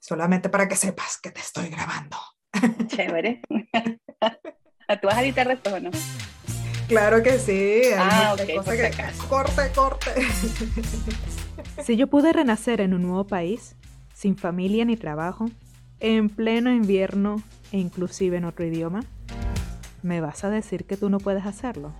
solamente 0.00 0.48
para 0.48 0.66
que 0.66 0.74
sepas 0.74 1.18
que 1.22 1.30
te 1.30 1.40
estoy 1.40 1.68
grabando. 1.68 2.16
Chévere. 2.88 3.42
¿Tú 5.00 5.06
vas 5.06 5.16
a 5.16 5.22
editar 5.22 5.46
después 5.46 5.74
o 5.74 5.80
no? 5.80 5.90
Claro 6.88 7.22
que 7.22 7.38
sí. 7.38 7.82
Ah, 7.96 8.34
ok, 8.34 8.44
que... 8.44 9.00
Corte, 9.28 9.70
corte. 9.72 10.10
Si 11.84 11.96
yo 11.96 12.08
pude 12.08 12.32
renacer 12.32 12.80
en 12.80 12.94
un 12.94 13.02
nuevo 13.02 13.24
país, 13.26 13.76
sin 14.12 14.36
familia 14.36 14.84
ni 14.84 14.96
trabajo, 14.96 15.48
en 16.00 16.28
pleno 16.28 16.72
invierno 16.72 17.42
e 17.70 17.78
inclusive 17.78 18.38
en 18.38 18.44
otro 18.44 18.66
idioma, 18.66 19.04
¿me 20.02 20.20
vas 20.20 20.42
a 20.42 20.50
decir 20.50 20.84
que 20.84 20.96
tú 20.96 21.08
no 21.10 21.18
puedes 21.18 21.46
hacerlo? 21.46 21.94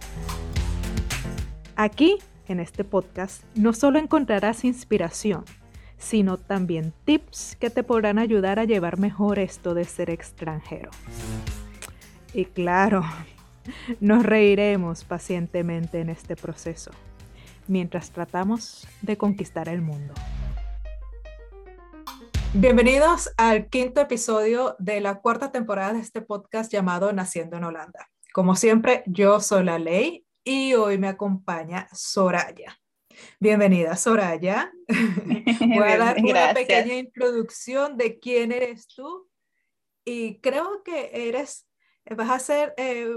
Aquí, 1.76 2.18
en 2.48 2.58
este 2.58 2.82
podcast, 2.82 3.44
no 3.54 3.72
solo 3.72 4.00
encontrarás 4.00 4.64
inspiración, 4.64 5.44
sino 6.00 6.38
también 6.38 6.92
tips 7.04 7.56
que 7.60 7.70
te 7.70 7.84
podrán 7.84 8.18
ayudar 8.18 8.58
a 8.58 8.64
llevar 8.64 8.98
mejor 8.98 9.38
esto 9.38 9.74
de 9.74 9.84
ser 9.84 10.10
extranjero. 10.10 10.90
Y 12.34 12.46
claro, 12.46 13.04
nos 14.00 14.24
reiremos 14.24 15.04
pacientemente 15.04 16.00
en 16.00 16.08
este 16.08 16.34
proceso, 16.34 16.90
mientras 17.68 18.10
tratamos 18.10 18.88
de 19.02 19.16
conquistar 19.16 19.68
el 19.68 19.82
mundo. 19.82 20.14
Bienvenidos 22.54 23.30
al 23.36 23.68
quinto 23.68 24.00
episodio 24.00 24.74
de 24.80 25.00
la 25.00 25.20
cuarta 25.20 25.52
temporada 25.52 25.92
de 25.92 26.00
este 26.00 26.22
podcast 26.22 26.72
llamado 26.72 27.12
Naciendo 27.12 27.58
en 27.58 27.64
Holanda. 27.64 28.08
Como 28.32 28.56
siempre, 28.56 29.04
yo 29.06 29.38
soy 29.38 29.64
la 29.64 29.78
ley 29.78 30.24
y 30.42 30.74
hoy 30.74 30.98
me 30.98 31.08
acompaña 31.08 31.88
Soraya. 31.92 32.79
Bienvenida, 33.38 33.96
Soraya. 33.96 34.72
Voy 35.60 35.88
a 35.88 35.98
dar 35.98 36.16
una 36.18 36.54
pequeña 36.54 36.94
introducción 36.94 37.96
de 37.96 38.18
quién 38.18 38.52
eres 38.52 38.86
tú 38.88 39.30
y 40.04 40.40
creo 40.40 40.82
que 40.82 41.28
eres, 41.28 41.68
vas 42.16 42.30
a 42.30 42.38
ser 42.38 42.74
eh, 42.76 43.10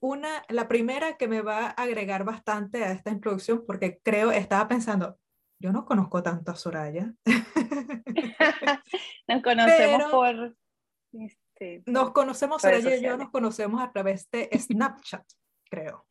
una, 0.00 0.44
la 0.48 0.68
primera 0.68 1.16
que 1.16 1.28
me 1.28 1.42
va 1.42 1.66
a 1.66 1.70
agregar 1.70 2.24
bastante 2.24 2.84
a 2.84 2.92
esta 2.92 3.10
introducción 3.10 3.64
porque 3.66 4.00
creo, 4.02 4.30
estaba 4.30 4.68
pensando, 4.68 5.18
yo 5.58 5.72
no 5.72 5.84
conozco 5.84 6.22
tanto 6.22 6.52
a 6.52 6.56
Soraya. 6.56 7.12
nos 9.28 9.42
conocemos 9.42 10.10
por... 10.10 10.56
Este, 11.12 11.82
nos 11.86 12.12
conocemos, 12.12 12.62
Soraya 12.62 12.96
y 12.96 13.02
yo 13.02 13.16
nos 13.16 13.30
conocemos 13.30 13.82
a 13.82 13.90
través 13.90 14.30
de 14.30 14.50
Snapchat, 14.52 15.24
creo. 15.70 16.06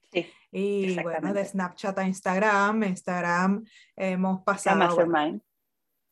Y 0.58 0.98
bueno, 1.02 1.34
de 1.34 1.44
Snapchat 1.44 2.00
a 2.00 2.08
Instagram, 2.08 2.84
Instagram 2.84 3.66
hemos 3.94 4.42
pasado. 4.44 4.78
Mastermind. 4.78 5.42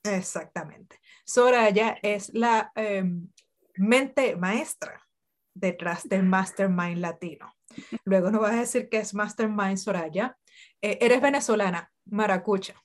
exactamente. 0.04 1.00
Soraya 1.26 1.98
es 2.02 2.34
la 2.34 2.70
em, 2.76 3.30
mente 3.78 4.36
maestra 4.36 5.02
detrás 5.54 6.10
del 6.10 6.24
Mastermind 6.24 6.98
Latino. 6.98 7.56
Luego 8.04 8.32
nos 8.32 8.42
vas 8.42 8.52
a 8.52 8.60
decir 8.60 8.90
que 8.90 8.98
es 8.98 9.14
Mastermind 9.14 9.78
Soraya. 9.78 10.38
Eh, 10.82 10.98
eres 11.00 11.22
venezolana, 11.22 11.90
maracucha. 12.06 12.76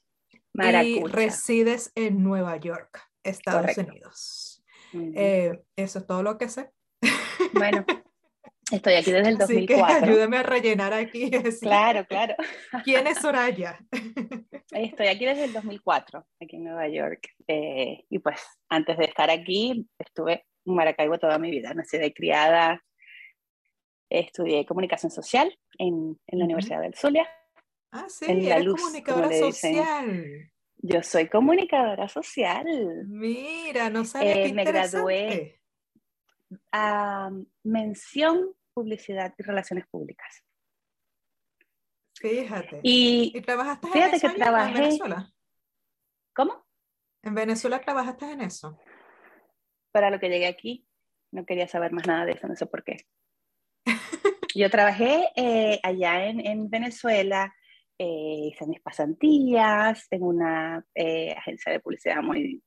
Y 0.55 1.03
resides 1.06 1.91
en 1.97 2.22
Nueva 2.22 2.56
York, 2.59 3.03
Estados 3.25 3.77
Unidos. 3.78 4.62
Eh, 4.93 5.61
eso 5.75 5.98
es 5.98 6.06
todo 6.06 6.22
lo 6.22 6.39
que 6.39 6.48
sé. 6.48 6.70
Bueno, 7.55 7.84
Estoy 8.71 8.95
aquí 8.95 9.11
desde 9.13 9.31
el 9.31 9.39
2004. 9.39 9.87
Así 9.87 10.01
que 10.01 10.11
ayúdame 10.11 10.37
a 10.37 10.43
rellenar 10.43 10.93
aquí. 10.93 11.31
Claro, 11.61 12.05
claro. 12.07 12.35
¿Quién 12.85 13.07
es 13.07 13.19
Soraya? 13.19 13.79
Estoy 14.71 15.07
aquí 15.07 15.25
desde 15.25 15.45
el 15.45 15.53
2004, 15.53 16.27
aquí 16.41 16.57
en 16.57 16.65
Nueva 16.65 16.89
York. 16.89 17.29
Eh, 17.47 18.05
y 18.09 18.19
pues 18.19 18.41
antes 18.69 18.99
de 18.99 19.05
estar 19.07 19.31
aquí, 19.31 19.89
estuve 19.99 20.45
en 20.65 20.75
Maracaibo 20.75 21.19
toda 21.19 21.39
mi 21.39 21.51
vida. 21.51 21.73
Nací 21.73 21.99
de 21.99 22.13
criada, 22.13 22.83
estudié 24.11 24.67
comunicación 24.67 25.11
social 25.11 25.57
en, 25.78 26.19
en 26.27 26.39
la 26.39 26.45
Universidad 26.45 26.83
del 26.83 26.95
Zulia. 26.95 27.27
Ah, 27.91 28.07
sí, 28.09 28.27
en 28.28 28.49
la 28.49 28.59
luz, 28.59 28.81
comunicadora 28.81 29.33
social. 29.33 30.51
Yo 30.77 31.03
soy 31.03 31.28
comunicadora 31.28 32.09
social. 32.09 32.67
Mira, 33.09 33.89
no 33.89 34.05
sabía 34.05 34.45
eh, 34.45 34.53
Me 34.53 34.65
gradué 34.65 35.61
a 36.71 37.31
mención 37.65 38.55
publicidad 38.78 39.34
y 39.37 39.43
relaciones 39.43 39.87
públicas. 39.89 40.44
Fíjate. 42.21 42.81
Y, 42.83 43.41
trabajaste 43.43 43.89
fíjate 43.89 44.21
que 44.21 44.28
trabajé, 44.31 44.69
en 44.69 44.75
Venezuela? 44.75 45.33
¿Cómo? 46.33 46.65
¿En 47.25 47.34
Venezuela 47.34 47.81
trabajaste 47.81 48.31
en 48.31 48.43
eso? 48.43 48.78
Para 49.93 50.11
lo 50.11 50.21
que 50.21 50.28
llegué 50.28 50.47
aquí, 50.47 50.87
no 51.33 51.44
quería 51.44 51.66
saber 51.66 51.93
más 51.93 52.06
nada 52.06 52.25
de 52.25 52.33
eso, 52.33 52.47
no 52.47 52.55
sé 52.55 52.66
por 52.66 52.84
qué. 52.84 52.99
Yo 54.55 54.71
trabajé 54.71 55.28
eh, 55.34 55.81
allá 55.83 56.27
en, 56.27 56.45
en 56.47 56.71
Venezuela, 56.71 57.53
eh, 57.99 58.50
hice 58.53 58.65
mis 58.66 58.81
pasantías 58.81 60.06
en 60.10 60.22
una 60.22 60.84
eh, 60.95 61.33
agencia 61.37 61.72
de 61.72 61.81
publicidad 61.81 62.22
muy 62.22 62.62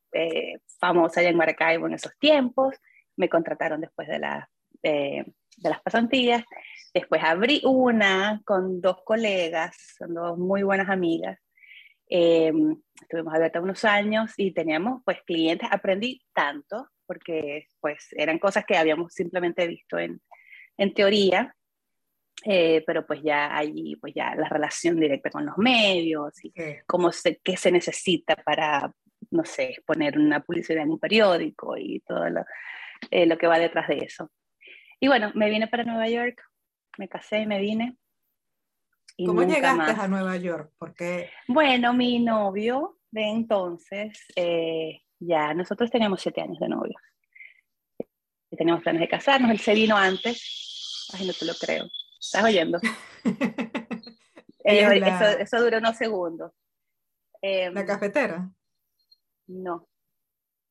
famosa 0.78 1.22
allá 1.22 1.30
en 1.30 1.38
Maracaibo 1.38 1.88
en 1.88 1.94
esos 1.94 2.18
tiempos. 2.20 2.76
Me 3.16 3.30
contrataron 3.30 3.80
después 3.80 4.10
de 4.10 4.20
la 4.20 4.50
de 4.84 5.70
las 5.70 5.82
pasantías. 5.82 6.44
Después 6.94 7.22
abrí 7.24 7.62
una 7.64 8.42
con 8.46 8.82
dos 8.82 8.98
colegas, 9.06 9.96
son 9.98 10.14
dos 10.14 10.38
muy 10.38 10.64
buenas 10.64 10.90
amigas. 10.90 11.40
Eh, 12.10 12.52
estuvimos 13.02 13.34
abiertas 13.34 13.64
unos 13.64 13.86
años 13.86 14.34
y 14.36 14.52
teníamos 14.52 15.02
pues 15.06 15.22
clientes, 15.26 15.70
aprendí 15.72 16.22
tanto 16.34 16.90
porque 17.06 17.68
pues 17.80 18.08
eran 18.12 18.38
cosas 18.38 18.66
que 18.66 18.76
habíamos 18.76 19.14
simplemente 19.14 19.66
visto 19.68 19.98
en, 19.98 20.22
en 20.78 20.94
teoría, 20.94 21.56
eh, 22.44 22.84
pero 22.86 23.06
pues 23.08 23.22
ya 23.24 23.56
allí 23.56 23.96
pues 23.96 24.14
ya 24.14 24.36
la 24.36 24.50
relación 24.50 25.00
directa 25.00 25.30
con 25.30 25.46
los 25.46 25.58
medios 25.58 26.34
y 26.44 26.54
cómo 26.86 27.14
se, 27.14 27.38
qué 27.38 27.56
se 27.56 27.72
necesita 27.72 28.36
para, 28.36 28.94
no 29.30 29.46
sé, 29.46 29.78
poner 29.86 30.18
una 30.18 30.42
publicidad 30.42 30.84
en 30.84 30.92
un 30.92 31.00
periódico 31.00 31.78
y 31.78 32.02
todo 32.02 32.30
lo, 32.30 32.46
eh, 33.10 33.26
lo 33.26 33.38
que 33.38 33.48
va 33.48 33.58
detrás 33.58 33.88
de 33.88 34.00
eso. 34.00 34.30
Y 35.04 35.08
bueno, 35.08 35.32
me 35.34 35.50
vine 35.50 35.68
para 35.68 35.84
Nueva 35.84 36.08
York, 36.08 36.44
me 37.00 37.10
casé 37.10 37.40
y 37.40 37.48
me 37.48 37.60
vine. 37.60 37.98
Y 39.18 39.26
¿Cómo 39.26 39.42
llegaste 39.42 40.00
a 40.00 40.08
Nueva 40.08 40.38
York? 40.38 40.72
Porque... 40.78 41.32
Bueno, 41.48 41.92
mi 41.94 42.20
novio 42.20 43.00
de 43.10 43.24
entonces, 43.24 44.24
eh, 44.36 45.02
ya 45.20 45.56
nosotros 45.56 45.90
teníamos 45.90 46.22
siete 46.22 46.42
años 46.42 46.60
de 46.60 46.70
novio. 46.70 46.94
Y 48.52 48.56
teníamos 48.56 48.84
planes 48.84 49.02
de 49.02 49.08
casarnos, 49.08 49.50
él 49.50 49.60
se 49.60 49.74
vino 49.74 49.98
antes. 49.98 51.10
Ay, 51.14 51.26
no 51.26 51.34
te 51.34 51.46
lo 51.46 51.54
creo. 51.56 51.86
¿Estás 52.20 52.44
oyendo? 52.44 52.80
Eh, 54.64 55.02
eso, 55.40 55.60
duró 55.60 55.80
unos 55.80 55.98
segundos. 55.98 56.52
¿La 57.42 57.50
em, 57.50 57.74
cafetera? 57.88 58.48
No. 59.48 59.90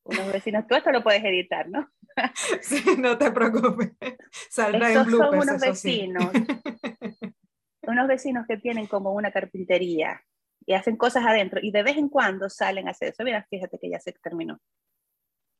Unos 0.05 0.31
vecinos, 0.31 0.65
tú 0.65 0.75
esto 0.75 0.93
lo 0.93 1.03
puedes 1.03 1.21
editar, 1.25 1.67
¿no? 1.67 1.91
Sí, 2.61 2.83
no 2.97 3.17
te 3.17 3.31
preocupes. 3.31 3.91
Saldrá 4.49 4.91
en 4.91 5.05
bloopers, 5.05 5.45
son 5.45 5.49
unos 5.49 5.61
vecinos. 5.61 6.31
unos 7.83 8.07
vecinos 8.07 8.45
que 8.47 8.57
tienen 8.57 8.87
como 8.87 9.13
una 9.13 9.31
carpintería 9.31 10.21
y 10.65 10.73
hacen 10.73 10.95
cosas 10.95 11.25
adentro 11.25 11.59
y 11.61 11.71
de 11.71 11.83
vez 11.83 11.97
en 11.97 12.09
cuando 12.09 12.49
salen 12.49 12.87
a 12.87 12.91
hacer 12.91 13.09
eso. 13.09 13.23
Mira, 13.23 13.45
fíjate 13.49 13.79
que 13.79 13.89
ya 13.89 13.99
se 13.99 14.13
terminó. 14.13 14.59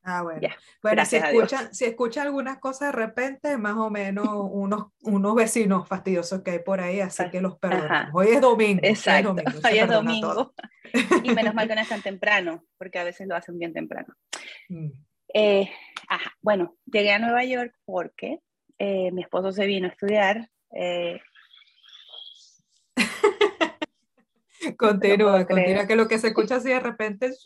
Ah, 0.04 0.22
bueno. 0.22 0.40
bueno, 0.82 1.04
si 1.04 1.16
escuchan, 1.16 1.72
si 1.72 1.84
escuchan 1.84 2.26
algunas 2.26 2.58
cosas 2.58 2.88
de 2.88 2.92
repente, 2.92 3.56
más 3.56 3.76
o 3.76 3.88
menos 3.88 4.26
unos, 4.28 4.88
unos 5.02 5.34
vecinos 5.36 5.86
fastidiosos 5.86 6.42
que 6.42 6.50
hay 6.50 6.58
por 6.58 6.80
ahí, 6.80 7.00
así 7.00 7.30
que 7.30 7.40
los 7.40 7.56
perdonamos. 7.58 8.10
Hoy 8.12 8.28
es 8.30 8.40
domingo. 8.40 8.80
Exacto, 8.82 9.36
hoy 9.64 9.78
es 9.78 9.88
domingo. 9.88 10.54
y 11.22 11.32
menos 11.32 11.54
mal 11.54 11.68
que 11.68 11.76
no 11.76 11.80
es 11.80 11.88
tan 11.88 12.02
temprano, 12.02 12.64
porque 12.78 12.98
a 12.98 13.04
veces 13.04 13.28
lo 13.28 13.36
hacen 13.36 13.56
bien 13.58 13.72
temprano. 13.72 14.12
Mm. 14.68 14.90
Eh, 15.34 15.70
ajá, 16.08 16.32
bueno, 16.40 16.76
llegué 16.84 17.12
a 17.12 17.18
Nueva 17.18 17.44
York 17.44 17.74
porque 17.84 18.40
eh, 18.78 19.10
mi 19.12 19.22
esposo 19.22 19.52
se 19.52 19.66
vino 19.66 19.86
a 19.86 19.90
estudiar. 19.90 20.48
Eh, 20.74 21.20
continúa, 24.78 25.46
continúa, 25.46 25.86
que 25.86 25.96
lo 25.96 26.08
que 26.08 26.18
se 26.18 26.28
escucha 26.28 26.56
así 26.56 26.68
de 26.68 26.80
repente 26.80 27.26
es... 27.26 27.44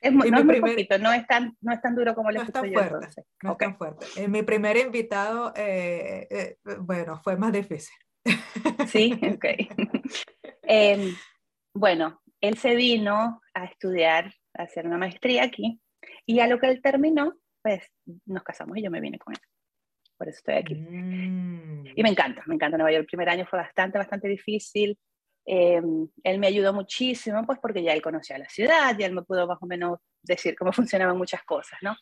Es 0.00 0.12
muy, 0.12 0.30
no, 0.30 0.38
es 0.38 0.44
muy 0.44 0.60
poquito, 0.60 0.98
no, 0.98 1.10
es 1.14 1.26
tan, 1.26 1.56
no 1.62 1.72
es 1.72 1.80
tan 1.80 1.94
duro 1.94 2.14
como 2.14 2.30
lo 2.30 2.40
no 2.40 2.46
es 2.46 2.52
tan 2.52 2.70
fuerte, 2.70 3.22
No 3.42 3.52
es 3.52 3.56
tan 3.58 3.78
fuerte. 3.78 4.28
mi 4.28 4.42
primer 4.42 4.76
invitado, 4.76 5.54
bueno, 6.80 7.18
fue 7.22 7.36
más 7.38 7.52
difícil. 7.52 7.94
Sí, 8.86 9.18
ok. 9.34 9.44
Em, 10.62 11.14
bueno, 11.74 12.20
él 12.42 12.58
se 12.58 12.74
vino 12.74 13.40
a 13.54 13.64
estudiar, 13.64 14.30
a 14.52 14.64
hacer 14.64 14.86
una 14.86 14.98
maestría 14.98 15.44
aquí, 15.44 15.80
y 16.26 16.40
a 16.40 16.46
lo 16.46 16.58
que 16.58 16.68
él 16.68 16.80
terminó, 16.82 17.34
pues 17.62 17.82
nos 18.26 18.42
casamos 18.42 18.76
y 18.76 18.82
yo 18.82 18.90
me 18.90 19.00
vine 19.00 19.18
con 19.18 19.34
él. 19.34 19.40
Por 20.16 20.28
eso 20.28 20.38
estoy 20.38 20.54
aquí. 20.54 20.74
Mm. 20.74 21.86
Y 21.96 22.02
me 22.02 22.08
encanta, 22.08 22.42
me 22.46 22.54
encanta 22.54 22.76
Nueva 22.76 22.92
York. 22.92 23.02
El 23.02 23.06
primer 23.06 23.28
año 23.28 23.46
fue 23.46 23.58
bastante, 23.58 23.98
bastante 23.98 24.28
difícil. 24.28 24.98
Em, 25.46 26.08
él 26.22 26.38
me 26.38 26.46
ayudó 26.46 26.72
muchísimo, 26.72 27.44
pues 27.44 27.58
porque 27.60 27.82
ya 27.82 27.92
él 27.92 28.00
conocía 28.00 28.38
la 28.38 28.48
ciudad, 28.48 28.96
ya 28.98 29.06
él 29.06 29.12
me 29.12 29.22
pudo 29.22 29.46
más 29.46 29.58
o 29.60 29.66
menos 29.66 29.98
decir 30.22 30.56
cómo 30.56 30.72
funcionaban 30.72 31.18
muchas 31.18 31.42
cosas, 31.44 31.78
¿no? 31.82 31.96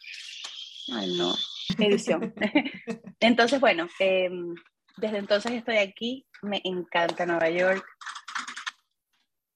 Ay, 0.94 1.16
no, 1.16 1.34
edición. 1.78 2.34
entonces, 3.20 3.60
bueno, 3.60 3.88
em, 3.98 4.54
desde 4.96 5.18
entonces 5.18 5.52
estoy 5.52 5.76
aquí, 5.76 6.26
me 6.42 6.60
encanta 6.64 7.26
Nueva 7.26 7.50
York. 7.50 7.84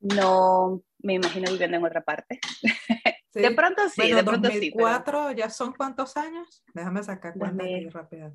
No 0.00 0.82
me 0.98 1.14
imagino 1.14 1.50
viviendo 1.50 1.76
en 1.76 1.84
otra 1.84 2.02
parte. 2.02 2.40
De 3.42 3.50
pronto 3.50 3.82
sí, 3.90 4.10
de 4.10 4.24
pronto 4.24 4.48
2004, 4.48 5.32
¿ya 5.32 5.50
son 5.50 5.74
cuántos 5.74 6.16
años? 6.16 6.64
Déjame 6.72 7.02
sacar 7.02 7.34
cuenta 7.36 7.64
aquí 7.64 7.88
rápido. 7.90 8.32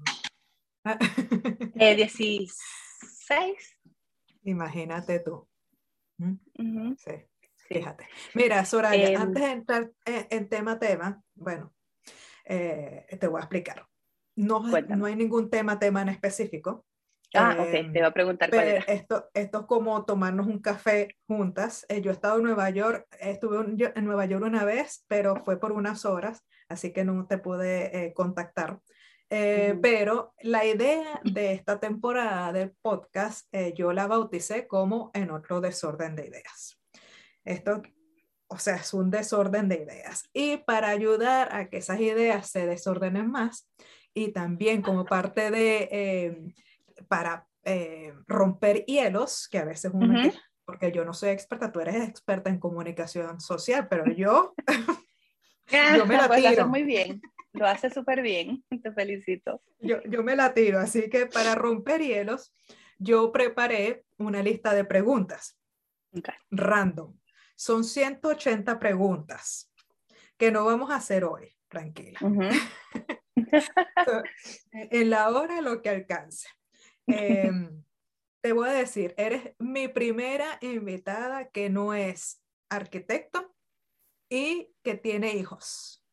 eh, 1.76 1.96
16. 1.96 3.78
Imagínate 4.44 5.20
tú. 5.20 5.48
¿Mm? 6.18 6.94
Sí, 6.98 7.12
fíjate. 7.68 8.08
Mira, 8.36 8.64
Soraya, 8.66 9.10
em, 9.10 9.22
antes 9.22 9.42
de 9.42 9.52
entrar 9.52 9.92
en, 10.06 10.50
tema 10.50 10.78
tema, 10.78 11.24
bueno, 11.34 11.74
eh, 12.46 13.18
te 13.20 13.28
voy 13.28 13.40
a 13.40 13.44
explicar. 13.44 13.88
No, 14.36 14.62
no 14.62 15.06
hay 15.06 15.16
ningún 15.16 15.50
tema 15.50 15.80
tema 15.80 16.04
en 16.04 16.10
específico. 16.10 16.86
Ah, 17.34 17.56
ok, 17.60 17.72
te 17.72 18.00
voy 18.00 18.02
a 18.02 18.12
preguntar 18.12 18.50
cuál 18.50 18.84
Esto, 18.88 19.30
esto 19.34 19.60
es 19.62 19.66
como 19.66 20.04
tomarnos 20.06 20.48
un 20.48 20.60
café 20.60 21.16
juntas. 21.28 21.86
Eh, 21.88 22.02
yo 22.02 22.12
he 22.12 22.14
estado 22.14 22.38
en 22.38 22.44
Nueva 22.44 22.70
York, 22.70 23.08
estuve 23.20 23.58
en 23.96 24.06
Nueva 24.06 24.26
York 24.26 24.44
una 24.44 24.66
vez, 24.66 25.06
pero 25.08 25.38
fue 25.38 25.60
por 25.60 25.72
unas 25.72 26.06
horas, 26.06 26.46
así 26.68 26.92
que 26.92 27.06
no 27.06 27.26
te 27.28 27.38
pude 27.38 28.06
eh, 28.06 28.14
contactar. 28.14 28.80
Eh, 29.30 29.80
pero 29.82 30.34
la 30.42 30.66
idea 30.66 31.22
de 31.24 31.54
esta 31.54 31.80
temporada 31.80 32.52
del 32.52 32.74
podcast, 32.82 33.48
yo 33.76 33.94
la 33.94 34.08
bauticé 34.08 34.68
como 34.68 35.10
en 35.14 35.32
otro 35.32 35.62
desorden 35.62 36.18
de 36.18 36.28
ideas. 36.28 36.82
Esto, 37.46 37.82
o 38.48 38.58
sea, 38.58 38.76
es 38.76 38.94
un 38.94 39.10
desorden 39.10 39.70
de 39.70 39.84
ideas. 39.84 40.30
Y 40.34 40.58
para 40.58 40.90
ayudar 40.90 41.56
a 41.56 41.70
que 41.70 41.78
esas 41.78 42.02
ideas 42.02 42.50
se 42.50 42.66
desordenen 42.66 43.32
más, 43.32 43.72
y 44.14 44.34
también 44.34 44.82
como 44.82 45.06
parte 45.06 45.50
de 45.50 46.54
para 47.08 47.48
eh, 47.64 48.14
romper 48.28 48.86
hielos, 48.86 49.48
que 49.50 49.60
a 49.60 49.66
veces 49.66 49.92
uno, 49.94 50.32
porque 50.66 50.92
yo 50.92 51.06
no 51.06 51.14
soy 51.14 51.30
experta, 51.30 51.72
tú 51.72 51.80
eres 51.80 52.08
experta 52.08 52.50
en 52.50 52.60
comunicación 52.60 53.40
social, 53.40 53.88
pero 53.88 54.06
yo, 54.06 54.54
yo 55.98 56.06
me 56.06 56.18
la 56.18 56.28
pues 56.28 56.44
tiro. 56.44 56.68
muy 56.68 56.84
bien, 56.84 57.22
lo 57.54 57.68
hace 57.68 57.90
súper 57.90 58.22
bien, 58.22 58.64
te 58.84 58.92
felicito. 58.92 59.62
Yo, 59.80 60.02
yo 60.04 60.24
me 60.24 60.36
la 60.36 60.54
tiro, 60.54 60.80
así 60.80 61.10
que 61.10 61.28
para 61.28 61.56
romper 61.56 62.02
hielos, 62.02 62.54
yo 62.98 63.32
preparé 63.32 64.06
una 64.18 64.42
lista 64.42 64.74
de 64.74 64.86
preguntas 64.86 65.58
random. 66.50 67.18
Son 67.56 67.84
180 67.84 68.80
preguntas 68.80 69.72
que 70.38 70.52
no 70.52 70.66
vamos 70.66 70.92
a 70.92 70.96
hacer 70.96 71.24
hoy, 71.24 71.56
tranquila. 71.68 72.20
en 74.74 75.10
la 75.10 75.30
hora 75.30 75.62
lo 75.62 75.82
que 75.82 75.90
alcance. 75.90 76.48
Em, 77.08 77.84
te 78.42 78.54
voy 78.54 78.70
a 78.70 78.74
decir, 78.74 79.14
eres 79.18 79.56
mi 79.60 79.88
primera 79.88 80.58
invitada 80.62 81.50
que 81.50 81.70
no 81.70 81.94
es 81.94 82.42
arquitecto 82.70 83.54
y 84.30 84.74
que 84.84 84.96
tiene 84.96 85.36
hijos. 85.36 86.04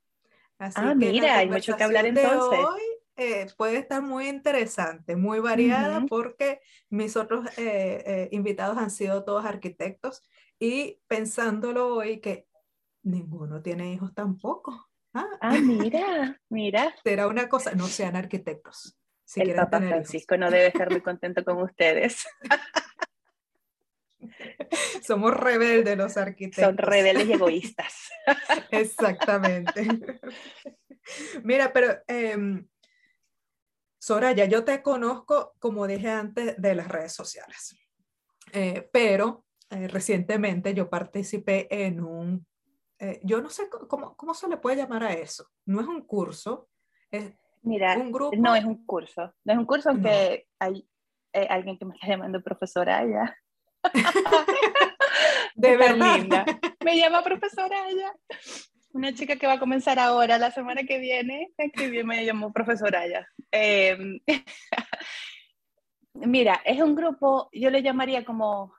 ah, 0.58 0.94
mira, 0.94 1.38
hay 1.38 1.48
mucho 1.48 1.76
que 1.76 1.84
hablar 1.84 2.06
entonces. 2.06 2.58
Hoy, 2.58 2.82
eh, 3.16 3.46
puede 3.56 3.78
estar 3.78 4.02
muy 4.02 4.28
interesante, 4.28 5.16
muy 5.16 5.40
variada, 5.40 6.04
porque 6.08 6.60
mis 6.90 7.16
otros 7.16 7.46
eh, 7.58 8.02
eh, 8.06 8.28
invitados 8.32 8.78
han 8.78 8.90
sido 8.90 9.24
todos 9.24 9.44
arquitectos 9.44 10.22
y 10.58 11.00
pensándolo 11.06 11.94
hoy 11.96 12.20
que 12.20 12.46
ninguno 13.02 13.62
tiene 13.62 13.92
hijos 13.92 14.14
tampoco. 14.14 14.88
Ah, 15.14 15.26
ah 15.40 15.58
mira, 15.58 16.40
mira. 16.48 16.94
Será 17.04 17.26
una 17.26 17.48
cosa, 17.48 17.72
no 17.72 17.86
sean 17.86 18.16
arquitectos 18.16 18.97
el 19.36 19.54
Papa 19.54 19.80
Francisco 19.80 20.36
no 20.36 20.50
debe 20.50 20.68
estar 20.68 20.90
muy 20.90 21.00
contento 21.00 21.44
con 21.44 21.62
ustedes. 21.62 22.26
Somos 25.02 25.34
rebeldes 25.34 25.96
los 25.96 26.16
arquitectos. 26.16 26.64
Son 26.64 26.76
rebeldes 26.76 27.28
y 27.28 27.32
egoístas. 27.32 28.10
Exactamente. 28.70 29.86
Mira, 31.42 31.72
pero 31.72 31.98
eh, 32.06 32.64
Soraya, 33.98 34.44
yo 34.44 34.64
te 34.64 34.80
conozco, 34.80 35.54
como 35.58 35.86
dije 35.86 36.08
antes, 36.08 36.54
de 36.56 36.74
las 36.74 36.88
redes 36.88 37.12
sociales. 37.12 37.76
Eh, 38.52 38.88
pero 38.92 39.44
eh, 39.70 39.88
recientemente 39.88 40.72
yo 40.72 40.88
participé 40.88 41.66
en 41.84 42.02
un, 42.02 42.46
eh, 42.98 43.20
yo 43.24 43.42
no 43.42 43.50
sé 43.50 43.68
cómo, 43.68 44.16
cómo 44.16 44.34
se 44.34 44.48
le 44.48 44.56
puede 44.56 44.76
llamar 44.76 45.02
a 45.02 45.12
eso. 45.12 45.50
No 45.66 45.80
es 45.80 45.86
un 45.86 46.06
curso, 46.06 46.68
es, 47.10 47.34
Mira, 47.62 47.96
no 47.96 48.54
es 48.54 48.64
un 48.64 48.84
curso, 48.86 49.34
no 49.44 49.52
es 49.52 49.58
un 49.58 49.66
curso, 49.66 49.90
aunque 49.90 50.46
hay 50.58 50.88
eh, 51.32 51.46
alguien 51.48 51.78
que 51.78 51.84
me 51.84 51.94
está 51.94 52.08
llamando 52.08 52.42
profesora 52.42 53.04
ya. 53.04 53.36
de 55.54 55.76
verdad. 55.76 56.46
Me 56.84 56.96
llama 56.96 57.22
profesora 57.22 57.84
Aya. 57.84 58.12
Una 58.92 59.12
chica 59.14 59.36
que 59.36 59.46
va 59.46 59.54
a 59.54 59.58
comenzar 59.60 59.98
ahora, 59.98 60.38
la 60.38 60.50
semana 60.50 60.82
que 60.84 60.98
viene, 60.98 61.52
me 61.58 62.04
me 62.04 62.24
llamó 62.24 62.52
profesora 62.52 63.00
Aya. 63.00 63.28
Em, 63.50 64.20
mira, 66.14 66.60
es 66.64 66.80
un 66.80 66.94
grupo, 66.94 67.48
yo 67.52 67.70
le 67.70 67.82
llamaría 67.82 68.24
como 68.24 68.74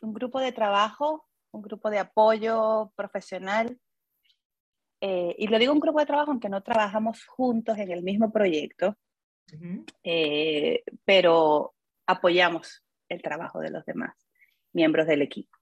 un 0.00 0.12
grupo 0.12 0.40
de 0.40 0.52
trabajo, 0.52 1.26
un 1.50 1.62
grupo 1.62 1.90
de 1.90 2.00
apoyo 2.00 2.92
profesional 2.96 3.78
eh, 5.00 5.34
y 5.38 5.48
lo 5.48 5.58
digo 5.58 5.72
un 5.72 5.80
grupo 5.80 6.00
de 6.00 6.06
trabajo 6.06 6.30
aunque 6.30 6.48
no 6.48 6.62
trabajamos 6.62 7.24
juntos 7.26 7.76
en 7.78 7.90
el 7.90 8.02
mismo 8.02 8.32
proyecto, 8.32 8.96
eh, 10.02 10.82
pero 11.04 11.74
apoyamos 12.06 12.82
el 13.08 13.22
trabajo 13.22 13.60
de 13.60 13.70
los 13.70 13.84
demás 13.84 14.14
miembros 14.72 15.06
del 15.06 15.22
equipo. 15.22 15.56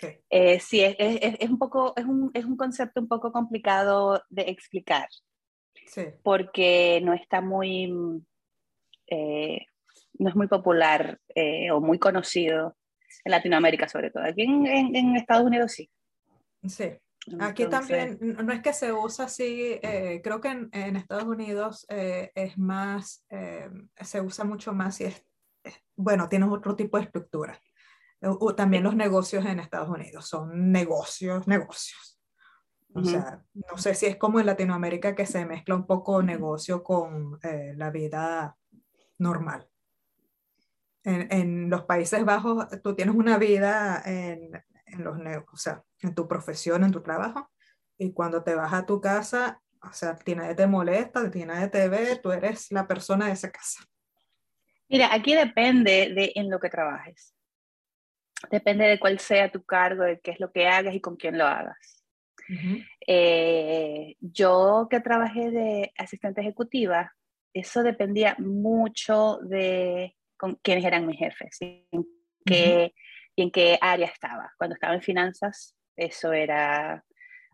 Sí, 0.00 0.08
eh, 0.28 0.58
sí 0.60 0.80
es, 0.80 0.96
es, 0.98 1.36
es, 1.38 1.50
un 1.50 1.58
poco, 1.58 1.92
es 1.96 2.04
un, 2.04 2.30
es 2.34 2.44
un 2.44 2.56
concepto 2.56 3.00
un 3.00 3.08
poco 3.08 3.30
complicado 3.32 4.22
de 4.28 4.42
explicar, 4.42 5.08
sí. 5.86 6.06
porque 6.22 7.00
no 7.04 7.14
está 7.14 7.40
muy, 7.40 7.86
no 7.88 8.26
es 9.10 10.34
muy 10.34 10.48
popular 10.48 11.20
o 11.72 11.80
muy 11.80 11.98
conocido 11.98 12.76
en 13.24 13.30
Latinoamérica 13.30 13.88
sobre 13.88 14.10
todo. 14.10 14.24
Aquí 14.24 14.42
en, 14.42 14.66
en, 14.66 14.96
en 14.96 15.16
Estados 15.16 15.44
Unidos 15.44 15.72
sí. 15.72 15.90
Sí, 16.66 16.98
Aquí 17.40 17.66
también, 17.68 18.18
no 18.20 18.52
es 18.52 18.60
que 18.60 18.72
se 18.72 18.92
usa 18.92 19.26
así, 19.26 19.78
eh, 19.82 20.20
creo 20.22 20.40
que 20.40 20.48
en, 20.48 20.96
Estados 20.96 21.24
Unidos 21.24 21.86
eh, 21.88 22.30
es 22.34 22.58
más, 22.58 23.24
eh, 23.30 23.70
se 24.00 24.20
usa 24.20 24.44
mucho 24.44 24.72
más 24.72 25.00
y 25.00 25.04
es, 25.04 25.24
bueno, 25.96 26.28
tienes 26.28 26.50
otro 26.50 26.76
tipo 26.76 26.98
de 26.98 27.04
estructura. 27.04 27.58
también 28.56 28.82
los 28.82 28.94
negocios 28.94 29.44
en 29.46 29.60
Estados 29.60 29.88
Unidos 29.88 30.26
son 30.26 30.70
negocios, 30.70 31.46
negocios. 31.46 32.20
O 32.96 33.02
sea, 33.02 33.42
no 33.54 33.76
sé 33.76 33.94
si 33.94 34.06
es 34.06 34.16
como 34.16 34.38
en 34.38 34.46
Latinoamérica 34.46 35.16
que 35.16 35.26
se 35.26 35.44
mezcla 35.44 35.74
un 35.74 35.84
poco 35.84 36.22
negocio 36.22 36.84
con 36.84 37.40
la 37.42 37.90
vida 37.90 38.56
normal. 39.18 39.68
En, 41.02 41.26
en, 41.32 41.70
los 41.70 41.82
Países 41.84 42.24
Bajos 42.24 42.68
tú 42.82 42.94
tienes 42.94 43.16
una 43.16 43.36
vida 43.36 44.00
en, 44.06 44.52
en 44.94 45.04
los 45.04 45.16
o 45.52 45.56
sea, 45.56 45.82
en 46.00 46.14
tu 46.14 46.26
profesión, 46.26 46.84
en 46.84 46.92
tu 46.92 47.02
trabajo, 47.02 47.50
y 47.98 48.12
cuando 48.12 48.42
te 48.42 48.54
vas 48.54 48.72
a 48.72 48.86
tu 48.86 49.00
casa, 49.00 49.60
o 49.82 49.92
sea, 49.92 50.16
tiene 50.16 50.54
te 50.54 50.66
molesta, 50.66 51.30
tiene 51.30 51.68
te 51.68 51.88
ve, 51.88 52.16
tú 52.22 52.32
eres 52.32 52.70
la 52.70 52.86
persona 52.86 53.26
de 53.26 53.32
esa 53.32 53.50
casa. 53.50 53.84
Mira, 54.88 55.12
aquí 55.12 55.34
depende 55.34 56.12
de 56.14 56.32
en 56.34 56.50
lo 56.50 56.58
que 56.60 56.68
trabajes. 56.68 57.34
Depende 58.50 58.84
de 58.84 58.98
cuál 58.98 59.18
sea 59.18 59.50
tu 59.50 59.64
cargo, 59.64 60.04
de 60.04 60.20
qué 60.20 60.32
es 60.32 60.40
lo 60.40 60.52
que 60.52 60.66
hagas 60.66 60.94
y 60.94 61.00
con 61.00 61.16
quién 61.16 61.38
lo 61.38 61.46
hagas. 61.46 62.04
Eh, 63.06 64.16
yo 64.20 64.86
que 64.90 65.00
trabajé 65.00 65.50
de 65.50 65.92
asistente 65.96 66.42
ejecutiva, 66.42 67.14
eso 67.54 67.82
dependía 67.82 68.36
mucho 68.38 69.38
de 69.42 70.14
con 70.36 70.56
quiénes 70.56 70.84
eran 70.84 71.06
mis 71.06 71.18
jefes, 71.18 71.58
en 71.60 72.06
qué, 72.44 72.92
y 73.36 73.42
en 73.42 73.50
qué 73.50 73.78
área 73.80 74.06
estaba. 74.06 74.52
Cuando 74.56 74.74
estaba 74.74 74.94
en 74.94 75.02
finanzas, 75.02 75.76
eso 75.96 76.32
era 76.32 77.04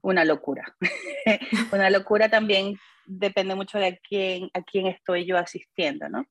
una 0.03 0.25
locura. 0.25 0.65
una 1.73 1.91
locura 1.91 2.29
también 2.29 2.77
depende 3.07 3.55
mucho 3.55 3.79
de 3.79 3.87
a 3.87 3.97
quién, 3.97 4.51
a 4.55 4.63
quién 4.63 4.87
estoy 4.87 5.27
yo 5.27 5.37
asistiendo, 5.37 6.09
¿no? 6.09 6.27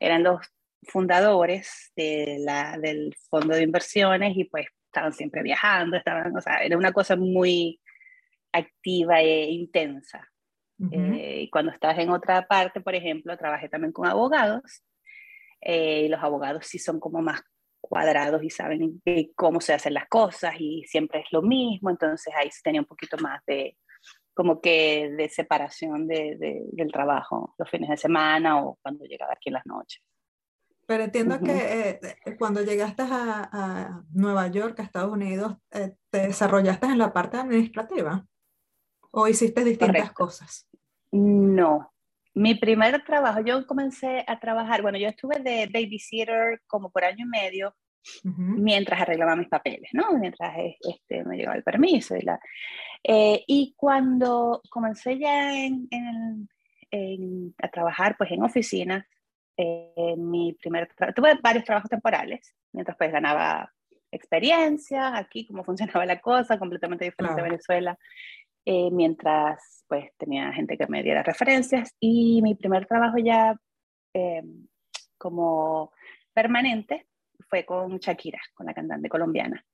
Eran 0.00 0.22
los 0.22 0.46
fundadores 0.82 1.92
de 1.96 2.38
la, 2.40 2.78
del 2.78 3.14
fondo 3.30 3.54
de 3.54 3.62
inversiones 3.62 4.36
y 4.36 4.44
pues 4.44 4.66
estaban 4.86 5.12
siempre 5.12 5.42
viajando, 5.42 5.96
estaban, 5.96 6.36
o 6.36 6.40
sea, 6.40 6.62
era 6.62 6.76
una 6.76 6.92
cosa 6.92 7.16
muy 7.16 7.80
activa 8.52 9.20
e 9.20 9.50
intensa. 9.50 10.26
Eh, 10.92 11.40
y 11.42 11.50
cuando 11.50 11.72
estás 11.72 11.98
en 11.98 12.10
otra 12.10 12.46
parte, 12.46 12.80
por 12.80 12.94
ejemplo, 12.94 13.36
trabajé 13.36 13.68
también 13.68 13.92
con 13.92 14.06
abogados, 14.06 14.84
eh, 15.60 16.02
y 16.04 16.08
los 16.08 16.22
abogados 16.22 16.66
sí 16.66 16.78
son 16.78 17.00
como 17.00 17.20
más 17.20 17.42
cuadrados 17.88 18.42
y 18.42 18.50
saben 18.50 19.02
cómo 19.34 19.60
se 19.60 19.72
hacen 19.72 19.94
las 19.94 20.08
cosas 20.08 20.54
y 20.58 20.84
siempre 20.84 21.20
es 21.20 21.26
lo 21.32 21.42
mismo, 21.42 21.90
entonces 21.90 22.32
ahí 22.36 22.50
se 22.50 22.62
tenía 22.62 22.80
un 22.80 22.86
poquito 22.86 23.16
más 23.18 23.42
de, 23.46 23.76
como 24.34 24.60
que 24.60 25.10
de 25.16 25.28
separación 25.28 26.06
de, 26.06 26.36
del 26.72 26.92
trabajo 26.92 27.54
los 27.58 27.68
fines 27.68 27.88
de 27.90 27.96
semana 27.96 28.62
o 28.62 28.78
cuando 28.82 29.04
llegaba 29.04 29.32
aquí 29.32 29.48
en 29.48 29.54
las 29.54 29.66
noches. 29.66 30.00
Pero 30.86 31.04
entiendo 31.04 31.38
que 31.40 31.52
eh, 31.52 32.00
eh, 32.24 32.36
cuando 32.38 32.62
llegaste 32.62 33.02
a, 33.02 33.50
a, 33.52 34.02
Nueva 34.12 34.46
York, 34.46 34.80
a 34.80 34.84
Estados 34.84 35.12
Unidos, 35.12 35.56
eh, 35.70 35.96
te 36.08 36.28
desarrollaste 36.28 36.86
en 36.86 36.98
la 36.98 37.12
parte 37.12 37.36
administrativa 37.36 38.24
o 39.10 39.28
hiciste 39.28 39.64
distintas 39.64 40.12
cosas. 40.12 40.66
No, 41.10 41.92
mi 42.38 42.54
primer 42.54 43.02
trabajo, 43.04 43.40
yo 43.40 43.66
comencé 43.66 44.24
a 44.26 44.38
trabajar, 44.38 44.82
bueno, 44.82 44.98
yo 44.98 45.08
estuve 45.08 45.40
de 45.40 45.68
babysitter 45.72 46.60
como 46.66 46.90
por 46.90 47.04
año 47.04 47.26
y 47.26 47.28
medio 47.28 47.74
mientras 48.24 49.00
arreglaba 49.00 49.36
mis 49.36 49.48
papeles, 49.48 49.90
¿no? 49.92 50.12
Mientras 50.18 50.54
este, 50.80 51.24
me 51.24 51.36
llegaba 51.36 51.56
el 51.56 51.62
permiso 51.62 52.16
y 52.16 52.22
la, 52.22 52.40
eh, 53.02 53.44
y 53.46 53.74
cuando 53.76 54.62
comencé 54.70 55.18
ya 55.18 55.54
en, 55.54 55.88
en, 56.90 57.54
a 57.60 57.68
trabajar 57.68 58.16
pues 58.16 58.30
en 58.30 58.42
oficina, 58.42 59.06
eh, 59.56 60.14
mi 60.16 60.54
primer 60.54 60.88
tuve 61.14 61.38
varios 61.42 61.64
trabajos 61.64 61.90
temporales, 61.90 62.54
mientras 62.72 62.96
pues 62.96 63.12
ganaba 63.12 63.72
experiencia 64.10 65.16
aquí, 65.16 65.46
cómo 65.46 65.64
funcionaba 65.64 66.06
la 66.06 66.20
cosa, 66.20 66.58
completamente 66.58 67.04
diferente 67.04 67.42
de 67.42 67.48
Venezuela, 67.48 67.98
eh, 68.64 68.90
mientras 68.90 69.77
pues 69.88 70.10
tenía 70.16 70.52
gente 70.52 70.76
que 70.76 70.86
me 70.86 71.02
diera 71.02 71.22
referencias 71.22 71.94
y 71.98 72.42
mi 72.42 72.54
primer 72.54 72.86
trabajo 72.86 73.18
ya 73.18 73.58
como 75.16 75.92
permanente 76.32 77.06
fue 77.48 77.64
con 77.64 77.98
Shakira, 77.98 78.40
con 78.54 78.66
la 78.66 78.74
cantante 78.74 79.08
colombiana. 79.08 79.64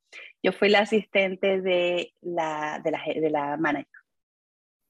Yo 0.42 0.52
fui 0.52 0.68
la 0.68 0.80
asistente 0.80 1.60
de 1.60 2.12
la, 2.20 2.80
de 2.82 2.90
la, 2.90 3.02
de 3.04 3.30
la 3.30 3.56
manager. 3.56 3.88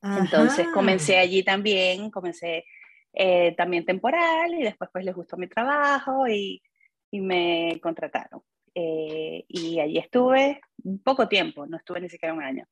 Entonces 0.03 0.69
comencé 0.69 1.17
allí 1.19 1.43
también, 1.43 2.11
comencé 2.11 2.67
eh, 3.13 3.55
también 3.57 3.87
temporal 3.87 4.53
y 4.53 4.63
después 4.63 4.91
pues 4.93 5.05
les 5.05 5.15
gustó 5.15 5.39
mi 5.39 5.47
trabajo 5.47 6.29
y, 6.29 6.63
y 7.11 7.21
me 7.21 7.79
contrataron. 7.83 8.43
Eh, 8.75 9.45
y 9.49 9.81
allí 9.81 9.99
estuve 9.99 10.61
un 10.83 11.03
poco 11.03 11.27
tiempo, 11.27 11.65
no 11.67 11.79
estuve 11.79 12.01
ni 12.01 12.11
siquiera 12.11 12.35
un 12.35 12.43
año. 12.43 12.67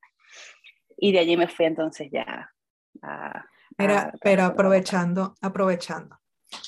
Y 1.02 1.10
de 1.10 1.18
allí 1.18 1.36
me 1.36 1.48
fui 1.48 1.64
entonces 1.64 2.08
ya 2.12 2.52
a... 3.02 3.44
pero 4.22 4.44
aprovechando, 4.44 5.34
aprovechando, 5.40 6.20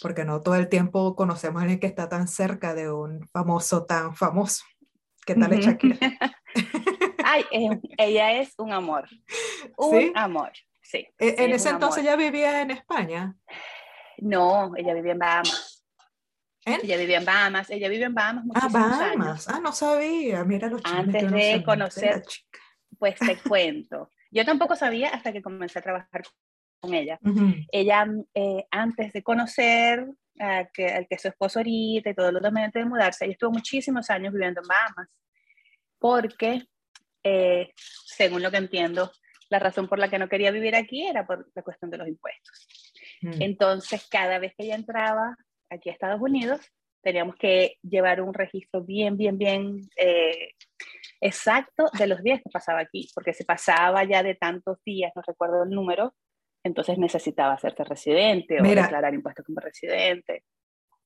porque 0.02 0.24
no 0.24 0.42
todo 0.42 0.56
el 0.56 0.68
tiempo 0.68 1.14
conocemos 1.14 1.60
a 1.60 1.62
alguien 1.62 1.78
que 1.78 1.86
está 1.86 2.08
tan 2.08 2.26
cerca 2.26 2.74
de 2.74 2.92
un 2.92 3.28
famoso 3.28 3.84
tan 3.86 4.16
famoso. 4.16 4.64
¿Qué 5.24 5.36
tal 5.36 5.52
es 5.52 5.64
Shakira? 5.64 5.98
Ay, 7.24 7.44
eh, 7.52 7.80
ella 7.96 8.32
es 8.40 8.54
un 8.58 8.72
amor. 8.72 9.08
Un 9.78 10.10
amor, 10.16 10.50
sí. 10.82 11.06
E, 11.16 11.36
¿En 11.38 11.52
ese 11.52 11.70
entonces 11.70 12.02
ella 12.02 12.16
vivía 12.16 12.60
en 12.60 12.72
España? 12.72 13.36
No, 14.18 14.72
ella 14.76 14.94
vivía 14.94 15.12
en 15.12 15.18
Bahamas. 15.20 15.86
Ella 16.64 16.96
vivía 16.96 17.18
en 17.18 17.24
Bahamas, 17.24 17.70
ella 17.70 17.88
vive 17.88 18.06
en 18.06 18.14
Bahamas 18.14 18.44
Ah, 18.54 18.68
Bahamas, 18.68 19.48
ah, 19.48 19.60
no 19.60 19.70
sabía, 19.70 20.44
mira 20.44 20.66
los 20.68 20.80
Antes 20.84 21.30
de 21.30 21.62
conocer, 21.64 22.24
pues 22.98 23.16
te 23.16 23.36
cuento. 23.36 24.10
Yo 24.34 24.44
tampoco 24.44 24.74
sabía 24.74 25.10
hasta 25.10 25.32
que 25.32 25.40
comencé 25.40 25.78
a 25.78 25.82
trabajar 25.82 26.22
con 26.80 26.92
ella. 26.92 27.18
Ella, 27.70 28.06
eh, 28.34 28.66
antes 28.70 29.12
de 29.12 29.22
conocer 29.22 30.06
al 30.40 30.68
que, 30.72 31.06
que 31.08 31.18
su 31.18 31.28
esposo 31.28 31.60
ahorita 31.60 32.10
y 32.10 32.14
todo 32.14 32.32
lo 32.32 32.40
demás 32.40 32.72
de 32.72 32.84
mudarse, 32.84 33.24
ella 33.24 33.32
estuvo 33.32 33.52
muchísimos 33.52 34.10
años 34.10 34.32
viviendo 34.32 34.60
en 34.60 34.66
Bahamas, 34.66 35.08
porque, 36.00 36.66
eh, 37.22 37.72
según 37.76 38.42
lo 38.42 38.50
que 38.50 38.56
entiendo, 38.56 39.12
la 39.50 39.60
razón 39.60 39.88
por 39.88 40.00
la 40.00 40.10
que 40.10 40.18
no 40.18 40.28
quería 40.28 40.50
vivir 40.50 40.74
aquí 40.74 41.06
era 41.06 41.24
por 41.24 41.48
la 41.54 41.62
cuestión 41.62 41.90
de 41.92 41.98
los 41.98 42.08
impuestos. 42.08 42.66
Mm. 43.22 43.40
Entonces, 43.40 44.06
cada 44.10 44.40
vez 44.40 44.52
que 44.56 44.64
ella 44.64 44.74
entraba 44.74 45.36
aquí 45.70 45.90
a 45.90 45.92
Estados 45.92 46.20
Unidos, 46.20 46.60
teníamos 47.02 47.36
que 47.36 47.76
llevar 47.82 48.20
un 48.20 48.34
registro 48.34 48.82
bien, 48.82 49.16
bien, 49.16 49.38
bien 49.38 49.80
eh, 49.96 50.54
exacto 51.24 51.86
de 51.98 52.06
los 52.06 52.22
días 52.22 52.40
que 52.42 52.50
pasaba 52.50 52.80
aquí, 52.80 53.08
porque 53.14 53.32
se 53.32 53.44
pasaba 53.44 54.04
ya 54.04 54.22
de 54.22 54.34
tantos 54.34 54.78
días, 54.84 55.10
no 55.16 55.22
recuerdo 55.26 55.64
el 55.64 55.70
número, 55.70 56.14
entonces 56.62 56.98
necesitaba 56.98 57.54
hacerse 57.54 57.82
residente 57.84 58.60
o 58.60 58.62
declarar 58.62 59.14
impuestos 59.14 59.44
como 59.46 59.60
residente. 59.60 60.44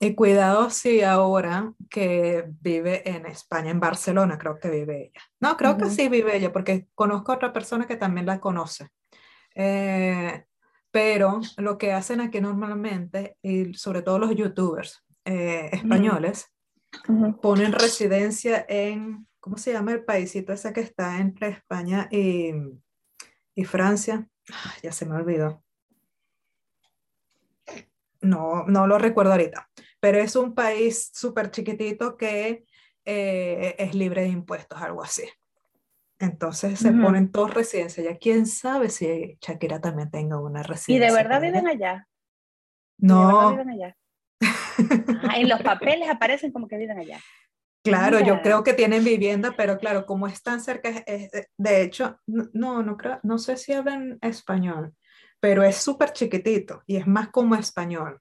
Y 0.01 0.15
cuidado 0.15 0.71
si 0.71 1.03
ahora 1.03 1.73
que 1.89 2.45
vive 2.61 3.09
en 3.09 3.27
España, 3.27 3.71
en 3.71 3.81
Barcelona, 3.81 4.39
creo 4.39 4.59
que 4.59 4.71
vive 4.71 5.07
ella. 5.07 5.21
No, 5.41 5.57
creo 5.57 5.77
que 5.77 5.87
sí 5.87 6.09
vive 6.09 6.37
ella, 6.37 6.53
porque 6.53 6.89
conozco 6.95 7.33
a 7.33 7.37
otra 7.37 7.53
persona 7.53 7.87
que 7.87 7.97
también 7.97 8.27
la 8.27 8.41
conoce. 8.41 8.89
Eh, 9.55 10.45
pero 10.91 11.41
lo 11.59 11.79
que 11.79 11.93
hacen 11.93 12.21
aquí 12.21 12.41
normalmente, 12.41 13.37
y 13.43 13.75
sobre 13.75 14.03
todo 14.03 14.19
los 14.19 14.35
youtubers 14.35 15.05
eh, 15.25 15.69
españoles, 15.73 16.53
ponen 17.41 17.73
residencia 17.73 18.65
en, 18.69 19.28
¿cómo 19.41 19.57
se 19.57 19.73
llama 19.73 19.93
el 19.93 20.05
paísito 20.05 20.53
ese 20.53 20.73
que 20.73 20.81
está 20.81 21.19
entre 21.19 21.49
España 21.49 22.09
y, 22.11 22.53
y 23.55 23.65
Francia? 23.65 24.29
ya 24.83 24.93
se 24.93 25.07
me 25.07 25.17
olvidó. 25.17 25.63
No, 28.21 28.65
no 28.67 28.87
lo 28.87 28.99
recuerdo 28.99 29.33
ahorita, 29.33 29.71
pero 30.01 30.19
es 30.19 30.35
un 30.35 30.55
país 30.55 31.11
súper 31.15 31.51
chiquitito 31.51 32.17
que 32.17 32.65
eh, 33.05 33.77
es 33.79 33.95
libre 33.95 34.23
de 34.23 34.29
impuestos, 34.29 34.81
algo 34.83 35.03
así. 35.03 35.23
Entonces 36.19 36.81
se 36.81 36.91
ponen 36.91 37.31
todos 37.31 37.55
residencia. 37.55 38.03
Ya 38.03 38.19
quién 38.19 38.47
sabe 38.47 38.89
si 38.89 39.39
Shakira 39.41 39.81
también 39.81 40.11
tenga 40.11 40.41
una 40.41 40.65
residencia. 40.65 40.97
¿Y 40.97 40.99
de 40.99 41.15
verdad 41.15 41.41
viven 41.41 41.69
allá? 41.69 42.09
No. 42.99 43.51
viven 43.51 43.71
allá? 43.71 43.97
Ah, 45.23 45.39
en 45.39 45.49
los 45.49 45.63
papeles 45.63 46.09
aparecen 46.09 46.53
como 46.53 46.69
que 46.69 46.77
viven 46.77 46.99
allá. 46.99 47.21
Claro, 47.89 48.21
yo 48.21 48.41
creo 48.43 48.63
que 48.63 48.75
tienen 48.75 49.05
vivienda, 49.05 49.55
pero 49.57 49.79
claro, 49.79 50.07
como 50.07 50.27
están 50.27 50.61
cerca, 50.61 50.91
de 51.57 51.83
hecho, 51.83 52.19
no, 52.27 52.83
no 52.83 52.97
creo, 52.97 53.21
no 53.23 53.39
sé 53.39 53.57
si 53.57 53.73
hablan 53.73 54.19
español, 54.23 54.95
pero 55.41 55.63
es 55.63 55.77
súper 55.77 56.13
chiquitito 56.13 56.83
y 56.87 56.97
es 56.97 57.07
más 57.07 57.29
como 57.29 57.55
español. 57.55 58.21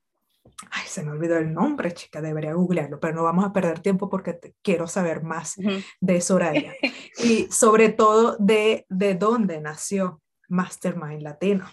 Ay, 0.72 0.84
se 0.88 1.04
me 1.04 1.12
olvidó 1.12 1.38
el 1.38 1.54
nombre, 1.54 1.94
chica, 1.94 2.22
debería 2.22 2.54
googlearlo, 2.54 3.00
pero 3.00 3.14
no 3.14 3.24
vamos 3.24 3.46
a 3.46 3.54
perder 3.54 3.80
tiempo 3.80 4.10
porque 4.10 4.40
quiero 4.64 4.88
saber 4.88 5.22
más 5.24 5.56
de 6.00 6.22
Soraya. 6.22 6.74
y 7.24 7.48
sobre 7.52 7.90
todo 7.90 8.38
de, 8.40 8.86
de 8.90 9.16
dónde 9.16 9.62
nació 9.62 10.22
Mastermind 10.50 11.22
Latino. 11.22 11.68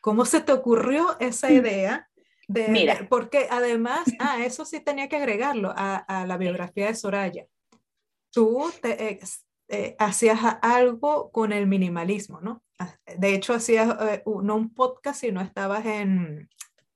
¿Cómo 0.00 0.24
se 0.24 0.40
te 0.40 0.52
ocurrió 0.52 1.16
esa 1.20 1.48
mm. 1.48 1.60
Idea 2.48 2.68
Mira. 2.68 3.06
porque 3.08 3.46
además, 3.50 4.04
ah, 4.18 4.44
eso 4.44 4.64
sí 4.64 4.80
tenía 4.80 5.08
que 5.08 5.16
agregarlo 5.16 5.72
a, 5.76 6.24
la 6.26 6.36
biografía 6.36 6.86
de 6.86 6.94
Soraya. 6.94 7.46
Tú 8.30 8.70
te, 8.82 9.20
eh, 9.68 9.96
hacías 9.98 10.38
algo 10.62 11.30
con 11.32 11.52
el 11.52 11.66
minimalismo, 11.66 12.40
¿no? 12.40 12.62
Ah, 12.78 12.94
de 13.16 13.34
hecho, 13.34 13.54
hacías 13.54 13.96
eh, 14.00 14.22
no 14.42 14.56
un 14.56 14.72
podcast, 14.72 15.20
sino 15.20 15.40
estabas 15.40 15.84
en, 15.86 16.48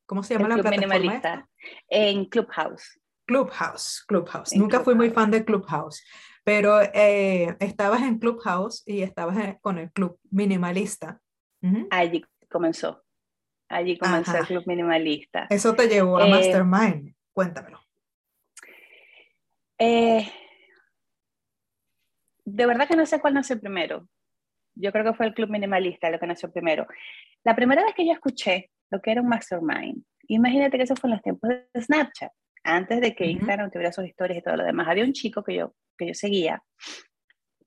¿cómo 0.07 0.23
se 0.23 0.35
llama 0.35 0.49
la 0.49 0.57
plataforma? 0.57 0.95
Minimalista. 0.95 1.49
En 1.89 2.27
Clubhouse. 2.27 3.01
Clubhouse, 3.27 4.05
Clubhouse. 4.07 4.55
Nunca 4.57 4.81
fui 4.81 4.95
muy 4.95 5.11
fan 5.11 5.31
de 5.31 5.45
Clubhouse, 5.45 6.05
pero 6.45 6.81
eh, 6.81 7.57
estabas 7.61 8.03
en 8.03 8.19
Clubhouse 8.19 8.83
y 8.87 9.03
estabas 9.03 9.57
con 9.61 9.79
el 9.79 9.91
club 9.93 10.19
minimalista. 10.31 11.21
Allí 11.91 12.25
comenzó. 12.51 13.05
Allí 13.71 13.97
comencé 13.97 14.37
el 14.37 14.47
club 14.47 14.65
minimalista. 14.67 15.47
Eso 15.49 15.75
te 15.75 15.87
llevó 15.87 16.19
a 16.19 16.27
eh, 16.27 16.31
Mastermind. 16.31 17.15
Cuéntamelo. 17.33 17.81
Eh, 19.79 20.29
de 22.45 22.67
verdad 22.67 22.89
que 22.89 22.97
no 22.97 23.07
sé 23.07 23.21
cuál 23.21 23.35
nació 23.35 23.59
primero. 23.61 24.09
Yo 24.75 24.91
creo 24.93 25.05
que 25.05 25.15
fue 25.15 25.27
el 25.27 25.35
club 25.35 25.51
minimalista 25.51 26.11
lo 26.11 26.19
que 26.19 26.27
nació 26.27 26.51
primero. 26.51 26.87
La 27.45 27.55
primera 27.55 27.85
vez 27.85 27.95
que 27.95 28.05
yo 28.05 28.13
escuché 28.13 28.71
lo 28.91 29.01
que 29.01 29.13
era 29.13 29.23
un 29.23 29.29
mastermind, 29.29 30.03
imagínate 30.27 30.77
que 30.77 30.83
eso 30.83 30.97
fue 30.97 31.09
en 31.09 31.15
los 31.15 31.23
tiempos 31.23 31.49
de 31.49 31.81
Snapchat, 31.81 32.33
antes 32.65 33.01
de 33.01 33.15
que 33.15 33.27
Instagram 33.27 33.71
tuviera 33.71 33.93
sus 33.93 34.05
historias 34.05 34.39
y 34.39 34.43
todo 34.43 34.57
lo 34.57 34.65
demás. 34.65 34.89
Había 34.89 35.05
un 35.05 35.13
chico 35.13 35.45
que 35.45 35.55
yo, 35.55 35.75
que 35.97 36.09
yo 36.09 36.15
seguía, 36.15 36.61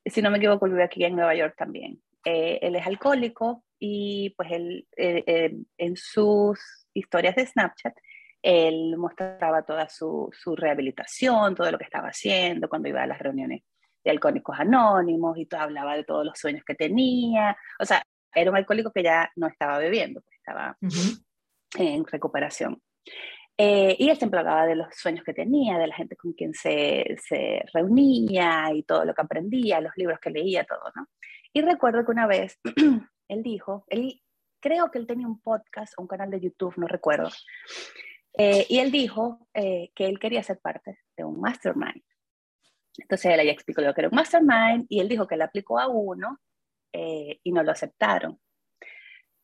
si 0.06 0.22
no 0.22 0.30
me 0.30 0.38
equivoco, 0.38 0.66
vive 0.66 0.84
aquí 0.84 1.04
en 1.06 1.16
Nueva 1.16 1.36
York 1.36 1.56
también. 1.58 2.02
Eh, 2.26 2.60
él 2.62 2.76
es 2.76 2.86
alcohólico, 2.86 3.64
y 3.86 4.30
pues 4.38 4.50
él, 4.50 4.88
eh, 4.96 5.26
eh, 5.28 5.58
en 5.78 5.98
sus 5.98 6.88
historias 6.94 7.36
de 7.36 7.46
Snapchat, 7.46 7.94
él 8.42 8.96
mostraba 8.96 9.64
toda 9.64 9.90
su, 9.90 10.30
su, 10.32 10.56
rehabilitación, 10.56 11.54
todo 11.54 11.70
lo 11.70 11.78
que 11.78 11.84
estaba 11.84 12.08
haciendo 12.08 12.70
cuando 12.70 12.88
iba 12.88 13.04
a 13.04 13.08
las 13.08 13.20
reuniones 13.20 13.62
de 14.02 14.12
alcohólicos 14.12 14.58
anónimos 14.58 15.38
y 15.38 15.48
todo, 15.48 15.60
hablaba 15.60 15.98
de 15.98 16.06
todos 16.06 16.26
los 16.26 16.40
sueños 16.40 16.64
que 16.66 16.76
tenía. 16.76 17.58
O 17.78 17.84
sea, 17.84 18.02
era 18.34 18.52
un 18.52 18.56
alcohólico 18.56 18.90
que 18.94 19.04
ya 19.04 19.30
no 19.36 19.48
estaba 19.48 19.78
bebiendo, 19.80 20.22
pues 20.22 20.38
estaba 20.38 20.78
en 21.78 22.06
recuperación. 22.06 22.82
Eh, 23.58 23.98
y 24.00 24.10
él 24.10 24.16
siempre 24.16 24.40
hablaba 24.40 24.66
de 24.66 24.78
los 24.78 24.96
sueños 24.96 25.26
que 25.26 25.34
tenía, 25.34 25.78
de 25.78 25.88
la 25.88 25.96
gente 25.96 26.16
con 26.16 26.32
quien 26.32 26.54
se, 26.54 27.18
se, 27.22 27.66
reunía 27.74 28.70
y 28.74 28.84
todo 28.84 29.04
lo 29.04 29.14
que 29.14 29.22
aprendía, 29.24 29.82
los 29.82 29.92
libros 29.98 30.20
que 30.22 30.30
leía, 30.30 30.64
todo, 30.64 30.90
¿no? 30.96 31.06
Y 31.52 31.62
recuerdo 31.62 32.06
que 32.06 32.12
una 32.12 32.28
vez 32.28 32.60
él 33.34 33.44
dijo, 33.44 33.86
él, 33.88 34.22
creo 34.60 34.92
que 34.92 35.00
él 35.00 35.08
tenía 35.08 35.28
un 35.28 35.42
podcast 35.42 35.94
o 35.98 36.02
un 36.02 36.08
canal 36.08 36.30
de 36.30 36.40
YouTube, 36.40 36.76
no 36.78 36.88
recuerdo, 36.88 37.30
eh, 38.38 38.66
y 38.70 38.80
él 38.80 38.92
dijo 38.92 39.48
eh, 39.54 39.92
que 39.94 40.06
él 40.06 40.20
quería 40.20 40.42
ser 40.44 40.60
parte 40.60 41.00
de 41.18 41.24
un 41.24 41.40
mastermind. 41.40 42.02
Entonces 42.98 43.32
él 43.32 43.46
ya 43.46 43.52
explicó 43.52 43.82
lo 43.82 43.94
que 43.94 44.02
era 44.02 44.10
un 44.10 44.16
mastermind 44.16 44.86
y 44.88 45.00
él 45.00 45.10
dijo 45.10 45.28
que 45.28 45.36
él 45.36 45.42
aplicó 45.42 45.80
a 45.80 45.88
uno 45.88 46.40
y 46.96 47.52
no 47.52 47.64
lo 47.64 47.72
aceptaron. 47.72 48.40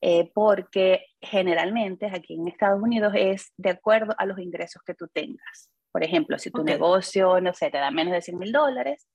Eh, 0.01 0.31
porque 0.34 1.08
generalmente 1.19 2.05
aquí 2.05 2.36
en 2.36 2.48
Estados 2.48 2.81
Unidos 2.81 3.12
es 3.17 3.51
de 3.58 3.72
acuerdo 3.72 4.15
a 4.17 4.25
los 4.25 4.39
ingresos 4.39 4.81
que 4.86 4.93
tú 4.93 5.08
tengas. 5.10 5.69
Por 5.91 6.03
ejemplo, 6.03 6.39
si 6.39 6.51
tu 6.51 6.63
negocio, 6.63 7.41
no 7.41 7.53
sé, 7.53 7.69
te 7.69 7.79
da 7.79 7.91
menos 7.91 8.13
de 8.13 8.22
100 8.22 8.38
mil 8.38 8.51
dólares, 8.51 9.08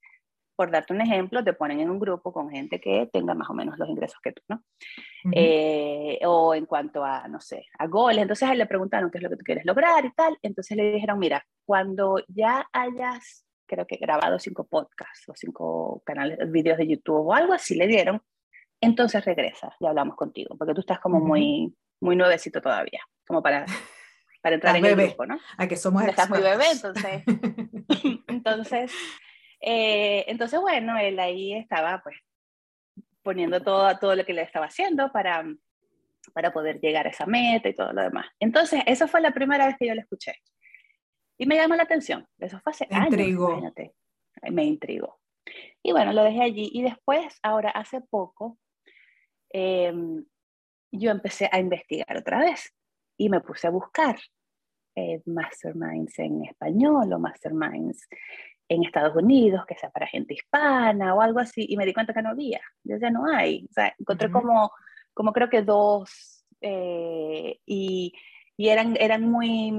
por 0.55 0.71
darte 0.71 0.93
un 0.93 1.01
ejemplo, 1.01 1.43
te 1.43 1.53
ponen 1.53 1.79
en 1.79 1.89
un 1.89 1.99
grupo 1.99 2.31
con 2.31 2.49
gente 2.49 2.79
que 2.79 3.09
tenga 3.11 3.33
más 3.33 3.49
o 3.49 3.53
menos 3.53 3.77
los 3.77 3.89
ingresos 3.89 4.19
que 4.23 4.31
tú, 4.31 4.41
¿no? 4.47 4.63
Eh, 5.31 6.19
o 6.25 6.55
en 6.55 6.65
cuanto 6.65 7.03
a, 7.03 7.27
no 7.27 7.41
sé, 7.41 7.65
a 7.77 7.87
goles. 7.87 8.21
Entonces 8.21 8.55
le 8.55 8.65
preguntaron 8.65 9.11
qué 9.11 9.17
es 9.17 9.23
lo 9.23 9.29
que 9.29 9.37
tú 9.37 9.43
quieres 9.43 9.65
lograr 9.65 10.05
y 10.05 10.11
tal. 10.13 10.37
Entonces 10.41 10.77
le 10.77 10.93
dijeron, 10.93 11.19
mira, 11.19 11.45
cuando 11.65 12.17
ya 12.27 12.67
hayas, 12.71 13.45
creo 13.65 13.85
que 13.85 13.97
grabado 13.97 14.39
cinco 14.39 14.65
podcasts 14.65 15.27
o 15.27 15.33
cinco 15.35 16.01
canales, 16.05 16.37
videos 16.51 16.77
de 16.77 16.87
YouTube 16.87 17.27
o 17.27 17.33
algo 17.33 17.53
así, 17.53 17.75
le 17.75 17.87
dieron, 17.87 18.21
entonces 18.81 19.23
regresa 19.25 19.75
y 19.79 19.87
hablamos 19.87 20.15
contigo, 20.15 20.55
porque 20.57 20.73
tú 20.73 20.81
estás 20.81 20.99
como 20.99 21.19
muy, 21.19 21.75
muy 21.99 22.15
nuevecito 22.15 22.61
todavía, 22.61 23.01
como 23.27 23.41
para, 23.41 23.65
para 24.41 24.55
entrar 24.55 24.75
en 24.75 24.85
el 24.85 24.95
grupo, 24.95 25.25
¿no? 25.25 25.39
A 25.57 25.67
que 25.67 25.75
somos 25.75 26.03
Estás 26.03 26.29
muy 26.29 26.41
bebé, 26.41 26.65
entonces, 26.71 27.23
entonces, 28.27 28.91
eh, 29.65 30.25
entonces, 30.27 30.59
bueno, 30.61 30.97
él 30.97 31.19
ahí 31.19 31.53
estaba 31.53 32.01
pues 32.03 32.17
poniendo 33.23 33.61
todo, 33.61 33.97
todo 33.97 34.15
lo 34.15 34.25
que 34.25 34.33
le 34.33 34.43
estaba 34.43 34.67
haciendo 34.67 35.11
para, 35.11 35.43
para 36.33 36.53
poder 36.53 36.79
llegar 36.79 37.07
a 37.07 37.09
esa 37.09 37.25
meta 37.25 37.67
y 37.67 37.73
todo 37.73 37.91
lo 37.91 38.03
demás. 38.03 38.27
Entonces, 38.39 38.81
esa 38.85 39.07
fue 39.07 39.21
la 39.21 39.31
primera 39.31 39.65
vez 39.65 39.75
que 39.77 39.87
yo 39.87 39.95
le 39.95 40.01
escuché. 40.01 40.35
Y 41.37 41.47
me 41.47 41.55
llamó 41.55 41.75
la 41.75 41.83
atención. 41.83 42.25
Eso 42.39 42.59
fue 42.59 42.71
hace 42.71 42.87
años, 42.91 43.19
imagínate. 43.19 43.93
Me 44.51 44.63
intrigó. 44.63 45.19
Y 45.83 45.91
bueno, 45.91 46.13
lo 46.13 46.23
dejé 46.23 46.43
allí. 46.43 46.69
Y 46.71 46.83
después, 46.83 47.39
ahora, 47.41 47.71
hace 47.71 47.99
poco, 47.99 48.57
Em, 49.57 50.25
yo 50.91 51.11
empecé 51.11 51.47
a 51.49 51.59
investigar 51.59 52.17
otra 52.17 52.39
vez 52.39 52.73
y 53.17 53.29
me 53.29 53.39
puse 53.39 53.67
a 53.67 53.69
buscar 53.69 54.17
eh, 54.95 55.21
masterminds 55.25 56.19
en 56.19 56.43
español 56.43 57.13
o 57.13 57.19
masterminds 57.19 58.05
en 58.69 58.83
Estados 58.83 59.15
Unidos, 59.15 59.65
que 59.67 59.75
sea 59.75 59.89
para 59.89 60.07
gente 60.07 60.33
hispana 60.33 61.13
o 61.13 61.21
algo 61.21 61.39
así, 61.39 61.65
y 61.69 61.77
me 61.77 61.85
di 61.85 61.93
cuenta 61.93 62.13
que 62.13 62.21
no 62.21 62.29
había, 62.29 62.61
ya 62.83 63.09
no 63.09 63.25
hay. 63.27 63.65
O 63.69 63.73
sea, 63.73 63.93
encontré 63.99 64.31
como, 64.31 64.71
como 65.13 65.33
creo 65.33 65.49
que 65.49 65.61
dos, 65.61 66.45
eh, 66.61 67.59
y, 67.65 68.13
y, 68.57 68.69
eran, 68.69 68.97
eran 68.99 69.29
muy, 69.29 69.71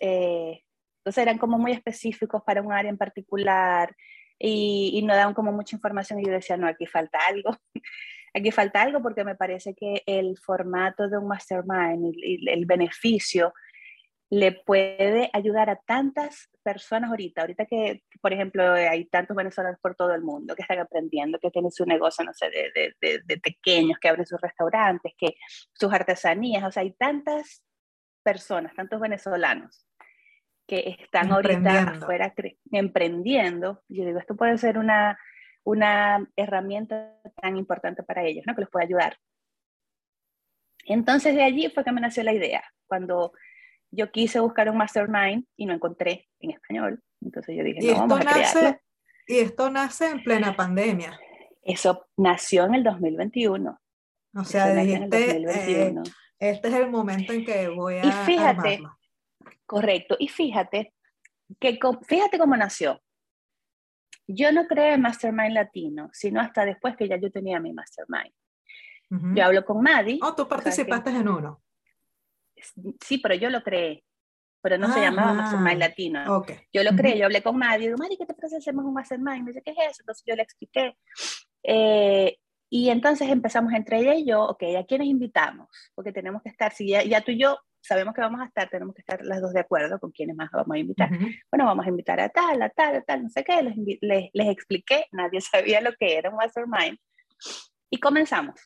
eh, 0.00 0.62
entonces 1.00 1.22
eran 1.22 1.38
como 1.38 1.58
muy 1.58 1.72
específicos 1.72 2.42
para 2.44 2.62
un 2.62 2.72
área 2.72 2.90
en 2.90 2.98
particular, 2.98 3.94
y, 4.38 4.92
y 4.94 5.02
no 5.02 5.14
daban 5.16 5.34
como 5.34 5.52
mucha 5.52 5.74
información, 5.74 6.20
y 6.20 6.26
yo 6.26 6.32
decía, 6.32 6.56
no, 6.56 6.68
aquí 6.68 6.86
falta 6.86 7.18
algo. 7.28 7.50
Aquí 8.34 8.50
falta 8.52 8.82
algo 8.82 9.02
porque 9.02 9.24
me 9.24 9.34
parece 9.34 9.74
que 9.74 10.02
el 10.06 10.36
formato 10.36 11.08
de 11.08 11.16
un 11.16 11.26
mastermind, 11.26 12.14
el, 12.22 12.46
el 12.46 12.66
beneficio, 12.66 13.54
le 14.30 14.52
puede 14.52 15.30
ayudar 15.32 15.70
a 15.70 15.76
tantas 15.76 16.50
personas 16.62 17.10
ahorita, 17.10 17.40
ahorita 17.40 17.64
que, 17.64 18.02
por 18.20 18.32
ejemplo, 18.32 18.72
hay 18.72 19.06
tantos 19.06 19.34
venezolanos 19.34 19.80
por 19.80 19.94
todo 19.94 20.14
el 20.14 20.22
mundo 20.22 20.54
que 20.54 20.62
están 20.62 20.80
aprendiendo, 20.80 21.38
que 21.38 21.50
tienen 21.50 21.70
su 21.70 21.86
negocio, 21.86 22.24
no 22.24 22.34
sé, 22.34 22.50
de, 22.50 22.94
de, 23.00 23.20
de, 23.24 23.38
pequeños, 23.38 23.98
que 23.98 24.08
abren 24.08 24.26
sus 24.26 24.40
restaurantes, 24.40 25.14
que 25.16 25.34
sus 25.72 25.92
artesanías, 25.92 26.62
o 26.64 26.70
sea, 26.70 26.82
hay 26.82 26.92
tantas 26.92 27.64
personas, 28.22 28.74
tantos 28.74 29.00
venezolanos 29.00 29.86
que 30.66 30.96
están 31.00 31.32
ahorita 31.32 31.82
afuera 31.92 32.34
emprendiendo. 32.70 33.82
Yo 33.88 34.04
digo, 34.04 34.18
esto 34.18 34.36
puede 34.36 34.58
ser 34.58 34.76
una, 34.76 35.18
una 35.64 36.28
herramienta 36.36 37.14
tan 37.40 37.56
importante 37.56 38.02
para 38.02 38.22
ellos, 38.24 38.44
¿no? 38.46 38.54
que 38.54 38.60
les 38.60 38.70
puede 38.70 38.84
ayudar. 38.84 39.16
Entonces 40.84 41.34
de 41.34 41.42
allí 41.42 41.70
fue 41.70 41.84
que 41.84 41.92
me 41.92 42.02
nació 42.02 42.22
la 42.22 42.34
idea. 42.34 42.62
Cuando 42.86 43.32
yo 43.90 44.10
quise 44.10 44.40
buscar 44.40 44.70
un 44.70 44.76
mastermind 44.76 45.44
y 45.56 45.66
no 45.66 45.74
encontré 45.74 46.28
en 46.40 46.52
español, 46.52 47.02
entonces 47.20 47.56
yo 47.56 47.64
dije, 47.64 47.80
no, 47.80 48.00
vamos 48.00 48.20
a 48.20 48.32
crearlo. 48.32 48.78
Y 49.26 49.38
esto 49.38 49.70
nace 49.70 50.10
en 50.10 50.22
plena 50.22 50.56
pandemia. 50.56 51.18
Eso 51.62 52.06
nació 52.16 52.64
en 52.64 52.76
el 52.76 52.84
2021. 52.84 53.78
O 54.34 54.44
sea, 54.44 54.74
dijiste, 54.74 55.36
eh, 55.36 55.94
este 56.38 56.68
es 56.68 56.74
el 56.74 56.90
momento 56.90 57.32
en 57.32 57.44
que 57.44 57.68
voy 57.68 57.96
a 57.96 58.06
Y 58.06 58.10
fíjate, 58.10 58.80
correcto, 59.66 60.16
y 60.18 60.28
fíjate 60.28 60.94
que 61.58 61.78
fíjate 62.06 62.38
cómo 62.38 62.56
nació 62.56 63.00
yo 64.28 64.52
no 64.52 64.66
creé 64.66 64.98
Mastermind 64.98 65.54
Latino, 65.54 66.10
sino 66.12 66.40
hasta 66.40 66.64
después 66.66 66.96
que 66.96 67.08
ya 67.08 67.16
yo 67.16 67.32
tenía 67.32 67.58
mi 67.60 67.72
Mastermind. 67.72 68.34
Yo 69.34 69.42
hablo 69.42 69.64
con 69.64 69.82
Maddie. 69.82 70.18
Oh, 70.22 70.34
tú 70.34 70.46
participaste 70.46 71.08
en 71.08 71.26
uno. 71.28 71.62
Sí, 73.04 73.18
pero 73.18 73.34
yo 73.34 73.50
lo 73.50 73.62
creé. 73.62 74.04
Pero 74.60 74.76
no 74.76 74.92
se 74.92 75.00
llamaba 75.00 75.34
Mastermind 75.34 75.78
Latino. 75.78 76.44
Yo 76.72 76.82
lo 76.82 76.90
creé, 76.96 77.16
yo 77.16 77.26
hablé 77.26 77.42
con 77.42 77.56
Maddie. 77.56 77.86
Digo, 77.86 77.96
¿qué 78.18 78.26
te 78.26 78.34
parece 78.34 78.56
hacemos 78.56 78.84
un 78.84 78.92
Mastermind? 78.92 79.44
Me 79.44 79.52
dice, 79.52 79.62
¿qué 79.62 79.70
es 79.70 79.78
eso? 79.78 80.02
Entonces 80.02 80.24
yo 80.26 80.34
le 80.34 80.42
expliqué. 80.42 80.96
Eh, 81.62 82.36
y 82.70 82.90
entonces 82.90 83.28
empezamos 83.28 83.72
entre 83.72 84.00
ella 84.00 84.14
y 84.14 84.26
yo, 84.26 84.42
ok, 84.42 84.62
¿a 84.78 84.84
quiénes 84.84 85.08
invitamos? 85.08 85.68
Porque 85.94 86.12
tenemos 86.12 86.42
que 86.42 86.50
estar, 86.50 86.72
si 86.72 86.88
ya, 86.88 87.02
ya 87.02 87.22
tú 87.22 87.30
y 87.30 87.38
yo 87.38 87.58
sabemos 87.80 88.14
que 88.14 88.20
vamos 88.20 88.40
a 88.40 88.46
estar, 88.46 88.68
tenemos 88.68 88.94
que 88.94 89.00
estar 89.00 89.24
las 89.24 89.40
dos 89.40 89.52
de 89.52 89.60
acuerdo 89.60 89.98
con 89.98 90.10
quiénes 90.10 90.36
más 90.36 90.50
vamos 90.50 90.74
a 90.74 90.78
invitar. 90.78 91.08
Bueno, 91.50 91.64
vamos 91.64 91.86
a 91.86 91.88
invitar 91.88 92.20
a 92.20 92.28
tal, 92.28 92.60
a 92.60 92.68
tal, 92.68 92.96
a 92.96 93.02
tal, 93.02 93.22
no 93.22 93.30
sé 93.30 93.44
qué, 93.44 93.62
les, 93.62 93.76
les, 94.00 94.30
les 94.32 94.48
expliqué, 94.48 95.06
nadie 95.12 95.40
sabía 95.40 95.80
lo 95.80 95.92
que 95.94 96.16
era 96.16 96.30
un 96.30 96.36
mastermind. 96.36 96.98
Y 97.90 97.98
comenzamos. 97.98 98.60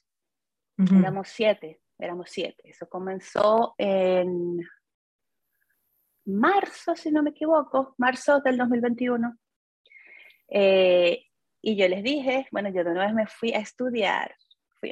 Éramos 0.78 1.28
siete, 1.28 1.80
éramos 1.98 2.30
siete. 2.30 2.62
Eso 2.64 2.88
comenzó 2.88 3.74
en 3.78 4.60
marzo, 6.24 6.94
si 6.96 7.10
no 7.10 7.22
me 7.22 7.30
equivoco, 7.30 7.94
marzo 7.98 8.40
del 8.40 8.56
2021. 8.56 9.36
Eh, 10.48 11.26
y 11.60 11.76
yo 11.76 11.88
les 11.88 12.02
dije, 12.02 12.46
bueno, 12.50 12.68
yo 12.70 12.84
de 12.84 12.90
una 12.90 13.06
vez 13.06 13.14
me 13.14 13.26
fui 13.26 13.52
a 13.52 13.58
estudiar 13.58 14.34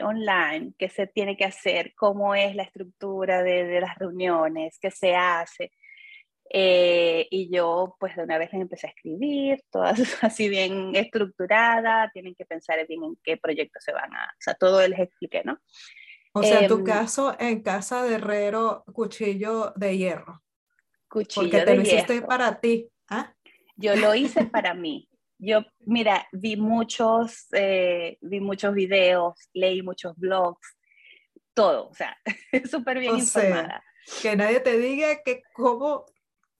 online, 0.00 0.72
qué 0.78 0.88
se 0.88 1.08
tiene 1.08 1.36
que 1.36 1.44
hacer, 1.44 1.94
cómo 1.96 2.34
es 2.34 2.54
la 2.54 2.62
estructura 2.62 3.42
de, 3.42 3.80
las 3.80 3.98
reuniones, 3.98 4.78
qué 4.80 4.90
se 4.90 5.16
hace. 5.16 5.72
Eh, 6.52 7.28
y 7.30 7.48
yo 7.54 7.96
pues 8.00 8.16
de 8.16 8.24
una 8.24 8.36
vez 8.36 8.52
les 8.52 8.62
empecé 8.62 8.88
a 8.88 8.90
escribir, 8.90 9.62
todas 9.70 10.00
así 10.24 10.48
bien 10.48 10.94
estructurada, 10.94 12.10
tienen 12.12 12.34
que 12.34 12.44
pensar 12.44 12.84
bien 12.86 13.04
en 13.04 13.16
qué 13.22 13.36
proyecto 13.36 13.78
se 13.80 13.92
van 13.92 14.12
a, 14.14 14.24
o 14.24 14.40
sea, 14.40 14.54
todo 14.54 14.86
les 14.86 14.98
expliqué, 14.98 15.42
¿no? 15.44 15.58
O 16.32 16.42
sea, 16.42 16.60
en 16.60 16.68
tu 16.68 16.78
em, 16.78 16.84
caso, 16.84 17.36
en 17.38 17.62
casa 17.62 18.04
de 18.04 18.14
herrero, 18.14 18.84
cuchillo 18.92 19.72
de 19.76 19.98
hierro. 19.98 20.42
Cuchillo 21.08 21.50
Porque 21.50 21.64
te 21.64 21.76
lo 21.76 21.82
hiciste 21.82 22.22
para 22.22 22.60
ti. 22.60 22.88
¿ah? 23.08 23.34
Yo 23.76 23.96
lo 23.96 24.14
hice 24.14 24.44
para 24.44 24.74
mí. 24.74 25.08
Yo, 25.38 25.62
mira, 25.80 26.28
vi 26.32 26.56
muchos, 26.56 27.46
eh, 27.52 28.18
vi 28.20 28.40
muchos 28.40 28.74
videos, 28.74 29.48
leí 29.54 29.82
muchos 29.82 30.14
blogs, 30.16 30.76
todo, 31.54 31.88
o 31.88 31.94
sea, 31.94 32.14
súper 32.70 32.98
bien 32.98 33.16
informada. 33.16 33.82
que 34.20 34.36
nadie 34.36 34.60
te 34.60 34.76
diga 34.76 35.22
que 35.24 35.42
cómo, 35.54 36.04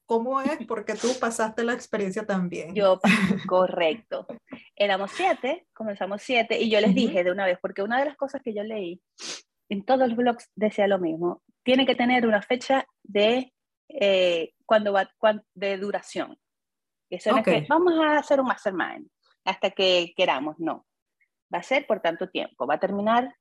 cómo 0.06 0.40
es, 0.40 0.66
porque 0.66 0.94
tú 0.94 1.08
pasaste 1.20 1.62
la 1.62 1.74
experiencia 1.74 2.24
también. 2.24 2.74
Yo, 2.74 3.00
correcto. 3.46 4.26
Éramos 4.74 5.10
siete, 5.10 5.66
comenzamos 5.74 6.22
siete, 6.22 6.58
y 6.58 6.70
yo 6.70 6.80
les 6.80 6.94
dije 6.94 7.22
de 7.22 7.32
una 7.32 7.44
vez, 7.44 7.58
porque 7.60 7.82
una 7.82 7.98
de 7.98 8.06
las 8.06 8.16
cosas 8.16 8.40
que 8.42 8.54
yo 8.54 8.62
leí 8.62 8.98
en 9.70 9.84
todos 9.84 10.08
los 10.08 10.16
blogs 10.16 10.50
decía 10.54 10.86
lo 10.88 10.98
mismo, 10.98 11.42
tiene 11.62 11.86
que 11.86 11.94
tener 11.94 12.26
una 12.26 12.42
fecha 12.42 12.84
de, 13.04 13.54
eh, 13.88 14.52
cuando 14.66 14.92
va, 14.92 15.08
de 15.54 15.78
duración. 15.78 16.36
Eso 17.08 17.36
es 17.36 17.44
que 17.44 17.66
vamos 17.68 17.94
a 17.98 18.18
hacer 18.18 18.40
un 18.40 18.46
mastermind 18.46 19.08
hasta 19.44 19.70
que 19.70 20.12
queramos, 20.16 20.56
no. 20.58 20.86
Va 21.52 21.58
a 21.58 21.62
ser 21.62 21.86
por 21.86 22.00
tanto 22.00 22.28
tiempo, 22.28 22.66
va 22.66 22.74
a 22.74 22.80
terminar 22.80 23.34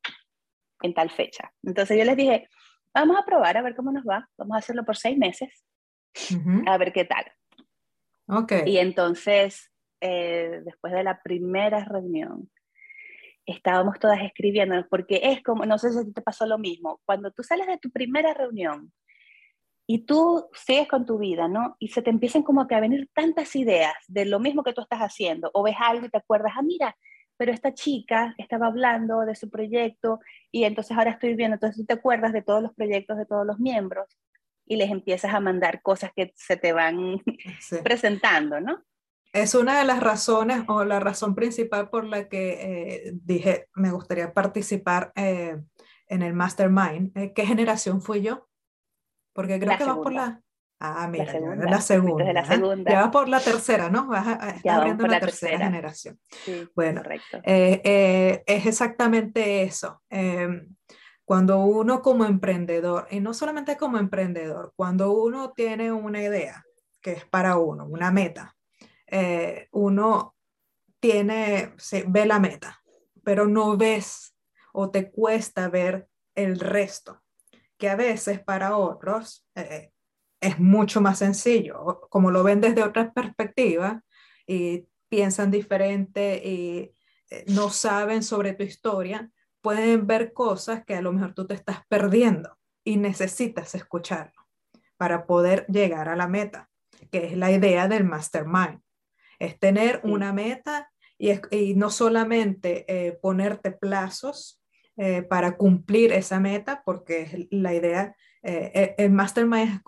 en 0.81 0.93
tal 0.93 1.09
fecha. 1.09 1.51
Entonces 1.63 1.97
yo 1.97 2.05
les 2.05 2.15
dije, 2.15 2.47
vamos 2.93 3.17
a 3.17 3.25
probar 3.25 3.57
a 3.57 3.61
ver 3.61 3.75
cómo 3.75 3.91
nos 3.91 4.03
va, 4.03 4.27
vamos 4.37 4.55
a 4.55 4.59
hacerlo 4.59 4.85
por 4.85 4.97
seis 4.97 5.17
meses, 5.17 5.65
a 6.65 6.77
ver 6.77 6.93
qué 6.93 7.05
tal. 7.05 7.25
Okay. 8.27 8.71
Y 8.71 8.77
entonces, 8.77 9.71
eh, 9.99 10.61
después 10.63 10.93
de 10.93 11.03
la 11.03 11.21
primera 11.21 11.83
reunión, 11.85 12.49
estábamos 13.51 13.99
todas 13.99 14.21
escribiendo, 14.21 14.75
porque 14.89 15.21
es 15.23 15.43
como, 15.43 15.65
no 15.65 15.77
sé 15.77 15.91
si 15.91 16.13
te 16.13 16.21
pasó 16.21 16.45
lo 16.45 16.57
mismo, 16.57 17.01
cuando 17.05 17.31
tú 17.31 17.43
sales 17.43 17.67
de 17.67 17.77
tu 17.77 17.89
primera 17.91 18.33
reunión, 18.33 18.91
y 19.91 20.05
tú 20.05 20.47
sigues 20.53 20.87
con 20.87 21.07
tu 21.07 21.17
vida, 21.17 21.47
¿no? 21.47 21.75
Y 21.79 21.87
se 21.87 22.03
te 22.03 22.11
empiezan 22.11 22.43
como 22.43 22.67
que 22.67 22.75
a 22.75 22.79
venir 22.79 23.09
tantas 23.11 23.55
ideas 23.55 23.95
de 24.07 24.25
lo 24.25 24.39
mismo 24.39 24.63
que 24.63 24.71
tú 24.71 24.81
estás 24.81 24.99
haciendo, 24.99 25.49
o 25.51 25.63
ves 25.63 25.77
algo 25.79 26.05
y 26.05 26.09
te 26.09 26.19
acuerdas, 26.19 26.53
ah, 26.55 26.61
mira, 26.61 26.95
pero 27.37 27.51
esta 27.51 27.73
chica 27.73 28.35
estaba 28.37 28.67
hablando 28.67 29.21
de 29.21 29.33
su 29.33 29.49
proyecto 29.49 30.19
y 30.51 30.65
entonces 30.65 30.95
ahora 30.95 31.09
estoy 31.09 31.35
viendo, 31.35 31.55
entonces 31.55 31.77
tú 31.77 31.85
te 31.85 31.93
acuerdas 31.93 32.33
de 32.33 32.43
todos 32.43 32.61
los 32.61 32.71
proyectos 32.75 33.17
de 33.17 33.25
todos 33.25 33.47
los 33.47 33.57
miembros 33.59 34.19
y 34.67 34.75
les 34.75 34.91
empiezas 34.91 35.33
a 35.33 35.39
mandar 35.39 35.81
cosas 35.81 36.11
que 36.15 36.33
se 36.35 36.55
te 36.55 36.71
van 36.71 37.17
presentando, 37.83 38.61
¿no? 38.61 38.83
Es 39.31 39.53
una 39.53 39.77
de 39.77 39.85
las 39.85 39.99
razones 39.99 40.63
o 40.67 40.83
la 40.83 40.99
razón 40.99 41.35
principal 41.35 41.89
por 41.89 42.05
la 42.05 42.27
que 42.27 42.53
eh, 42.61 43.11
dije, 43.13 43.67
me 43.75 43.91
gustaría 43.91 44.33
participar 44.33 45.11
eh, 45.15 45.57
en 46.07 46.21
el 46.21 46.33
Mastermind. 46.33 47.15
Eh, 47.15 47.33
¿Qué 47.33 47.45
generación 47.45 48.01
fui 48.01 48.21
yo? 48.21 48.47
Porque 49.33 49.59
creo 49.59 49.77
que 49.77 49.83
vas 49.83 49.97
por 49.97 50.13
la... 50.13 50.41
Ah, 50.81 51.07
mira, 51.09 51.25
la 51.25 51.31
segunda. 51.31 51.65
La 51.65 51.81
segunda, 51.81 52.33
la 52.33 52.45
segunda. 52.45 52.91
Ya 52.91 53.01
vas 53.01 53.09
por 53.11 53.27
la 53.27 53.39
tercera, 53.41 53.89
¿no? 53.89 54.07
Vas 54.07 54.27
a, 54.27 54.55
ya 54.63 54.77
abriendo 54.77 55.05
la, 55.07 55.19
tercera, 55.19 55.57
generación. 55.65 56.17
Sí, 56.45 56.69
bueno, 56.73 57.03
es 57.43 58.41
exactamente 58.45 59.63
eso. 59.63 60.01
Em, 60.09 60.73
cuando 61.25 61.59
uno 61.59 62.01
como 62.01 62.25
emprendedor, 62.25 63.07
y 63.11 63.19
no 63.19 63.33
solamente 63.33 63.77
como 63.77 63.97
emprendedor, 63.97 64.71
cuando 64.75 65.11
uno 65.11 65.51
tiene 65.51 65.91
una 65.91 66.23
idea 66.23 66.63
que 67.01 67.11
es 67.11 67.25
para 67.25 67.57
uno, 67.57 67.85
una 67.85 68.09
meta, 68.09 68.55
eh, 69.11 69.67
uno 69.71 70.35
tiene, 70.99 71.73
se, 71.77 72.03
ve 72.07 72.25
la 72.25 72.39
meta, 72.39 72.81
pero 73.23 73.47
no 73.47 73.77
ves 73.77 74.35
o 74.73 74.91
te 74.91 75.11
cuesta 75.11 75.69
ver 75.69 76.07
el 76.35 76.59
resto, 76.59 77.21
que 77.77 77.89
a 77.89 77.95
veces 77.95 78.41
para 78.41 78.77
otros 78.77 79.47
eh, 79.55 79.91
es 80.39 80.59
mucho 80.59 81.01
más 81.01 81.19
sencillo, 81.19 82.07
como 82.09 82.31
lo 82.31 82.43
ven 82.43 82.61
desde 82.61 82.83
otra 82.83 83.11
perspectiva 83.11 84.03
y 84.45 84.87
piensan 85.09 85.51
diferente 85.51 86.41
y 86.45 86.93
eh, 87.29 87.45
no 87.47 87.69
saben 87.69 88.23
sobre 88.23 88.53
tu 88.53 88.63
historia, 88.63 89.29
pueden 89.61 90.07
ver 90.07 90.33
cosas 90.33 90.85
que 90.85 90.95
a 90.95 91.01
lo 91.01 91.11
mejor 91.11 91.33
tú 91.33 91.47
te 91.47 91.55
estás 91.55 91.85
perdiendo 91.87 92.57
y 92.83 92.97
necesitas 92.97 93.75
escucharlo 93.75 94.47
para 94.97 95.25
poder 95.25 95.65
llegar 95.67 96.09
a 96.09 96.15
la 96.15 96.27
meta, 96.27 96.69
que 97.11 97.27
es 97.27 97.37
la 97.37 97.51
idea 97.51 97.87
del 97.87 98.03
mastermind 98.03 98.81
es 99.39 99.57
tener 99.59 100.01
una 100.03 100.33
meta 100.33 100.91
y, 101.17 101.73
no 101.75 101.89
solamente 101.89 102.85
eh, 102.87 103.17
ponerte 103.21 103.71
plazos 103.71 104.61
eh, 104.97 105.21
para 105.21 105.57
cumplir 105.57 106.13
esa 106.13 106.39
meta, 106.39 106.81
porque 106.85 107.47
la 107.51 107.73
idea, 107.73 108.15
eh, 108.43 108.95
el 108.97 109.11
mastermind, 109.11 109.81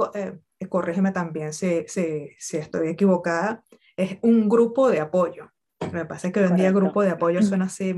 corrígeme 0.69 1.11
también 1.11 1.53
si, 1.53 1.85
si 1.87 2.57
estoy 2.57 2.89
equivocada, 2.89 3.63
es 3.95 4.17
un 4.21 4.49
grupo 4.49 4.89
de 4.89 4.99
apoyo. 4.99 5.51
Me 5.91 6.05
pasa 6.05 6.31
que 6.31 6.39
hoy 6.39 6.45
en 6.47 6.55
día 6.55 6.71
grupo 6.71 7.01
de 7.01 7.09
apoyo 7.09 7.41
suena 7.41 7.65
así 7.65 7.93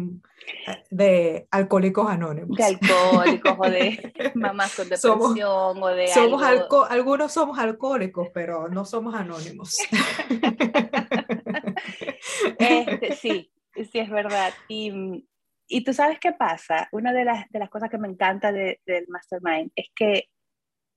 de 0.89 1.47
alcohólicos 1.51 2.09
anónimos. 2.09 2.57
De 2.57 2.63
alcohólicos 2.63 3.55
o 3.57 3.69
de 3.69 4.13
mamás 4.35 4.75
con 4.75 4.85
depresión 4.89 5.83
o 5.83 5.87
de 5.89 6.07
somos 6.07 6.41
algunos 6.89 7.31
somos 7.31 7.59
alcohólicos, 7.59 8.29
pero 8.33 8.69
no 8.69 8.85
somos 8.85 9.13
anónimos. 9.15 9.75
Este, 12.60 13.15
sí, 13.15 13.51
sí 13.75 13.99
es 13.99 14.10
verdad. 14.10 14.53
Y, 14.67 15.27
y, 15.67 15.84
tú 15.84 15.93
sabes 15.93 16.19
qué 16.19 16.32
pasa. 16.32 16.89
Una 16.91 17.13
de 17.13 17.25
las, 17.25 17.49
de 17.49 17.60
las 17.60 17.69
cosas 17.69 17.89
que 17.89 17.97
me 17.97 18.08
encanta 18.08 18.51
del 18.51 19.06
Mastermind 19.08 19.71
es 19.75 19.89
que 19.95 20.29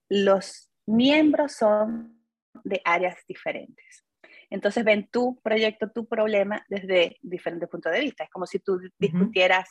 los 0.08 0.70
miembros 0.86 1.52
son 1.52 2.20
de 2.64 2.80
áreas 2.84 3.16
diferentes. 3.26 4.04
Entonces 4.50 4.84
ven 4.84 5.08
tu 5.10 5.40
proyecto, 5.42 5.90
tu 5.90 6.06
problema 6.06 6.64
desde 6.68 7.16
diferentes 7.20 7.68
puntos 7.68 7.92
de 7.92 8.00
vista. 8.00 8.24
Es 8.24 8.30
como 8.30 8.46
si 8.46 8.60
tú 8.60 8.80
discutieras 8.98 9.68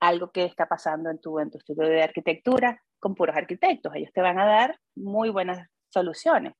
algo 0.00 0.30
que 0.30 0.44
está 0.44 0.66
pasando 0.66 1.10
en 1.10 1.20
tu, 1.20 1.38
en 1.38 1.50
tu 1.50 1.58
estudio 1.58 1.88
de 1.88 2.02
arquitectura 2.02 2.82
con 2.98 3.14
puros 3.14 3.36
arquitectos. 3.36 3.94
Ellos 3.94 4.12
te 4.12 4.20
van 4.20 4.38
a 4.38 4.46
dar 4.46 4.78
muy 4.96 5.30
buenas 5.30 5.68
soluciones, 5.88 6.54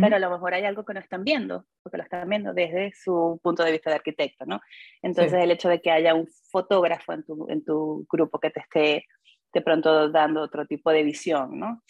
pero 0.00 0.16
a 0.16 0.18
lo 0.18 0.30
mejor 0.30 0.54
hay 0.54 0.64
algo 0.64 0.84
que 0.84 0.94
no 0.94 1.00
están 1.00 1.22
viendo, 1.22 1.64
porque 1.82 1.98
lo 1.98 2.02
están 2.02 2.28
viendo 2.28 2.52
desde 2.52 2.92
su 2.94 3.38
punto 3.42 3.62
de 3.62 3.72
vista 3.72 3.90
de 3.90 3.96
arquitecto, 3.96 4.44
¿no? 4.46 4.60
Entonces 5.02 5.34
el 5.34 5.50
hecho 5.50 5.68
de 5.68 5.80
que 5.80 5.90
haya 5.90 6.14
un 6.14 6.26
fotógrafo 6.50 7.12
en 7.12 7.24
tu, 7.24 7.46
en 7.48 7.64
tu 7.64 8.06
grupo 8.10 8.40
que 8.40 8.50
te 8.50 8.60
esté 8.60 9.06
de 9.52 9.62
pronto 9.62 10.10
dando 10.10 10.42
otro 10.42 10.66
tipo 10.66 10.90
de 10.90 11.02
visión, 11.02 11.58
¿no? 11.58 11.82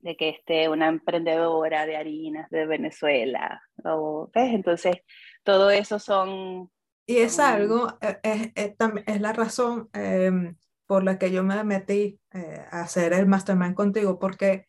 de 0.00 0.16
que 0.16 0.30
esté 0.30 0.68
una 0.68 0.88
emprendedora 0.88 1.86
de 1.86 1.96
harinas 1.96 2.48
de 2.50 2.66
Venezuela. 2.66 3.62
O, 3.84 4.30
Entonces, 4.34 4.96
todo 5.42 5.70
eso 5.70 5.98
son... 5.98 6.70
Y 7.06 7.18
es 7.18 7.38
algo, 7.38 7.98
eh, 8.00 8.18
es, 8.22 8.52
es, 8.54 8.74
es, 9.06 9.20
la 9.20 9.32
razón 9.32 9.88
em, 9.92 10.56
por 10.86 11.02
la 11.02 11.18
que 11.18 11.32
yo 11.32 11.42
me 11.42 11.62
metí 11.64 12.20
eh, 12.32 12.64
a 12.70 12.82
hacer 12.82 13.12
el 13.12 13.26
mastermind 13.26 13.74
contigo, 13.74 14.18
porque 14.18 14.66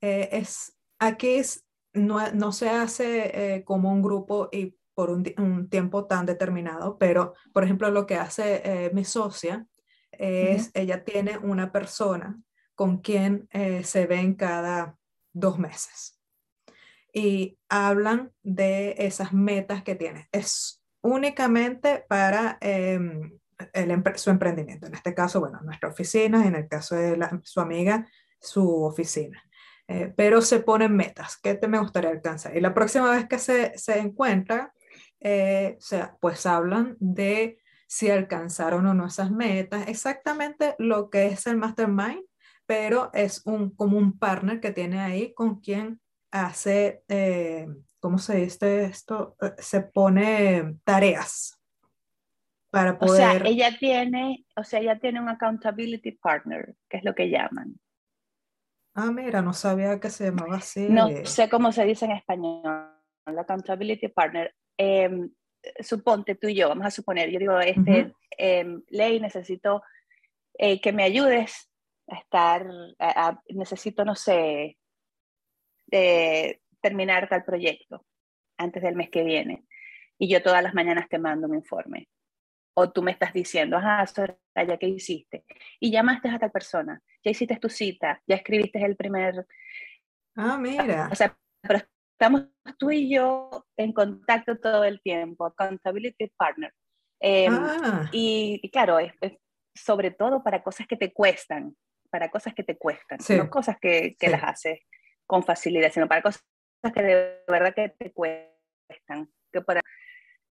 eh, 0.00 0.28
es, 0.32 0.76
aquí 1.06 1.40
no, 1.92 2.30
no, 2.32 2.52
se 2.52 2.68
hace 2.68 3.62
como 3.66 3.92
un 3.92 4.02
grupo 4.02 4.48
y 4.52 4.76
por 4.94 5.10
un, 5.10 5.24
un, 5.38 5.68
tiempo 5.68 6.06
tan 6.06 6.26
determinado, 6.26 6.98
pero 6.98 7.34
por 7.52 7.64
ejemplo 7.64 7.90
lo 7.90 8.06
que 8.06 8.16
hace 8.16 8.90
mi 8.92 9.04
socia 9.04 9.66
es, 10.18 10.70
ella 10.74 11.04
tiene 11.04 11.38
una 11.38 11.72
persona 11.72 12.40
con 12.74 12.98
quien 12.98 13.48
eh, 13.52 13.84
se 13.84 14.06
ven 14.06 14.34
cada 14.34 14.98
dos 15.32 15.58
meses. 15.58 16.20
Y 17.12 17.58
hablan 17.68 18.32
de 18.42 18.94
esas 18.98 19.32
metas 19.32 19.84
que 19.84 19.94
tiene. 19.94 20.28
Es 20.32 20.82
únicamente 21.00 22.04
para 22.08 22.58
em, 22.60 23.38
el, 23.72 24.02
su 24.16 24.30
emprendimiento. 24.30 24.86
En 24.86 24.94
este 24.94 25.14
caso, 25.14 25.40
bueno, 25.40 25.60
nuestra 25.62 25.88
oficina, 25.88 26.44
en 26.46 26.56
el 26.56 26.68
caso 26.68 26.96
de 26.96 27.16
su 27.44 27.60
amiga, 27.60 28.08
su 28.40 28.82
oficina. 28.82 29.42
Eh, 29.86 30.12
pero 30.16 30.40
se 30.40 30.60
ponen 30.60 30.96
metas. 30.96 31.36
¿Qué 31.36 31.54
te 31.54 31.68
me 31.68 31.78
gustaría 31.78 32.10
alcanzar? 32.10 32.56
Y 32.56 32.60
la 32.60 32.74
próxima 32.74 33.10
vez 33.10 33.28
que 33.28 33.38
se, 33.38 33.76
se 33.76 33.98
encuentra, 33.98 34.72
eh, 35.20 35.76
sea, 35.78 36.16
pues 36.20 36.46
hablan 36.46 36.96
de 37.00 37.58
si 37.86 38.10
alcanzaron 38.10 38.86
o 38.86 38.94
no 38.94 39.06
esas 39.06 39.30
metas, 39.30 39.86
exactamente 39.88 40.74
lo 40.78 41.10
que 41.10 41.26
es 41.26 41.46
el 41.46 41.56
mastermind, 41.56 42.24
pero 42.66 43.10
es 43.12 43.42
un, 43.44 43.74
como 43.74 43.98
un 43.98 44.18
partner 44.18 44.60
que 44.60 44.72
tiene 44.72 45.00
ahí 45.00 45.32
con 45.34 45.60
quien 45.60 46.00
hace, 46.30 47.04
eh, 47.08 47.68
¿cómo 48.00 48.18
se 48.18 48.36
dice 48.36 48.84
esto? 48.84 49.36
Eh, 49.40 49.52
se 49.58 49.80
pone 49.82 50.76
tareas 50.82 51.60
para 52.70 52.98
poder... 52.98 53.12
O 53.12 53.44
sea, 53.44 53.48
ella 53.48 53.78
tiene, 53.78 54.44
o 54.56 54.64
sea, 54.64 54.80
ella 54.80 54.98
tiene 54.98 55.20
un 55.20 55.28
accountability 55.28 56.12
partner, 56.12 56.74
que 56.88 56.96
es 56.96 57.04
lo 57.04 57.14
que 57.14 57.30
llaman. 57.30 57.78
Ah, 58.94 59.10
mira, 59.10 59.42
no 59.42 59.52
sabía 59.52 59.98
que 59.98 60.08
se 60.10 60.26
llamaba 60.26 60.56
así. 60.56 60.86
No 60.88 61.08
sé 61.24 61.48
cómo 61.48 61.72
se 61.72 61.84
dice 61.84 62.04
en 62.04 62.12
español, 62.12 62.90
el 63.26 63.38
accountability 63.38 64.08
partner. 64.08 64.54
Em, 64.78 65.30
suponte 65.80 66.36
tú 66.36 66.48
y 66.48 66.54
yo, 66.54 66.68
vamos 66.68 66.86
a 66.86 66.90
suponer, 66.90 67.30
yo 67.30 67.38
digo, 67.38 67.58
este, 67.58 68.12
em, 68.30 68.82
Ley, 68.88 69.20
necesito 69.20 69.82
eh, 70.56 70.80
que 70.80 70.92
me 70.92 71.02
ayudes 71.02 71.70
estar, 72.06 72.66
necesito, 73.48 74.04
no 74.04 74.14
sé, 74.14 74.78
terminar 76.80 77.28
tal 77.28 77.44
proyecto 77.44 78.04
antes 78.58 78.82
del 78.82 78.94
mes 78.94 79.10
que 79.10 79.24
viene. 79.24 79.64
Y 80.18 80.28
yo 80.28 80.42
todas 80.42 80.62
las 80.62 80.74
mañanas 80.74 81.08
te 81.08 81.18
mando 81.18 81.48
un 81.48 81.54
informe. 81.54 82.08
O 82.76 82.90
tú 82.90 83.02
me 83.02 83.12
estás 83.12 83.32
diciendo, 83.32 83.76
ajá, 83.76 84.04
ya 84.66 84.76
¿qué 84.76 84.88
hiciste? 84.88 85.44
Y 85.80 85.90
llamaste 85.90 86.28
a 86.28 86.38
tal 86.38 86.50
persona, 86.50 87.02
ya 87.24 87.30
hiciste 87.30 87.56
tu 87.56 87.68
cita, 87.68 88.22
ya 88.26 88.36
escribiste 88.36 88.84
el 88.84 88.96
primer... 88.96 89.46
Ah, 90.36 90.58
mira. 90.58 91.08
O 91.10 91.14
sea, 91.14 91.36
pero 91.62 91.80
estamos 92.12 92.46
tú 92.78 92.90
y 92.90 93.12
yo 93.12 93.66
en 93.76 93.92
contacto 93.92 94.58
todo 94.58 94.84
el 94.84 95.00
tiempo, 95.00 95.46
accountability 95.46 96.30
partner. 96.36 96.72
Em, 97.20 97.54
ah. 97.54 98.08
y, 98.12 98.68
claro, 98.70 98.98
es, 98.98 99.12
sobre 99.74 100.10
todo 100.10 100.42
para 100.42 100.62
cosas 100.62 100.86
que 100.86 100.96
te 100.96 101.12
cuestan, 101.12 101.76
para 102.10 102.30
cosas 102.30 102.54
que 102.54 102.62
te 102.62 102.76
cuestan, 102.76 103.18
no 103.36 103.50
cosas 103.50 103.76
que, 103.80 104.16
que 104.18 104.28
las 104.28 104.42
haces 104.44 104.80
con 105.26 105.42
facilidad, 105.42 105.90
sino 105.90 106.06
para 106.06 106.22
cosas 106.22 106.44
que 106.94 107.02
de 107.02 107.40
verdad 107.48 107.74
que 107.74 107.88
te 107.88 108.12
cuestan, 108.12 109.32
que 109.52 109.62
para, 109.62 109.80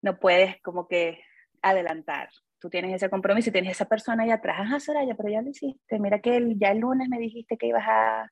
no 0.01 0.17
puedes 0.19 0.61
como 0.61 0.87
que 0.87 1.23
adelantar. 1.61 2.29
Tú 2.61 2.69
tienes 2.69 2.93
ese 2.93 3.09
compromiso 3.09 3.49
y 3.49 3.51
tienes 3.51 3.71
esa 3.71 3.85
persona 3.85 4.21
ahí 4.23 4.29
atrás, 4.29 4.69
ah, 4.71 4.79
Soraya, 4.79 5.15
pero 5.15 5.29
ya 5.29 5.41
lo 5.41 5.49
hiciste, 5.49 5.99
mira 5.99 6.19
que 6.19 6.37
el, 6.37 6.59
ya 6.59 6.69
el 6.69 6.77
lunes 6.77 7.09
me 7.09 7.17
dijiste 7.17 7.57
que 7.57 7.65
ibas 7.65 7.85
a 7.87 8.31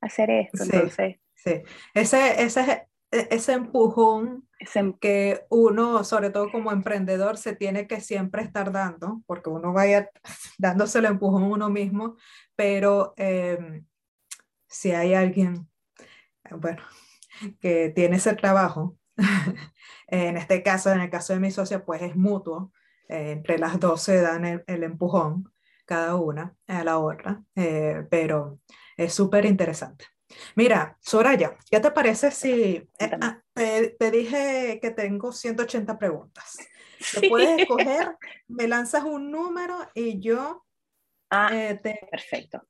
hacer 0.00 0.30
esto, 0.30 0.62
entonces... 0.62 1.16
Sí, 1.34 1.60
ese, 1.92 2.42
ese, 2.44 2.88
e, 3.10 3.28
ese 3.32 3.52
empujón 3.52 4.48
em 4.76 4.92
que 4.92 5.44
uno, 5.50 6.04
sobre 6.04 6.30
todo 6.30 6.52
como 6.52 6.70
emprendedor, 6.70 7.36
se 7.36 7.56
tiene 7.56 7.88
que 7.88 8.00
siempre 8.00 8.42
estar 8.42 8.70
dando, 8.70 9.22
porque 9.26 9.50
uno 9.50 9.72
vaya 9.72 10.08
dándose 10.58 11.00
el 11.00 11.06
empujón 11.06 11.42
uno 11.42 11.68
mismo, 11.68 12.16
pero 12.54 13.12
em, 13.16 13.84
si 14.68 14.92
hay 14.92 15.14
alguien 15.14 15.68
bueno, 16.50 16.82
que 17.60 17.90
tiene 17.90 18.16
ese 18.16 18.34
trabajo, 18.34 18.96
en 20.06 20.36
este 20.36 20.62
caso, 20.62 20.92
en 20.92 21.00
el 21.00 21.10
caso 21.10 21.32
de 21.32 21.40
mi 21.40 21.50
socia, 21.50 21.84
pues 21.84 22.02
es 22.02 22.16
mutuo, 22.16 22.72
eh, 23.08 23.32
entre 23.32 23.58
las 23.58 23.78
dos 23.80 24.02
se 24.02 24.20
dan 24.20 24.44
el, 24.44 24.82
empujón 24.82 25.52
cada 25.84 26.16
una 26.16 26.54
a 26.66 26.84
la 26.84 26.98
otra, 26.98 27.42
eh, 27.54 28.06
pero 28.10 28.60
es 28.96 29.12
súper 29.12 29.44
interesante. 29.44 30.06
Mira, 30.56 30.96
Soraya, 31.00 31.56
¿qué 31.70 31.80
te 31.80 31.90
parece 31.90 32.30
si 32.30 32.88
ah, 33.20 33.40
te, 33.52 34.10
dije 34.10 34.78
que 34.80 34.90
tengo 34.90 35.32
180 35.32 35.98
preguntas? 35.98 36.56
Te 37.12 37.28
puedes 37.28 37.60
escoger, 37.60 38.16
me 38.48 38.66
lanzas 38.66 39.04
un 39.04 39.30
número 39.30 39.76
y 39.94 40.20
yo 40.20 40.64
ah, 41.30 41.50
te, 41.50 42.08
perfecto. 42.10 42.66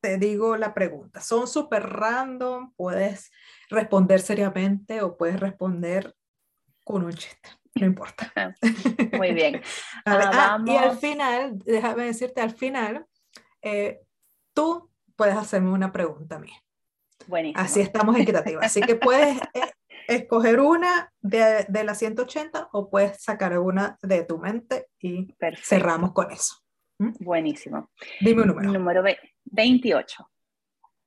te 0.00 0.18
digo 0.18 0.56
la 0.56 0.72
pregunta. 0.72 1.20
Son 1.20 1.48
súper 1.48 1.82
random, 1.82 2.72
puedes 2.76 3.32
responder 3.68 4.20
seriamente 4.20 5.02
o 5.02 5.16
puedes 5.16 5.40
responder 5.40 6.14
con 6.84 7.04
un 7.04 7.12
chiste, 7.12 7.50
no 7.74 7.86
importa. 7.86 8.32
Muy 9.18 9.32
bien. 9.32 9.60
Ah, 10.06 10.58
y 10.66 10.76
al 10.76 10.96
final, 10.96 11.58
déjame 11.58 12.04
decirte, 12.04 12.40
al 12.40 12.52
final, 12.52 13.06
eh, 13.60 14.00
tú 14.54 14.90
puedes 15.14 15.36
hacerme 15.36 15.70
una 15.70 15.92
pregunta 15.92 16.36
a 16.36 16.38
mí. 16.38 16.50
Buenísimo. 17.26 17.62
Así 17.62 17.80
estamos 17.80 18.16
equitativos. 18.16 18.64
Así 18.64 18.80
que 18.80 18.96
puedes 18.96 19.36
eh, 19.54 19.72
escoger 20.08 20.58
una 20.60 21.12
de, 21.20 21.66
de 21.68 21.84
las 21.84 21.98
180 21.98 22.70
o 22.72 22.88
puedes 22.88 23.22
sacar 23.22 23.58
una 23.58 23.98
de 24.02 24.24
tu 24.24 24.38
mente 24.38 24.86
y 24.98 25.36
cerramos 25.62 26.12
con 26.12 26.30
eso. 26.30 26.56
¿Mm? 26.98 27.12
Buenísimo. 27.20 27.90
Dime 28.20 28.42
un 28.42 28.48
número. 28.48 28.72
Número 28.72 29.02
28. 29.44 30.30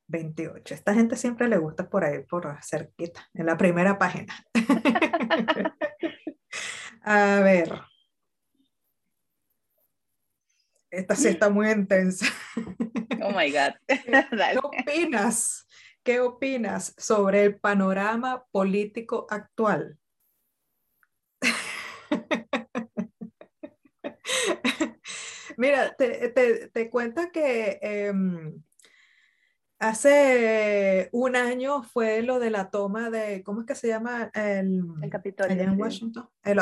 28. 0.07 0.73
Esta 0.75 0.93
gente 0.93 1.15
siempre 1.15 1.47
le 1.47 1.57
gusta 1.57 1.89
por 1.89 2.03
ahí, 2.03 2.23
por 2.23 2.57
cerquita, 2.61 3.27
en 3.33 3.47
la 3.47 3.57
primera 3.57 3.97
página. 3.97 4.35
A 7.03 7.39
ver. 7.41 7.69
Esta 10.89 11.15
sí 11.15 11.27
está 11.29 11.49
muy 11.49 11.69
intensa. 11.71 12.25
Oh 13.21 13.31
my 13.31 13.51
God. 13.51 13.73
¿Qué 13.89 14.59
opinas? 14.61 15.67
¿Qué 16.03 16.19
opinas 16.19 16.93
sobre 16.97 17.43
el 17.45 17.59
panorama 17.59 18.45
político 18.51 19.25
actual? 19.29 19.97
Mira, 25.57 25.95
te, 25.95 26.29
te, 26.29 26.69
te 26.69 26.89
cuento 26.89 27.21
que 27.31 27.79
em, 27.81 28.61
Hace 29.83 31.09
un 31.11 31.35
año 31.35 31.83
fue 31.83 32.21
lo 32.21 32.39
de 32.39 32.49
la 32.49 32.69
toma 32.69 33.09
de, 33.09 33.43
¿cómo 33.43 33.59
es 33.59 33.67
que 33.67 33.75
se 33.75 33.89
llama? 33.89 34.31
El, 34.33 34.81
el 35.01 35.09
Capitolio. 35.09 35.61
en 35.61 35.77
Washington. 35.77 36.29
El, 36.41 36.61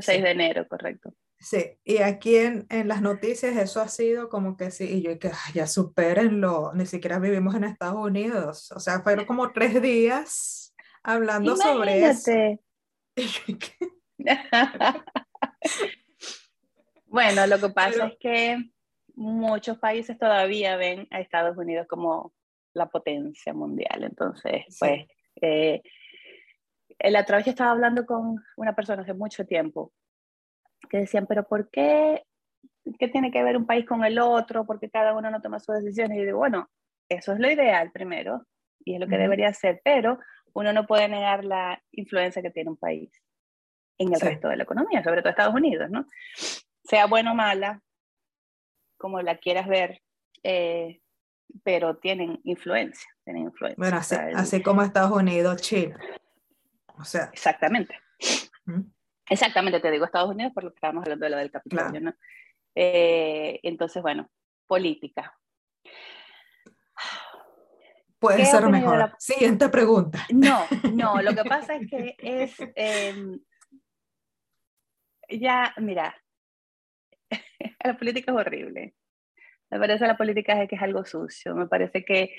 6 0.00 0.22
de 0.22 0.30
enero, 0.30 0.66
correcto. 0.66 1.12
Sí, 1.38 1.78
y 1.84 1.98
aquí 1.98 2.36
en, 2.36 2.64
en, 2.70 2.88
las 2.88 3.02
noticias 3.02 3.54
eso 3.54 3.82
ha 3.82 3.88
sido 3.88 4.30
como 4.30 4.56
que 4.56 4.70
sí, 4.70 4.84
y 4.84 5.02
yo 5.02 5.18
que 5.18 5.30
ya 5.52 5.66
supérenlo, 5.66 6.72
ni 6.72 6.86
siquiera 6.86 7.18
vivimos 7.18 7.54
en 7.54 7.64
Estados 7.64 8.02
Unidos. 8.02 8.72
O 8.72 8.80
sea, 8.80 9.00
fueron 9.02 9.26
como 9.26 9.52
tres 9.52 9.82
días 9.82 10.74
hablando 11.02 11.58
sobre 11.58 12.06
eso. 12.06 12.32
bueno, 17.04 17.46
lo 17.46 17.60
que 17.60 17.68
pasa 17.68 18.06
es 18.06 18.16
que 18.18 18.70
muchos 19.14 19.76
países 19.78 20.18
todavía 20.18 20.78
ven 20.78 21.06
a 21.10 21.20
Estados 21.20 21.58
Unidos 21.58 21.86
como 21.90 22.32
la 22.74 22.86
potencia 22.86 23.54
mundial. 23.54 24.04
Entonces, 24.04 24.64
pues, 24.78 25.06
eh, 25.40 25.82
la 26.98 27.20
otra 27.20 27.38
vez 27.38 27.46
estaba 27.46 27.70
hablando 27.70 28.04
con 28.06 28.36
una 28.56 28.74
persona 28.74 29.02
hace 29.02 29.14
mucho 29.14 29.46
tiempo 29.46 29.92
que 30.88 30.98
decían, 30.98 31.26
pero 31.26 31.46
¿por 31.46 31.70
qué? 31.70 32.24
¿Qué 32.98 33.08
tiene 33.08 33.30
que 33.30 33.42
ver 33.42 33.56
un 33.56 33.66
país 33.66 33.86
con 33.86 34.04
el 34.04 34.18
otro? 34.18 34.66
¿Por 34.66 34.78
qué 34.78 34.90
cada 34.90 35.16
uno 35.16 35.30
no 35.30 35.40
toma 35.40 35.58
sus 35.58 35.76
decisiones? 35.76 36.16
Y 36.16 36.20
yo 36.20 36.26
digo, 36.26 36.38
bueno, 36.38 36.68
eso 37.08 37.32
es 37.32 37.40
lo 37.40 37.50
ideal 37.50 37.90
primero 37.92 38.46
y 38.84 38.94
es 38.94 39.00
lo 39.00 39.08
que 39.08 39.16
debería 39.16 39.52
ser, 39.52 39.80
pero 39.82 40.18
uno 40.52 40.72
no 40.72 40.86
puede 40.86 41.08
negar 41.08 41.44
la 41.44 41.82
influencia 41.92 42.42
que 42.42 42.50
tiene 42.50 42.70
un 42.70 42.76
país 42.76 43.10
en 43.98 44.12
el 44.12 44.20
resto 44.20 44.48
de 44.48 44.56
la 44.56 44.64
economía, 44.64 45.02
sobre 45.02 45.22
todo 45.22 45.30
Estados 45.30 45.54
Unidos, 45.54 45.90
¿no? 45.90 46.06
Sea 46.84 47.06
buena 47.06 47.32
o 47.32 47.34
mala, 47.34 47.80
como 48.96 49.22
la 49.22 49.38
quieras 49.38 49.66
ver, 49.66 50.02
eh, 50.42 51.00
pero 51.62 51.96
tienen 51.96 52.40
influencia, 52.44 53.08
tienen 53.24 53.44
influencia. 53.44 53.76
Bueno, 53.78 53.98
así, 54.36 54.62
como 54.62 54.82
Estados 54.82 55.12
Unidos, 55.12 55.60
China. 55.62 55.98
O 56.98 57.04
sea. 57.04 57.30
Exactamente. 57.32 57.98
Exactamente, 59.28 59.80
te 59.80 59.90
digo 59.90 60.04
Estados 60.04 60.30
Unidos 60.30 60.52
por 60.52 60.64
lo 60.64 60.70
que 60.70 60.76
estábamos 60.76 61.04
hablando 61.04 61.24
de 61.24 61.30
lo 61.30 61.36
del 61.38 61.50
Capitolio, 61.50 62.00
¿no? 62.00 62.14
Eh, 62.74 63.60
entonces, 63.62 64.02
bueno, 64.02 64.30
política. 64.66 65.38
Puede 68.18 68.46
ser 68.46 68.66
mejor. 68.68 69.14
Siguiente 69.18 69.68
pregunta. 69.68 70.26
No, 70.32 70.64
no, 70.94 71.22
lo 71.22 71.34
que 71.34 71.44
pasa 71.44 71.76
es 71.76 71.88
que 71.88 72.16
es, 72.18 72.56
em, 72.74 73.38
ya, 75.28 75.74
mira, 75.76 76.14
la 77.84 77.96
política 77.98 78.32
es 78.32 78.38
horrible. 78.38 78.94
Me 79.74 79.80
parece 79.80 80.06
la 80.06 80.16
política 80.16 80.62
es 80.62 80.68
que 80.68 80.76
es 80.76 80.82
algo 80.82 81.04
sucio. 81.04 81.52
Me 81.56 81.66
parece 81.66 82.04
que 82.04 82.32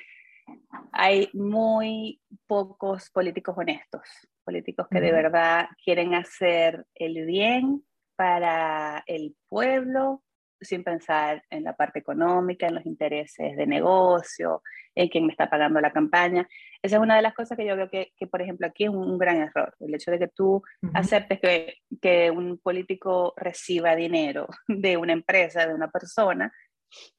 hay 0.94 1.30
muy 1.34 2.22
pocos 2.48 3.10
políticos 3.10 3.56
honestos, 3.58 4.04
políticos 4.46 4.88
que 4.90 5.02
de 5.02 5.12
verdad 5.12 5.68
quieren 5.84 6.14
hacer 6.14 6.86
el 6.96 7.26
bien 7.26 7.84
para 8.16 9.04
el 9.06 9.36
pueblo 9.50 10.24
sin 10.62 10.86
pensar 10.86 11.44
en 11.50 11.66
la 11.66 11.76
parte 11.76 12.00
económica, 12.00 12.68
en 12.68 12.76
los 12.76 12.86
intereses 12.86 13.58
de 13.58 13.68
negocio, 13.68 14.64
en 14.96 15.10
quién 15.10 15.26
me 15.26 15.34
está 15.34 15.50
pagando 15.50 15.82
la 15.82 15.92
campaña. 15.92 16.48
Esa 16.82 16.96
es 16.96 17.02
una 17.02 17.18
de 17.18 17.22
las 17.22 17.34
cosas 17.34 17.58
que 17.58 17.66
yo 17.66 17.76
veo 17.76 17.90
que, 17.90 18.14
que 18.16 18.28
por 18.28 18.42
ejemplo, 18.42 18.66
aquí 18.66 18.86
es 18.86 18.92
un, 18.92 19.18
gran 19.18 19.42
error. 19.42 19.76
El 19.82 19.94
hecho 19.94 20.10
de 20.10 20.20
que 20.20 20.30
tú 20.30 20.64
aceptes 20.94 21.42
que, 21.42 21.80
que 22.02 22.32
un 22.32 22.60
político 22.60 23.34
reciba 23.36 23.94
dinero 23.94 24.48
de 24.70 24.96
una 24.96 25.12
empresa, 25.12 25.68
de 25.68 25.74
una 25.74 25.90
persona, 25.90 26.54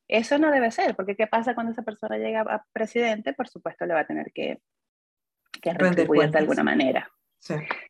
eso 0.08 0.38
no 0.38 0.50
debe 0.50 0.70
ser, 0.70 0.94
porque 0.94 1.16
¿qué 1.16 1.26
pasa 1.26 1.54
cuando 1.54 1.72
esa 1.72 1.82
persona 1.82 2.18
llega 2.18 2.40
a 2.42 2.64
presidente? 2.72 3.32
Por 3.32 3.48
supuesto, 3.48 3.86
le 3.86 3.94
va 3.94 4.00
a 4.00 4.06
tener 4.06 4.32
que, 4.32 4.60
que 5.60 5.74
retribuir 5.74 6.30
de 6.30 6.38
alguna 6.38 6.62
manera. 6.62 7.10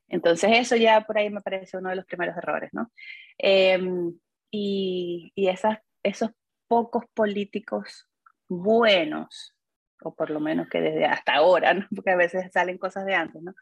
Entonces, 0.08 0.50
eso 0.54 0.76
ya 0.76 1.02
por 1.02 1.18
ahí 1.18 1.30
me 1.30 1.40
parece 1.40 1.78
uno 1.78 1.90
de 1.90 1.96
los 1.96 2.04
primeros 2.04 2.36
errores, 2.36 2.70
¿no? 2.72 2.90
Em, 3.38 4.12
y 4.50 5.32
y 5.34 5.48
esas, 5.48 5.78
esos 6.02 6.30
pocos 6.68 7.04
políticos 7.14 8.08
buenos, 8.48 9.54
o 10.02 10.14
por 10.14 10.30
lo 10.30 10.40
menos 10.40 10.68
que 10.68 10.80
desde 10.80 11.06
hasta 11.06 11.34
ahora, 11.34 11.74
¿no? 11.74 11.86
porque 11.94 12.10
a 12.10 12.16
veces 12.16 12.50
salen 12.52 12.78
cosas 12.78 13.06
de 13.06 13.14
antes, 13.14 13.42
¿no? 13.42 13.54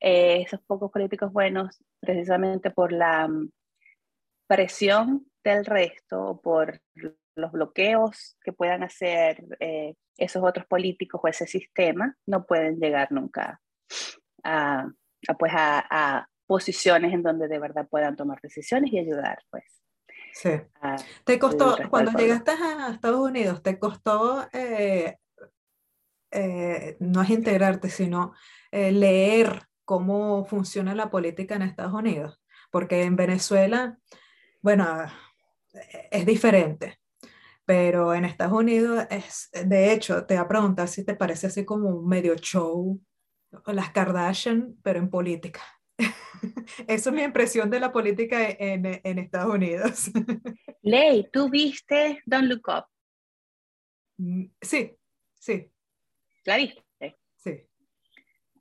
Eh, 0.00 0.42
esos 0.42 0.60
pocos 0.62 0.90
políticos 0.90 1.32
buenos, 1.32 1.82
precisamente 2.00 2.70
por 2.70 2.92
la 2.92 3.28
mm, 3.28 3.50
presión 4.48 5.26
del 5.44 5.64
resto, 5.64 6.20
o 6.22 6.40
por 6.40 6.80
los 7.34 7.52
bloqueos 7.52 8.36
que 8.42 8.52
puedan 8.52 8.82
hacer 8.82 9.44
eh, 9.60 9.94
esos 10.16 10.42
otros 10.42 10.66
políticos 10.66 11.20
o 11.22 11.28
ese 11.28 11.46
sistema 11.46 12.16
no 12.26 12.44
pueden 12.44 12.78
llegar 12.78 13.10
nunca 13.12 13.60
a, 14.44 14.88
pues 15.38 15.52
a, 15.54 16.28
posiciones 16.46 17.14
en 17.14 17.22
donde 17.22 17.48
de 17.48 17.58
verdad 17.58 17.88
puedan 17.88 18.14
tomar 18.14 18.38
decisiones 18.42 18.92
y 18.92 18.98
ayudar, 18.98 19.42
pues. 19.48 19.64
Sí. 20.34 20.50
¿Te 21.24 21.38
costó, 21.38 21.78
cuando 21.88 22.12
llegaste 22.12 22.50
a 22.50 22.90
Estados 22.92 23.20
Unidos, 23.20 23.62
te 23.62 23.78
costó, 23.78 24.46
eh, 24.52 25.16
eh, 26.30 26.96
no 27.00 27.22
es 27.22 27.30
integrarte, 27.30 27.88
sino 27.88 28.34
leer 28.70 29.62
cómo 29.84 30.44
funciona 30.44 30.94
la 30.94 31.10
política 31.10 31.54
en 31.54 31.62
Estados 31.62 31.94
Unidos? 31.94 32.42
Porque 32.70 33.04
en 33.04 33.16
Venezuela, 33.16 33.96
bueno, 34.60 35.06
es 36.10 36.26
diferente 36.26 37.01
pero 37.64 38.14
en 38.14 38.24
Estados 38.24 38.52
Unidos 38.52 39.06
es, 39.10 39.50
de 39.52 39.92
hecho, 39.92 40.26
te 40.26 40.34
voy 40.34 40.44
a 40.44 40.48
preguntar 40.48 40.88
si 40.88 41.04
te 41.04 41.14
parece 41.14 41.46
así 41.46 41.64
como 41.64 41.90
un 41.90 42.08
medio 42.08 42.34
show, 42.36 43.00
las 43.66 43.90
Kardashian, 43.90 44.76
pero 44.82 44.98
en 44.98 45.10
política. 45.10 45.60
Esa 46.88 47.10
es 47.10 47.14
mi 47.14 47.22
impresión 47.22 47.70
de 47.70 47.80
la 47.80 47.92
política 47.92 48.48
en, 48.50 49.00
en 49.04 49.18
Estados 49.18 49.54
Unidos. 49.54 50.10
Ley, 50.82 51.28
¿tú 51.32 51.48
viste 51.48 52.22
Don't 52.26 52.48
Look 52.48 52.68
Up? 52.68 52.84
Mm, 54.18 54.46
sí, 54.60 54.96
sí. 55.34 55.70
¿La 56.44 56.56
viste? 56.56 56.82
Sí. 57.36 57.68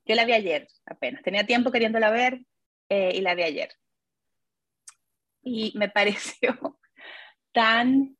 Yo 0.05 0.15
la 0.15 0.25
vi 0.25 0.33
ayer 0.33 0.67
apenas. 0.85 1.23
Tenía 1.23 1.45
tiempo 1.45 1.71
queriéndola 1.71 2.11
ver 2.11 2.41
eh, 2.89 3.11
y 3.15 3.21
la 3.21 3.35
vi 3.35 3.43
ayer. 3.43 3.69
Y 5.41 5.73
me 5.75 5.89
pareció 5.89 6.79
tan 7.51 8.17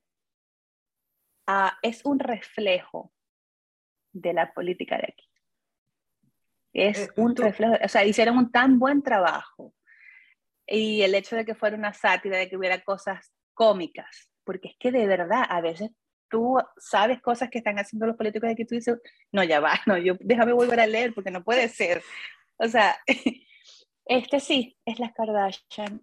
Ah, 1.54 1.78
es 1.82 2.06
un 2.06 2.18
reflejo 2.20 3.12
de 4.14 4.32
la 4.32 4.54
política 4.54 4.96
de 4.96 5.08
aquí. 5.12 5.30
Es 6.72 7.10
Eh, 7.10 7.10
un 7.18 7.36
tú- 7.36 7.44
reflejo, 7.44 7.74
o 7.84 7.88
sea, 7.90 8.06
hicieron 8.06 8.38
un 8.38 8.50
tan 8.54 8.80
buen 8.80 9.04
trabajo. 9.04 9.74
Y 10.66 11.02
el 11.02 11.14
hecho 11.14 11.36
de 11.36 11.44
que 11.44 11.54
fuera 11.54 11.76
una 11.76 11.92
sátira, 11.94 12.38
de 12.38 12.48
que 12.50 12.56
hubiera 12.56 12.82
cosas 12.82 13.34
cómicas, 13.54 14.32
porque 14.46 14.70
es 14.70 14.76
que 14.80 14.94
de 14.94 15.06
verdad, 15.08 15.44
a 15.50 15.60
veces 15.60 15.92
tú 16.30 16.58
sabes 16.78 17.22
cosas 17.22 17.50
que 17.50 17.58
están 17.58 17.78
haciendo 17.80 18.06
los 18.08 18.16
políticos 18.16 18.48
de 18.48 18.56
que 18.56 18.64
tú 18.66 18.76
dices, 18.76 18.98
no, 19.34 19.44
ya 19.44 19.60
va, 19.60 19.74
no, 19.86 19.98
yo 19.98 20.16
déjame 20.22 20.54
volver 20.54 20.80
a 20.80 20.88
leer 20.88 21.14
porque 21.14 21.32
no 21.32 21.44
puede 21.44 21.68
ser. 21.68 22.02
O 22.56 22.68
sea, 22.70 22.96
este 24.06 24.40
sí, 24.40 24.78
es 24.86 25.00
las 25.00 25.12
Kardashian 25.12 26.02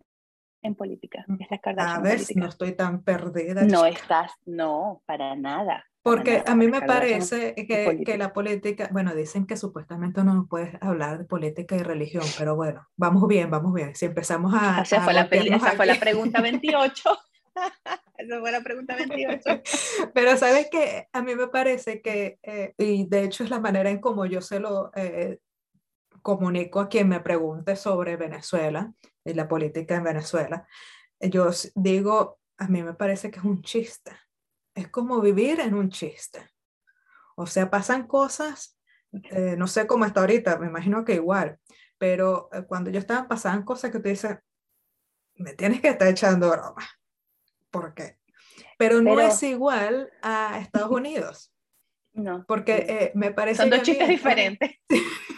en 0.62 0.74
política, 0.74 1.24
es 1.50 1.60
Kardashian 1.60 1.96
A 1.98 2.00
ver, 2.00 2.14
política. 2.14 2.40
no 2.40 2.46
estoy 2.48 2.72
tan 2.72 3.02
perdida. 3.02 3.62
No 3.64 3.86
chica. 3.88 4.00
estás, 4.00 4.32
no, 4.46 5.02
para 5.06 5.36
nada. 5.36 5.84
Porque 6.02 6.42
a 6.46 6.54
mí 6.54 6.68
me 6.68 6.80
parece 6.80 7.54
que, 7.54 8.16
la 8.16 8.32
política, 8.32 8.88
bueno, 8.92 9.14
dicen 9.14 9.46
que 9.46 9.56
supuestamente 9.56 10.24
no 10.24 10.46
puedes 10.48 10.74
hablar 10.80 11.18
de 11.18 11.24
política 11.24 11.76
y 11.76 11.82
religión, 11.82 12.24
pero 12.38 12.56
bueno, 12.56 12.86
vamos 12.96 13.28
bien, 13.28 13.50
vamos 13.50 13.74
bien. 13.74 13.94
Si 13.94 14.06
empezamos 14.06 14.54
a... 14.54 14.80
Esa 14.82 14.98
a 14.98 15.04
fue, 15.04 15.12
la, 15.12 15.28
peli- 15.28 15.50
esa 15.54 15.72
fue 15.72 15.86
la 15.86 15.96
pregunta 15.96 16.40
28. 16.40 17.18
esa 18.16 18.40
fue 18.40 18.52
la 18.52 18.60
pregunta 18.62 18.96
28. 18.96 19.62
Pero 20.14 20.36
sabes 20.36 20.68
que 20.70 21.08
a 21.12 21.20
mí 21.22 21.34
me 21.34 21.48
parece 21.48 22.00
que, 22.00 22.38
eh, 22.42 22.72
y 22.78 23.06
de 23.06 23.24
hecho 23.24 23.44
es 23.44 23.50
la 23.50 23.60
manera 23.60 23.90
en 23.90 24.00
como 24.00 24.24
yo 24.24 24.40
se 24.40 24.60
lo 24.60 24.90
eh, 24.94 25.38
comunico 26.22 26.80
a 26.80 26.88
quien 26.88 27.08
me 27.08 27.20
pregunte 27.20 27.76
sobre 27.76 28.16
Venezuela 28.16 28.92
y 29.24 29.34
la 29.34 29.48
política 29.48 29.96
en 29.96 30.04
Venezuela, 30.04 30.66
eh, 31.20 31.30
yo 31.30 31.50
digo, 31.74 32.38
a 32.56 32.68
mí 32.68 32.82
me 32.82 32.94
parece 32.94 33.30
que 33.30 33.38
es 33.38 33.44
un 33.44 33.62
chiste. 33.62 34.12
Es 34.74 34.88
como 34.88 35.20
vivir 35.20 35.60
en 35.60 35.74
un 35.74 35.90
chiste. 35.90 36.40
O 37.36 37.46
sea, 37.46 37.70
pasan 37.70 38.06
cosas, 38.06 38.78
eh, 39.30 39.54
no 39.56 39.66
sé 39.66 39.86
cómo 39.86 40.04
está 40.04 40.20
ahorita, 40.20 40.58
me 40.58 40.66
imagino 40.66 41.04
que 41.04 41.14
igual, 41.14 41.58
pero 41.98 42.48
eh, 42.52 42.62
cuando 42.66 42.90
yo 42.90 42.98
estaba 42.98 43.28
pasaban 43.28 43.62
cosas 43.64 43.90
que 43.90 44.00
tú 44.00 44.08
dices, 44.08 44.36
me 45.36 45.52
tienes 45.54 45.80
que 45.80 45.88
estar 45.88 46.08
echando 46.08 46.50
broma. 46.50 46.84
¿Por 47.70 47.94
qué? 47.94 48.18
Pero 48.76 49.00
no 49.02 49.14
Pero- 49.16 49.28
es 49.28 49.42
igual 49.42 50.10
a 50.22 50.58
Estados 50.60 50.90
Unidos, 50.90 51.52
No. 52.12 52.44
porque 52.48 52.86
eh, 52.88 53.12
me 53.14 53.30
parece 53.32 53.62
Son 53.62 53.70
dos 53.70 53.78
mí 53.80 53.84
chistes 53.84 54.08
Estados- 54.08 54.16
diferentes. 54.16 54.70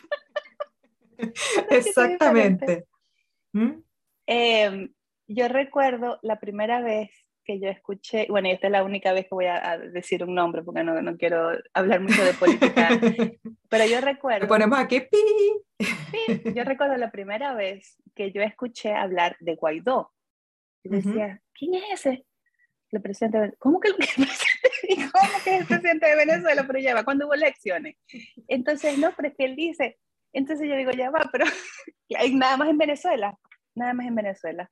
Exactamente. 1.71 2.87
¿Mm? 3.53 3.83
Eh, 4.27 4.89
yo 5.29 5.49
recuerdo 5.49 6.19
la 6.23 6.41
primera 6.41 6.81
vez 6.81 7.11
que 7.45 7.59
yo 7.59 7.69
escuché, 7.69 8.27
bueno, 8.29 8.49
y 8.49 8.53
esta 8.53 8.67
es 8.67 8.73
la 8.73 8.85
única 8.85 9.13
vez 9.13 9.25
que 9.25 9.35
voy 9.35 9.47
a, 9.47 9.71
a 9.71 9.79
decir 9.79 10.23
un 10.25 10.35
nombre 10.35 10.63
porque 10.63 10.85
no, 10.85 11.01
no 11.01 11.17
quiero 11.17 11.51
hablar 11.73 12.01
mucho 12.01 12.25
de 12.25 12.35
política, 12.35 12.89
pero 13.69 13.87
yo 13.87 14.01
recuerdo, 14.01 14.47
ponemos 14.47 14.79
aquí 14.79 15.01
pi. 15.01 16.53
yo 16.55 16.65
recuerdo 16.65 16.97
la 16.97 17.11
primera 17.11 17.55
vez 17.55 17.97
que 18.15 18.31
yo 18.33 18.43
escuché 18.43 18.93
hablar 18.93 19.37
de 19.41 19.57
Guaidó. 19.57 20.13
Yo 20.83 20.91
decía, 20.93 21.43
¿quién 21.53 21.75
es 21.75 21.85
ese? 21.93 22.25
El 22.91 23.03
presidente 23.03 23.39
de 23.39 23.53
¿Cómo 23.59 23.79
que 23.81 23.89
el 23.89 23.97
presidente? 23.97 24.35
¿Y 24.89 24.97
¿Cómo 24.97 25.29
que 25.45 25.55
es 25.55 25.61
el 25.61 25.67
presidente 25.67 26.07
de 26.07 26.17
Venezuela? 26.17 26.65
Pero 26.67 26.79
ya 26.79 26.95
va, 26.95 27.05
cuando 27.05 27.27
hubo 27.27 27.35
elecciones. 27.35 27.97
Entonces, 28.49 28.99
no, 28.99 29.13
pero 29.17 29.29
es 29.29 29.35
que 29.37 29.45
él 29.45 29.57
dice, 29.57 29.99
entonces 30.33 30.69
yo 30.69 30.77
digo, 30.77 30.91
ya 30.93 31.11
va, 31.11 31.29
pero 31.33 31.45
hay 32.19 32.35
nada 32.35 32.57
más 32.57 32.69
en 32.69 32.79
Venezuela, 32.79 33.39
nada 33.75 33.95
más 33.95 34.07
en 34.07 34.15
Venezuela. 34.15 34.71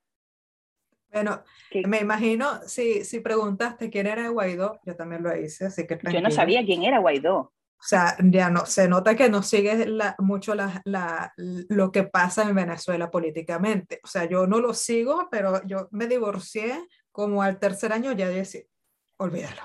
Bueno, 1.11 1.43
Que 1.71 1.87
me 1.87 1.99
imagino, 1.99 2.61
si, 2.67 3.03
si 3.03 3.19
preguntaste 3.19 3.89
quién 3.89 4.05
era 4.05 4.29
Guaidó, 4.29 4.79
yo 4.85 4.95
también 4.95 5.23
lo 5.23 5.35
hice, 5.35 5.65
así 5.65 5.87
que 5.87 5.97
yo 6.03 6.21
no 6.21 6.29
sabía 6.29 6.63
quién 6.63 6.83
era 6.83 6.99
Guaidó. 6.99 7.37
O 7.81 7.81
sea, 7.81 8.15
ya 8.21 8.49
no, 8.49 8.65
se 8.65 8.87
nota 8.89 9.15
que 9.15 9.29
no 9.29 9.41
sigue 9.41 9.87
la- 9.87 10.13
mucho 10.19 10.53
la, 10.53 10.81
la- 10.83 11.33
lo 11.37 11.91
que 11.91 12.03
pasa 12.03 12.43
en 12.43 12.53
Venezuela 12.53 13.09
políticamente. 13.09 14.01
O 14.03 14.07
sea, 14.07 14.25
yo 14.25 14.45
no 14.47 14.59
lo 14.59 14.73
sigo, 14.73 15.29
pero 15.31 15.65
yo 15.65 15.87
me 15.91 16.05
divorcié 16.05 16.85
como 17.11 17.41
al 17.41 17.57
tercer 17.57 17.91
año, 17.93 18.11
ya 18.11 18.27
decía, 18.27 18.61
olvídalo, 19.17 19.61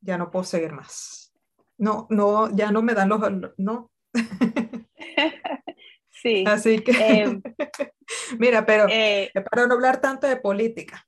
ya 0.00 0.16
no 0.18 0.30
puedo 0.30 0.44
seguir 0.44 0.72
más. 0.72 1.32
No, 1.78 2.06
no, 2.10 2.50
ya 2.56 2.72
no 2.72 2.82
me 2.82 2.94
dan 2.94 3.10
los, 3.10 3.20
no. 3.58 3.91
Sí. 6.22 6.44
Así 6.46 6.78
que, 6.78 6.92
Eh, 6.92 7.24
mira, 8.38 8.64
pero 8.64 8.86
eh, 8.88 9.32
para 9.50 9.66
no 9.66 9.74
hablar 9.74 10.00
tanto 10.00 10.28
de 10.28 10.36
política, 10.36 11.04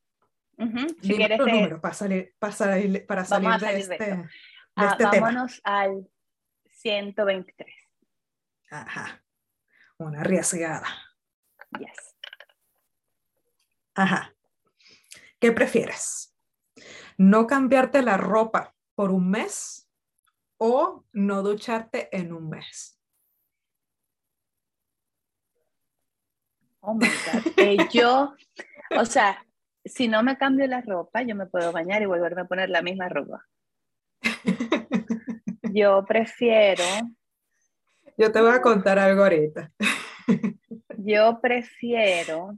ujú, 0.59 0.89
Si 0.89 0.97
dime 1.03 1.17
quieres, 1.19 1.39
los 1.39 1.49
eh, 1.49 1.53
números 1.53 1.81
para 1.81 1.95
salir, 1.95 2.35
para 2.41 2.53
salir, 2.53 3.07
para 3.07 3.25
salir 3.25 3.51
de 3.53 3.59
salir 3.61 3.87
de 3.87 3.95
este, 3.95 4.11
esto. 4.11 4.17
de 4.17 4.29
ah, 4.75 4.89
este 4.91 5.07
tema. 5.07 5.27
vámonos 5.27 5.61
al 5.63 6.09
123. 6.69 7.69
Ajá, 8.71 9.23
una 9.99 10.23
arriesgada. 10.23 10.89
Yes. 11.79 12.17
Ajá. 13.95 14.35
¿Qué 15.39 15.53
prefieres? 15.53 16.35
¿No 17.19 17.47
cambiarte 17.47 18.03
la 18.03 18.17
ropa 18.17 18.75
por 18.97 19.13
un 19.13 19.31
mes 19.31 19.84
o 20.67 21.05
no 21.13 21.43
ducharte 21.43 22.09
en 22.11 22.33
un 22.33 22.49
mes? 22.49 22.99
Oh 26.81 26.95
my 26.95 27.07
God. 27.07 27.53
Eh, 27.59 27.77
yo, 27.93 28.35
o 28.97 29.05
sea, 29.05 29.45
si 29.85 30.09
no 30.09 30.23
me 30.23 30.39
cambio 30.39 30.67
la 30.67 30.81
ropa, 30.81 31.21
yo 31.21 31.35
me 31.37 31.45
puedo 31.45 31.71
bañar 31.71 32.01
y 32.01 32.07
volverme 32.07 32.41
a 32.41 32.47
poner 32.47 32.71
la 32.71 32.81
misma 32.81 33.11
ropa. 33.11 33.45
Yo 35.75 36.05
prefiero, 36.07 36.85
Yo 38.17 38.31
te 38.33 38.41
voy 38.41 38.53
a 38.53 38.63
contar 38.63 38.99
algo 38.99 39.23
ahorita. 39.25 39.73
yo 40.97 41.41
prefiero 41.43 42.57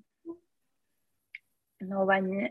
no 1.81 2.07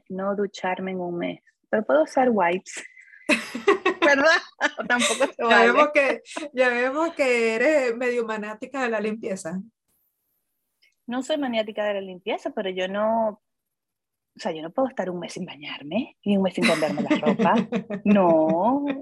no 0.09 0.35
ducharme 0.35 0.91
en 0.91 0.99
un 0.99 1.17
mes. 1.19 1.39
Pero 1.69 1.85
puedo 1.85 2.03
usar 2.03 2.29
wipes. 2.31 2.83
¿Verdad? 4.05 4.41
O 4.79 4.83
tampoco 4.87 5.25
se 5.25 5.35
Ya 5.37 5.45
vale. 5.45 5.71
vemos 5.71 5.89
que, 5.93 6.21
ya 6.53 6.69
vemos 6.69 7.13
que 7.13 7.55
eres 7.55 7.95
medio 7.95 8.25
manática 8.25 8.83
de 8.83 8.89
la 8.89 8.99
limpieza. 8.99 9.59
No 11.07 11.21
soy 11.23 11.37
maniática 11.37 11.85
de 11.85 11.93
la 11.95 12.01
limpieza, 12.01 12.49
pero 12.51 12.69
yo 12.69 12.87
no, 12.87 13.29
o 13.29 13.41
sea, 14.39 14.51
yo 14.51 14.61
no 14.63 14.71
puedo 14.71 14.87
estar 14.87 15.09
un 15.09 15.19
mes 15.19 15.33
sin 15.33 15.45
bañarme 15.45 16.17
y 16.21 16.37
un 16.37 16.43
mes 16.43 16.53
sin 16.55 16.65
cambiarme 16.65 17.03
la 17.03 17.17
ropa. 17.17 17.55
No. 18.03 18.85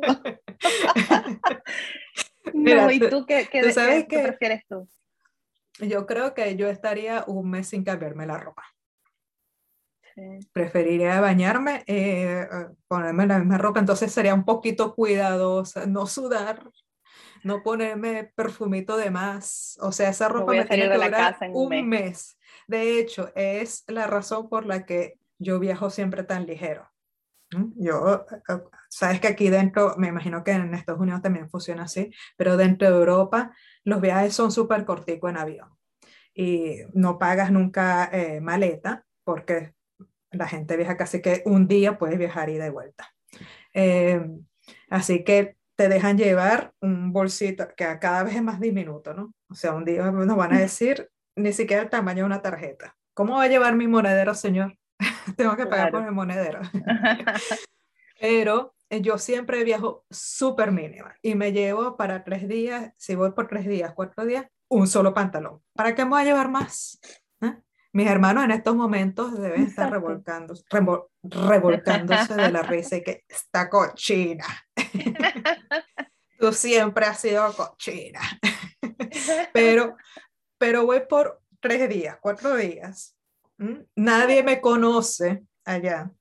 Mira, 2.53 2.83
no, 2.85 2.91
¿y 2.91 2.99
tú- 2.99 3.25
qué, 3.25 3.47
qué, 3.51 3.63
tú 3.63 3.71
sabes 3.71 4.05
qué 4.07 4.17
que- 4.17 4.23
prefieres 4.23 4.63
tú? 4.67 4.87
Yo 5.79 6.05
creo 6.05 6.35
que 6.35 6.55
yo 6.55 6.69
estaría 6.69 7.23
un 7.25 7.49
mes 7.49 7.69
sin 7.69 7.83
cambiarme 7.83 8.27
la 8.27 8.37
ropa. 8.37 8.63
Sí. 10.15 10.39
Preferiría 10.51 11.19
bañarme, 11.21 11.83
eh, 11.87 12.47
ponerme 12.87 13.25
la 13.25 13.39
misma 13.39 13.57
ropa, 13.57 13.79
entonces 13.79 14.11
sería 14.11 14.33
un 14.33 14.45
poquito 14.45 14.93
cuidadosa, 14.93 15.87
no 15.87 16.05
sudar, 16.05 16.69
no 17.43 17.63
ponerme 17.63 18.31
perfumito 18.35 18.95
de 18.97 19.11
más. 19.11 19.77
O 19.81 19.91
sea, 19.91 20.09
esa 20.09 20.29
ropa 20.29 20.51
a 20.51 20.55
me 20.55 20.65
tiene 20.65 20.89
que 20.89 20.95
durar 20.95 21.37
un 21.51 21.73
un 21.73 21.89
mes. 21.89 22.37
De 22.67 22.99
hecho, 22.99 23.31
es 23.35 23.83
la 23.87 24.07
razón 24.07 24.49
por 24.49 24.65
la 24.65 24.85
que 24.85 25.19
yo 25.39 25.59
viajo 25.59 25.89
siempre 25.89 26.23
tan 26.23 26.45
ligero. 26.45 26.89
Yo, 27.75 28.25
eh, 28.31 28.35
eh, 28.49 28.61
sabes 28.89 29.19
que 29.19 29.27
aquí 29.27 29.49
dentro, 29.49 29.95
me 29.97 30.07
imagino 30.07 30.43
que 30.43 30.51
en 30.51 30.73
Estados 30.73 31.01
Unidos 31.01 31.21
también 31.21 31.49
funciona 31.49 31.83
así, 31.83 32.11
pero 32.35 32.57
dentro 32.57 32.89
de 32.89 32.95
Europa 32.95 33.51
los 33.83 34.01
viajes 34.01 34.33
son 34.33 34.51
súper 34.51 34.85
corticos 34.85 35.29
en 35.29 35.37
avión 35.37 35.69
y 36.33 36.77
no 36.93 37.19
pagas 37.19 37.51
nunca 37.51 38.09
eh, 38.11 38.41
maleta 38.41 39.05
porque 39.23 39.73
la 40.33 40.47
gente 40.47 40.75
viaja 40.77 40.97
casi 40.97 41.21
que 41.21 41.41
un 41.45 41.67
día, 41.67 41.97
puedes 41.97 42.17
viajar 42.17 42.49
ida 42.49 42.67
y 42.67 42.69
vuelta. 42.71 43.13
Eh, 43.73 44.21
así 44.89 45.23
que 45.23 45.55
te 45.75 45.89
dejan 45.89 46.17
llevar 46.17 46.73
un 46.81 47.11
bolsito 47.13 47.67
que 47.75 47.83
a 47.85 47.99
cada 47.99 48.23
vez 48.23 48.35
es 48.35 48.43
más 48.43 48.59
diminuto, 48.59 49.13
¿no? 49.13 49.33
O 49.49 49.55
sea, 49.55 49.73
un 49.73 49.85
día 49.85 50.11
nos 50.11 50.37
van 50.37 50.53
a 50.53 50.59
decir 50.59 51.09
ni 51.35 51.51
siquiera 51.53 51.81
el 51.83 51.89
tamaño 51.89 52.19
de 52.19 52.25
una 52.25 52.41
tarjeta. 52.41 52.95
¿Cómo 53.15 53.37
va 53.37 53.43
a 53.43 53.47
llevar 53.47 53.75
mi 53.75 53.87
monedero, 53.87 54.33
señor? 54.35 54.77
Tengo 55.37 55.55
que 55.55 55.65
pagar 55.65 55.89
por 55.91 56.01
Claro. 56.01 56.09
el 56.09 56.15
monedero. 56.15 56.59
Pero 58.19 58.75
eh, 58.89 59.01
yo 59.01 59.17
siempre 59.17 59.63
viajo 59.63 60.05
súper 60.09 60.71
mínima 60.71 61.15
y 61.21 61.35
me 61.35 61.51
llevo 61.51 61.97
para 61.97 62.23
tres 62.23 62.47
días, 62.47 62.91
si 62.97 63.15
voy 63.15 63.31
por 63.31 63.47
tres 63.47 63.65
días, 63.67 63.93
cuatro 63.95 64.25
días, 64.25 64.45
un 64.69 64.87
solo 64.87 65.13
pantalón. 65.13 65.61
¿Para 65.75 65.95
qué 65.95 66.03
me 66.05 66.11
voy 66.11 66.21
a 66.21 66.25
llevar 66.25 66.49
más? 66.49 66.99
Mis 67.93 68.07
hermanos 68.07 68.43
en 68.43 68.51
estos 68.51 68.75
momentos 68.75 69.39
deben 69.39 69.63
estar 69.63 69.91
revolcando, 69.91 70.55
revol- 70.71 71.07
revolcándose 71.21 72.33
de 72.33 72.51
la 72.51 72.63
risa 72.63 72.97
y 72.97 73.03
que 73.03 73.23
está 73.29 73.69
cochina. 73.69 74.45
Tú 76.39 76.51
siempre 76.51 77.05
has 77.05 77.19
sido 77.19 77.53
cochina. 77.55 78.19
Pero, 79.53 79.95
pero 80.57 80.85
voy 80.85 81.01
por 81.07 81.41
tres 81.59 81.87
días, 81.87 82.17
cuatro 82.21 82.55
días. 82.55 83.15
¿m? 83.59 83.85
Nadie 83.95 84.43
me 84.43 84.59
conoce 84.59 85.43
allá. 85.63 86.11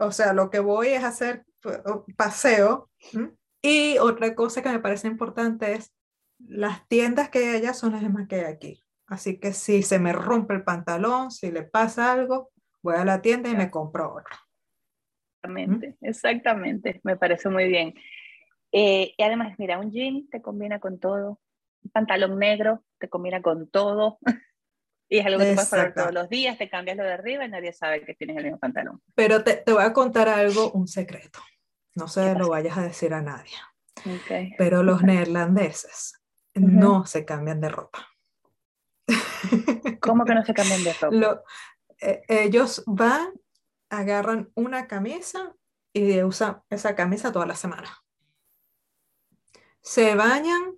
O 0.00 0.10
sea, 0.12 0.32
lo 0.32 0.50
que 0.50 0.58
voy 0.58 0.88
es 0.88 1.04
hacer 1.04 1.44
uh, 1.64 2.04
paseo. 2.16 2.90
¿m? 3.12 3.30
Y 3.62 3.98
otra 3.98 4.34
cosa 4.34 4.60
que 4.62 4.70
me 4.70 4.80
parece 4.80 5.06
importante 5.06 5.74
es, 5.74 5.92
las 6.38 6.86
tiendas 6.88 7.30
que 7.30 7.38
hay 7.38 7.56
allá 7.56 7.74
son 7.74 7.92
las 7.92 8.02
mismas 8.02 8.26
que 8.28 8.36
hay 8.36 8.52
aquí. 8.52 8.82
Así 9.06 9.38
que 9.38 9.52
si 9.52 9.82
se 9.82 9.98
me 9.98 10.12
rompe 10.12 10.54
el 10.54 10.64
pantalón, 10.64 11.30
si 11.30 11.50
le 11.50 11.62
pasa 11.62 12.12
algo, 12.12 12.50
voy 12.82 12.96
a 12.96 13.04
la 13.04 13.20
tienda 13.20 13.50
y 13.50 13.56
me 13.56 13.70
compro 13.70 14.14
otro. 14.14 14.36
Exactamente, 15.42 15.96
exactamente. 16.00 17.00
Me 17.04 17.16
parece 17.16 17.48
muy 17.48 17.66
bien. 17.68 17.94
Eh, 18.70 19.14
y 19.16 19.22
además, 19.22 19.58
mira, 19.58 19.78
un 19.78 19.90
jean 19.90 20.28
te 20.30 20.40
combina 20.40 20.78
con 20.78 20.98
todo. 20.98 21.40
Un 21.82 21.90
pantalón 21.90 22.38
negro 22.38 22.84
te 22.98 23.08
combina 23.08 23.42
con 23.42 23.68
todo. 23.68 24.18
y 25.08 25.18
es 25.18 25.26
algo 25.26 25.40
que 25.40 25.46
te 25.46 25.54
puedes 25.54 25.70
poner 25.70 25.94
todos 25.94 26.14
los 26.14 26.28
días, 26.28 26.56
te 26.56 26.70
cambias 26.70 26.96
lo 26.96 27.02
de 27.02 27.12
arriba 27.12 27.44
y 27.44 27.48
nadie 27.48 27.72
sabe 27.72 28.04
que 28.04 28.14
tienes 28.14 28.36
el 28.36 28.44
mismo 28.44 28.58
pantalón. 28.58 29.02
Pero 29.14 29.42
te, 29.42 29.56
te 29.56 29.72
voy 29.72 29.82
a 29.82 29.92
contar 29.92 30.28
algo, 30.28 30.70
un 30.72 30.88
secreto. 30.88 31.40
No 31.94 32.08
se 32.08 32.34
lo 32.34 32.48
vayas 32.48 32.78
a 32.78 32.82
decir 32.82 33.12
a 33.12 33.20
nadie. 33.20 33.52
Okay. 34.22 34.54
Pero 34.56 34.82
los 34.82 35.02
neerlandeses 35.02 36.22
no 36.54 37.04
se 37.04 37.24
cambian 37.24 37.60
de 37.60 37.68
ropa. 37.68 38.11
¿Cómo 40.00 40.24
que 40.24 40.34
no 40.34 40.44
se 40.44 40.54
cambian 40.54 40.84
de 40.84 40.92
ropa? 41.00 41.16
Lo, 41.16 41.42
eh, 42.00 42.22
ellos 42.28 42.82
van, 42.86 43.32
agarran 43.90 44.50
una 44.54 44.86
camisa 44.86 45.54
y 45.92 46.22
usan 46.22 46.62
esa 46.70 46.94
camisa 46.94 47.32
toda 47.32 47.46
la 47.46 47.54
semana. 47.54 47.90
Se 49.80 50.14
bañan, 50.14 50.76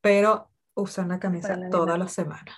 pero 0.00 0.50
usan 0.74 1.08
la 1.08 1.18
camisa 1.18 1.58
toda 1.70 1.96
la 1.96 2.08
semana. 2.08 2.56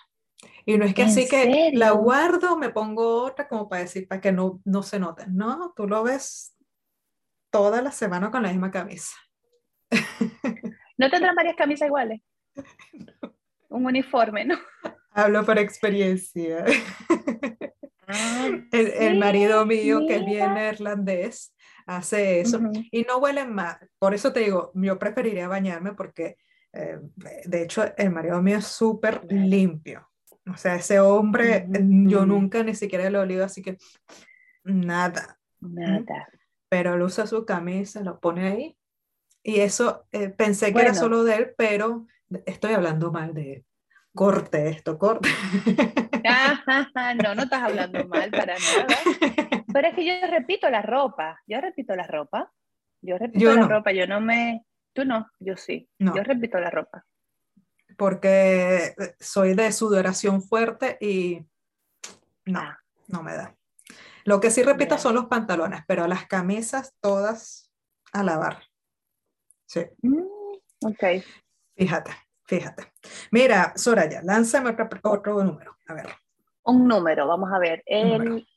Y 0.65 0.77
no 0.77 0.85
es 0.85 0.95
que 0.95 1.03
así 1.03 1.27
que 1.27 1.71
la 1.73 1.93
guardo, 1.93 2.59
me 2.59 2.69
pongo 2.69 3.23
otra 3.25 3.49
como 3.49 3.69
para 3.69 3.83
decir, 3.83 4.07
para 4.07 4.21
que 4.21 4.33
no, 4.33 4.61
no 4.65 4.83
se 4.83 4.99
note. 4.99 5.25
No, 5.29 5.73
tú 5.75 5.87
lo 5.87 6.03
ves 6.03 6.55
toda 7.51 7.81
la 7.81 7.91
semana 7.91 8.31
con 8.31 8.43
la 8.43 8.51
misma 8.51 8.71
camisa. 8.71 9.17
¿No 10.99 11.09
tendrán 11.09 11.35
varias 11.35 11.57
camisas 11.57 11.87
iguales? 11.87 12.21
Un 13.71 13.87
uniforme, 13.87 14.45
¿no? 14.45 14.59
Hablo 15.11 15.45
por 15.45 15.59
experiencia. 15.59 16.65
Ah, 18.07 18.49
el, 18.73 19.19
marido 19.19 19.67
mío, 19.67 20.01
que 20.07 20.17
es 20.17 20.25
bien 20.25 20.55
neerlandés, 20.55 21.55
hace 21.87 22.41
eso 22.41 22.61
y 22.91 23.03
no 23.03 23.19
huelen 23.19 23.55
mal. 23.55 23.79
Por 23.99 24.15
eso 24.15 24.33
te 24.33 24.41
digo, 24.41 24.71
yo 24.75 24.99
preferiría 24.99 25.49
bañarme 25.49 25.93
porque, 25.93 26.37
eh, 26.73 26.99
de 27.45 27.63
hecho, 27.63 27.85
el 27.97 28.11
marido 28.11 28.41
mío 28.43 28.59
es 28.59 28.67
súper 28.67 29.25
limpio. 29.31 30.09
O 30.51 30.57
sea, 30.57 30.77
ese 30.77 31.01
hombre, 31.01 31.67
yo 32.07 32.25
nunca 32.25 32.63
ni 32.63 32.75
siquiera 32.75 33.11
lo 33.11 33.21
olido, 33.21 33.45
así 33.45 33.61
que 33.61 33.77
nada. 34.65 35.39
Nada. 35.61 36.29
Pero 36.71 36.95
él 36.95 37.03
usa 37.03 37.27
su 37.27 37.45
camisa, 37.45 38.03
lo 38.03 38.21
pone 38.21 38.49
ahí. 38.49 38.79
Y 39.43 39.61
eso 39.61 40.07
eh, 40.13 40.31
pensé 40.31 40.73
que 40.73 40.81
era 40.81 40.95
solo 40.95 41.25
de 41.25 41.37
él, 41.37 41.55
pero 41.57 42.07
estoy 42.47 42.75
hablando 42.75 43.13
mal 43.13 43.35
de 43.35 43.53
él 43.53 43.68
corte 44.19 44.69
esto, 44.69 44.99
corte. 44.99 45.29
no, 47.23 47.35
no 47.37 47.43
estás 47.45 47.63
hablando 47.63 48.05
mal 48.09 48.29
para 48.33 48.57
nada. 48.59 48.87
Pero 49.73 49.89
es 49.89 49.95
que 49.95 50.05
yo 50.05 50.27
repito 50.29 50.69
la 50.69 50.83
ropa, 50.83 51.41
yo 51.47 51.61
repito 51.61 51.95
la 51.95 52.05
ropa, 52.05 52.53
yo 53.01 53.17
repito 53.17 53.55
la 53.55 53.69
ropa, 53.69 53.93
yo 53.93 54.09
no 54.09 54.21
me, 54.21 54.67
tú 54.93 55.05
no, 55.05 55.31
yo 55.39 55.57
sí, 55.57 55.89
yo 56.01 56.21
repito 56.25 56.59
la 56.59 56.69
ropa. 56.69 57.07
Porque 57.97 58.93
soy 59.21 59.55
de 59.55 59.71
sudoración 59.71 60.43
fuerte 60.43 60.99
y 61.01 61.47
no, 62.47 62.59
ah. 62.59 62.81
no 63.07 63.23
me 63.23 63.37
da. 63.37 63.55
Lo 64.25 64.41
que 64.41 64.51
sí 64.51 64.65
repito 64.65 64.99
son 64.99 65.15
los 65.15 65.27
pantalones, 65.27 65.83
pero 65.87 66.09
las 66.09 66.27
camisas 66.27 66.93
todas 67.01 67.71
a 68.13 68.25
lavar. 68.25 68.65
Sí. 69.67 69.83
Mm, 70.03 70.25
ok. 70.87 71.05
Fíjate. 71.77 72.28
Fíjate. 72.49 72.95
Mira, 73.31 73.75
Soraya, 73.77 74.23
lánzame 74.23 74.71
otro, 74.71 74.89
otro 75.03 75.45
número. 75.45 75.77
A 75.87 75.93
ver. 75.93 76.09
Un 76.65 76.89
número, 76.89 77.27
vamos 77.27 77.51
a 77.53 77.59
ver. 77.59 77.83
El 77.85 78.49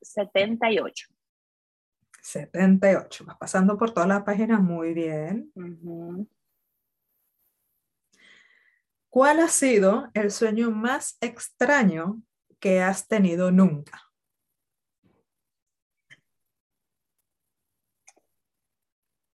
78. 0.00 1.08
78. 2.22 3.24
Vas 3.26 3.36
pasando 3.36 3.76
por 3.76 3.92
todas 3.92 4.08
las 4.08 4.22
páginas 4.22 4.62
muy 4.62 4.94
bien. 4.94 5.52
¿Cuál 9.10 9.40
ha 9.40 9.48
sido 9.48 10.08
el 10.14 10.30
sueño 10.30 10.70
más 10.70 11.18
extraño 11.20 12.22
que 12.58 12.80
has 12.80 13.06
tenido 13.06 13.50
nunca? 13.50 14.00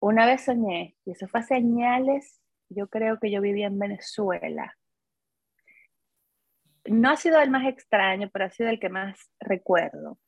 Una 0.00 0.24
vez 0.24 0.46
soñé, 0.46 0.96
y 1.04 1.10
eso 1.10 1.28
fue 1.28 1.42
señales 1.42 2.40
yo 2.68 2.88
creo 2.88 3.18
que 3.18 3.30
yo 3.30 3.40
vivía 3.40 3.66
en 3.66 3.78
Venezuela. 3.78 4.76
No 6.84 7.10
ha 7.10 7.16
sido 7.16 7.40
el 7.40 7.50
más 7.50 7.66
extraño, 7.66 8.30
pero 8.32 8.46
ha 8.46 8.50
sido 8.50 8.70
el 8.70 8.80
que 8.80 8.88
más 8.88 9.30
recuerdo. 9.40 10.18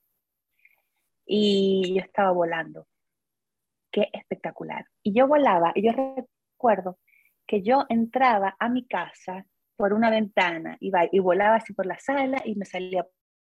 Y 1.24 1.94
yo 1.94 2.02
estaba 2.02 2.32
volando. 2.32 2.86
Qué 3.90 4.08
espectacular. 4.12 4.86
Y 5.02 5.12
yo 5.12 5.26
volaba, 5.26 5.72
y 5.74 5.86
yo 5.86 5.92
recuerdo 5.92 6.98
que 7.46 7.62
yo 7.62 7.84
entraba 7.88 8.56
a 8.58 8.68
mi 8.68 8.86
casa 8.86 9.46
por 9.76 9.92
una 9.92 10.10
ventana 10.10 10.76
y, 10.78 11.18
volaba 11.20 11.56
así 11.56 11.72
por 11.72 11.86
la 11.86 11.98
sala 11.98 12.42
y 12.44 12.54
me 12.54 12.64
salía 12.64 13.06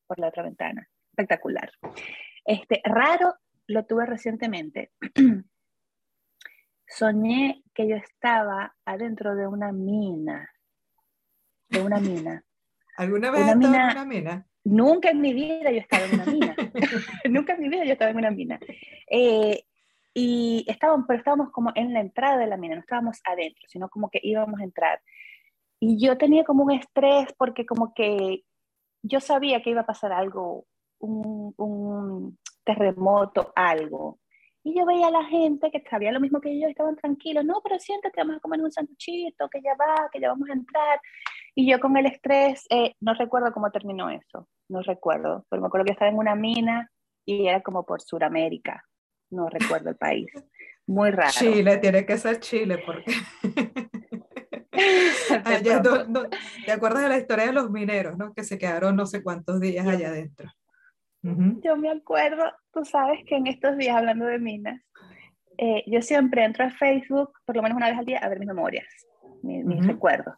por 0.08 0.20
la 0.20 0.28
otra 0.28 0.44
ventana. 0.44 0.88
Espectacular. 1.10 1.72
Este, 2.46 2.82
raro 2.86 3.36
lo 3.68 3.86
tuve 3.86 4.06
recientemente. 4.06 4.92
soñé 6.92 7.64
que 7.74 7.88
yo 7.88 7.96
estaba 7.96 8.76
adentro 8.86 9.36
de 9.36 9.48
una 9.48 9.72
mina, 9.72 10.50
de 11.70 11.82
una 11.82 12.00
mina. 12.00 12.44
¿Alguna 12.98 13.32
vez 13.32 13.42
has 13.42 13.50
estado 13.50 13.66
en 13.66 13.92
una 13.92 14.06
mina? 14.06 14.48
Nunca 14.64 15.10
en 15.10 15.22
mi 15.22 15.34
vida 15.34 15.72
yo 15.72 15.80
estaba 15.80 16.06
en 16.06 16.14
una 16.14 16.26
mina. 16.26 16.56
nunca 17.30 17.54
en 17.54 17.62
mi 17.62 17.70
vida 17.70 17.86
yo 17.86 17.94
estaba 17.94 18.12
en 18.12 18.18
una 18.18 18.32
mina. 18.32 18.60
Eh, 19.10 19.64
y 20.14 20.66
estábamos, 20.68 21.06
pero 21.08 21.20
estábamos 21.20 21.52
como 21.52 21.72
en 21.74 21.94
la 21.94 22.02
entrada 22.02 22.38
de 22.38 22.48
la 22.48 22.58
mina, 22.58 22.76
no 22.76 22.82
estábamos 22.82 23.22
adentro, 23.24 23.64
sino 23.68 23.90
como 23.90 24.10
que 24.10 24.20
íbamos 24.22 24.60
a 24.60 24.64
entrar. 24.64 25.02
Y 25.80 26.06
yo 26.06 26.18
tenía 26.18 26.44
como 26.44 26.64
un 26.64 26.72
estrés 26.72 27.34
porque 27.38 27.66
como 27.66 27.94
que 27.94 28.44
yo 29.02 29.20
sabía 29.20 29.64
que 29.64 29.72
iba 29.72 29.82
a 29.82 29.86
pasar 29.86 30.12
algo, 30.12 30.66
un, 31.00 31.54
un 31.58 32.38
terremoto, 32.64 33.54
algo. 33.56 34.20
Y 34.64 34.78
yo 34.78 34.86
veía 34.86 35.08
a 35.08 35.12
la 35.12 35.24
gente 35.26 35.72
que 35.72 35.84
sabía 35.90 36.12
lo 36.12 36.20
mismo 36.20 36.40
que 36.40 36.60
yo, 36.60 36.68
estaban 36.68 36.96
tranquilos, 36.96 37.44
no, 37.44 37.62
pero 37.64 37.80
siéntate, 37.80 38.22
vamos 38.22 38.38
a 38.38 38.40
comer 38.40 38.62
un 38.62 38.72
sanduchito, 38.72 39.50
que 39.50 39.62
ya 39.62 39.76
va, 39.76 40.10
que 40.12 40.20
ya 40.20 40.30
vamos 40.30 40.50
a 40.50 40.54
entrar. 40.54 41.00
Y 41.56 41.70
yo 41.70 41.80
con 41.80 41.98
el 41.98 42.06
estrés, 42.06 42.66
eh, 42.70 42.96
no 43.00 43.14
recuerdo 43.14 43.52
cómo 43.52 43.72
terminó 43.72 44.10
eso, 44.10 44.48
no 44.70 44.82
recuerdo, 44.82 45.46
pero 45.50 45.62
me 45.62 45.68
acuerdo 45.68 45.86
que 45.86 45.94
estaba 45.94 46.12
en 46.12 46.18
una 46.18 46.36
mina 46.36 46.92
y 47.26 47.48
era 47.48 47.62
como 47.62 47.86
por 47.86 48.02
Sudamérica, 48.02 48.86
no 49.32 49.50
recuerdo 49.50 49.90
el 49.90 49.98
país. 49.98 50.32
Muy 50.88 51.12
raro. 51.12 51.32
Chile, 51.32 51.78
tiene 51.78 52.06
que 52.06 52.18
ser 52.18 52.40
Chile, 52.40 52.84
porque... 52.86 53.12
¿Te 56.66 56.72
acuerdas 56.72 57.04
de 57.04 57.10
la 57.10 57.18
historia 57.18 57.46
de 57.46 57.54
los 57.54 57.70
mineros, 57.70 58.18
¿no? 58.18 58.34
que 58.34 58.44
se 58.44 58.58
quedaron 58.58 58.96
no 58.96 59.06
sé 59.06 59.24
cuántos 59.24 59.60
días 59.60 59.88
allá 59.88 60.10
adentro? 60.10 60.50
Yo 61.24 61.78
me 61.78 61.92
acuerdo, 61.92 62.52
tú 62.74 62.86
sabes 62.86 63.24
que 63.26 63.36
en 63.36 63.48
estos 63.48 63.78
días, 63.78 63.96
hablando 63.96 64.26
de 64.26 64.40
minas, 64.40 64.82
eh, 65.58 65.84
yo 65.86 66.02
siempre 66.02 66.44
entro 66.44 66.66
a 66.66 66.72
Facebook, 66.72 67.32
por 67.46 67.56
lo 67.56 67.62
menos 67.62 67.78
una 67.78 67.90
vez 67.90 67.98
al 67.98 68.06
día, 68.06 68.20
a 68.20 68.30
ver 68.30 68.40
mis 68.40 68.48
memorias, 68.48 68.88
mis, 69.44 69.86
recuerdos. 69.86 70.36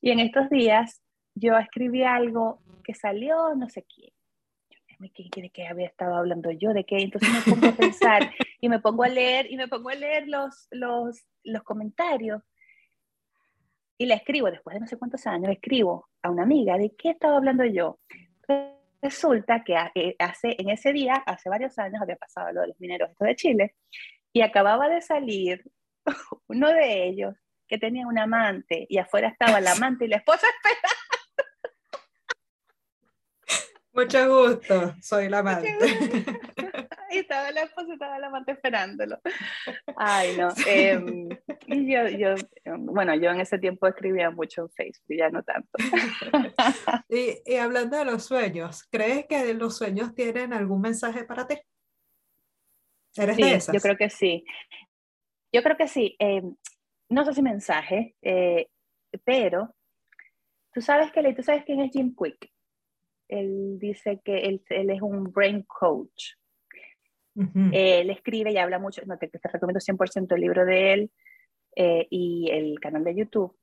Y 0.00 0.10
en 0.10 0.20
estos 0.20 0.50
días 0.50 1.02
yo 1.34 1.56
escribí 1.56 2.02
algo 2.02 2.60
que 2.84 2.94
salió 2.94 3.54
no 3.54 3.68
sé 3.68 3.84
quién. 3.84 4.10
¿De 4.98 5.50
qué 5.50 5.66
había 5.66 5.86
estado 5.86 6.16
hablando 6.16 6.50
yo? 6.50 6.72
¿De 6.72 6.84
qué? 6.84 6.96
Entonces 6.96 7.28
me 7.30 7.52
pongo 7.52 7.68
a 7.68 7.76
pensar 7.76 8.30
y 8.60 8.68
me 8.68 8.78
pongo 8.78 9.02
a 9.04 9.08
leer 9.08 9.50
y 9.50 9.56
me 9.56 9.68
pongo 9.68 9.90
a 9.90 9.94
leer 9.94 10.26
los, 10.26 10.68
los, 10.70 11.22
los 11.44 11.62
comentarios 11.62 12.42
y 13.98 14.06
le 14.06 14.14
escribo, 14.14 14.50
después 14.50 14.74
de 14.74 14.80
no 14.80 14.86
sé 14.86 14.96
cuántos 14.96 15.26
años, 15.26 15.50
escribo 15.50 16.08
a 16.22 16.30
una 16.30 16.42
amiga 16.42 16.76
de 16.76 16.94
qué 16.96 17.10
estaba 17.10 17.36
hablando 17.36 17.64
yo. 17.64 17.98
Resulta 19.02 19.62
que 19.64 19.76
eh, 19.94 20.16
hace, 20.18 20.56
en 20.58 20.70
ese 20.70 20.92
día, 20.92 21.14
hace 21.26 21.48
varios 21.48 21.78
años, 21.78 22.00
había 22.02 22.16
pasado 22.16 22.52
lo 22.52 22.62
de 22.62 22.68
los 22.68 22.80
mineros 22.80 23.10
esto 23.10 23.24
de 23.24 23.36
Chile, 23.36 23.74
y 24.32 24.42
acababa 24.42 24.88
de 24.88 25.00
salir 25.00 25.64
uno 26.48 26.68
de 26.68 27.06
ellos 27.06 27.34
que 27.68 27.78
tenía 27.78 28.06
un 28.06 28.18
amante, 28.18 28.86
y 28.88 28.98
afuera 28.98 29.28
estaba 29.28 29.60
la 29.60 29.72
amante 29.72 30.04
y 30.04 30.08
la 30.08 30.16
esposa 30.18 30.46
esperando. 30.56 30.96
Mucho 33.92 34.44
gusto, 34.44 34.94
soy 35.00 35.28
la 35.28 35.38
amante. 35.38 35.78
Y 37.10 37.18
estaba 37.18 37.50
la 37.50 37.62
esposa, 37.62 37.92
estaba 37.92 38.18
la 38.18 38.28
amante 38.28 38.52
esperándolo. 38.52 39.20
Ay, 39.96 40.36
no. 40.36 40.48
Em, 40.66 41.28
y 41.66 41.92
yo, 41.92 42.08
yo, 42.08 42.34
bueno, 42.78 43.14
yo 43.14 43.30
en 43.30 43.40
ese 43.40 43.58
tiempo 43.58 43.86
escribía 43.86 44.30
mucho 44.30 44.62
en 44.62 44.70
Facebook, 44.70 45.16
ya 45.16 45.30
no 45.30 45.42
tanto. 45.42 45.70
y, 47.08 47.38
y, 47.44 47.56
hablando 47.56 47.96
de 47.96 48.04
los 48.04 48.24
sueños, 48.24 48.86
¿crees 48.90 49.26
que 49.26 49.54
los 49.54 49.76
sueños 49.76 50.14
tienen 50.14 50.52
algún 50.52 50.80
mensaje 50.80 51.24
para 51.24 51.46
ti? 51.46 51.56
¿Eres 53.16 53.36
de 53.36 53.54
esas? 53.54 53.74
Yo 53.74 53.80
creo 53.80 53.96
que 53.96 54.10
sí. 54.10 54.44
Yo 55.52 55.62
creo 55.62 55.76
que 55.76 55.88
sí. 55.88 56.16
Em, 56.18 56.54
no 57.08 57.24
sé 57.24 57.34
si 57.34 57.42
mensaje, 57.42 58.14
eh, 58.22 58.68
pero 59.24 59.74
tú 60.72 60.80
sabes 60.80 61.12
que 61.12 61.32
tú 61.32 61.42
sabes 61.42 61.64
quién 61.64 61.80
es 61.80 61.92
Jim 61.92 62.14
Quick. 62.14 62.52
Él 63.28 63.78
dice 63.78 64.20
que 64.24 64.40
él, 64.40 64.62
él 64.68 64.90
es 64.90 65.02
un 65.02 65.32
brain 65.32 65.62
coach. 65.62 66.34
Él 67.72 68.10
escribe 68.10 68.52
y 68.52 68.58
habla 68.58 68.78
mucho, 68.78 69.02
no, 69.06 69.18
te, 69.18 69.28
te 69.28 69.48
recomiendo 69.48 69.80
100% 69.80 70.34
el 70.34 70.40
libro 70.40 70.64
de 70.64 70.92
él 70.92 71.10
eh, 71.74 72.06
y 72.10 72.50
el 72.50 72.80
canal 72.80 73.04
de 73.04 73.14
YouTube. 73.14 73.54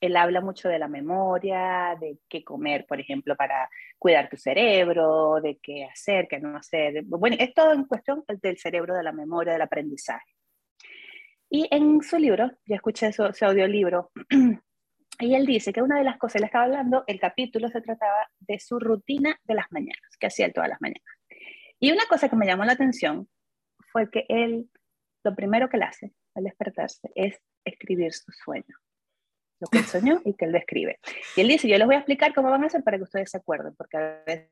Él 0.00 0.16
habla 0.16 0.40
mucho 0.40 0.68
de 0.68 0.78
la 0.78 0.86
memoria, 0.86 1.96
de 2.00 2.18
qué 2.28 2.44
comer, 2.44 2.86
por 2.86 3.00
ejemplo, 3.00 3.34
para 3.34 3.68
cuidar 3.98 4.28
tu 4.28 4.36
cerebro, 4.36 5.40
de 5.42 5.58
qué 5.60 5.84
hacer, 5.84 6.28
qué 6.28 6.38
no 6.38 6.56
hacer. 6.56 7.02
Bueno, 7.04 7.36
es 7.38 7.52
todo 7.52 7.72
en 7.72 7.84
cuestión 7.84 8.24
del 8.40 8.58
cerebro, 8.58 8.94
de 8.94 9.02
la 9.02 9.10
memoria, 9.10 9.54
del 9.54 9.62
aprendizaje. 9.62 10.36
Y 11.50 11.66
en 11.72 12.00
su 12.02 12.16
libro, 12.18 12.48
yo 12.64 12.76
escuché 12.76 13.12
su, 13.12 13.28
su 13.32 13.44
audiolibro, 13.44 14.12
y 15.20 15.34
él 15.34 15.46
dice 15.46 15.72
que 15.72 15.82
una 15.82 15.98
de 15.98 16.04
las 16.04 16.16
cosas, 16.16 16.36
él 16.36 16.44
estaba 16.44 16.66
hablando, 16.66 17.02
el 17.08 17.18
capítulo 17.18 17.68
se 17.68 17.80
trataba 17.80 18.28
de 18.38 18.60
su 18.60 18.78
rutina 18.78 19.36
de 19.42 19.54
las 19.54 19.66
mañanas, 19.72 20.16
que 20.20 20.28
hacía 20.28 20.46
él 20.46 20.52
todas 20.52 20.68
las 20.68 20.80
mañanas. 20.80 21.17
Y 21.80 21.92
una 21.92 22.04
cosa 22.06 22.28
que 22.28 22.36
me 22.36 22.46
llamó 22.46 22.64
la 22.64 22.72
atención 22.72 23.28
fue 23.92 24.10
que 24.10 24.26
él, 24.28 24.70
lo 25.24 25.34
primero 25.34 25.68
que 25.68 25.76
él 25.76 25.82
hace 25.84 26.12
al 26.34 26.44
despertarse 26.44 27.10
es 27.14 27.40
escribir 27.64 28.12
su 28.12 28.30
sueño, 28.32 28.76
lo 29.60 29.68
que 29.68 29.78
él 29.78 29.84
soñó 30.18 30.20
y 30.24 30.34
que 30.34 30.46
él 30.46 30.52
describe. 30.52 30.98
Y 31.36 31.42
él 31.42 31.48
dice, 31.48 31.68
yo 31.68 31.78
les 31.78 31.86
voy 31.86 31.96
a 31.96 31.98
explicar 31.98 32.34
cómo 32.34 32.50
van 32.50 32.64
a 32.64 32.66
hacer 32.66 32.82
para 32.82 32.96
que 32.96 33.04
ustedes 33.04 33.30
se 33.30 33.38
acuerden, 33.38 33.74
porque 33.76 33.96
a 33.96 34.22
veces 34.26 34.50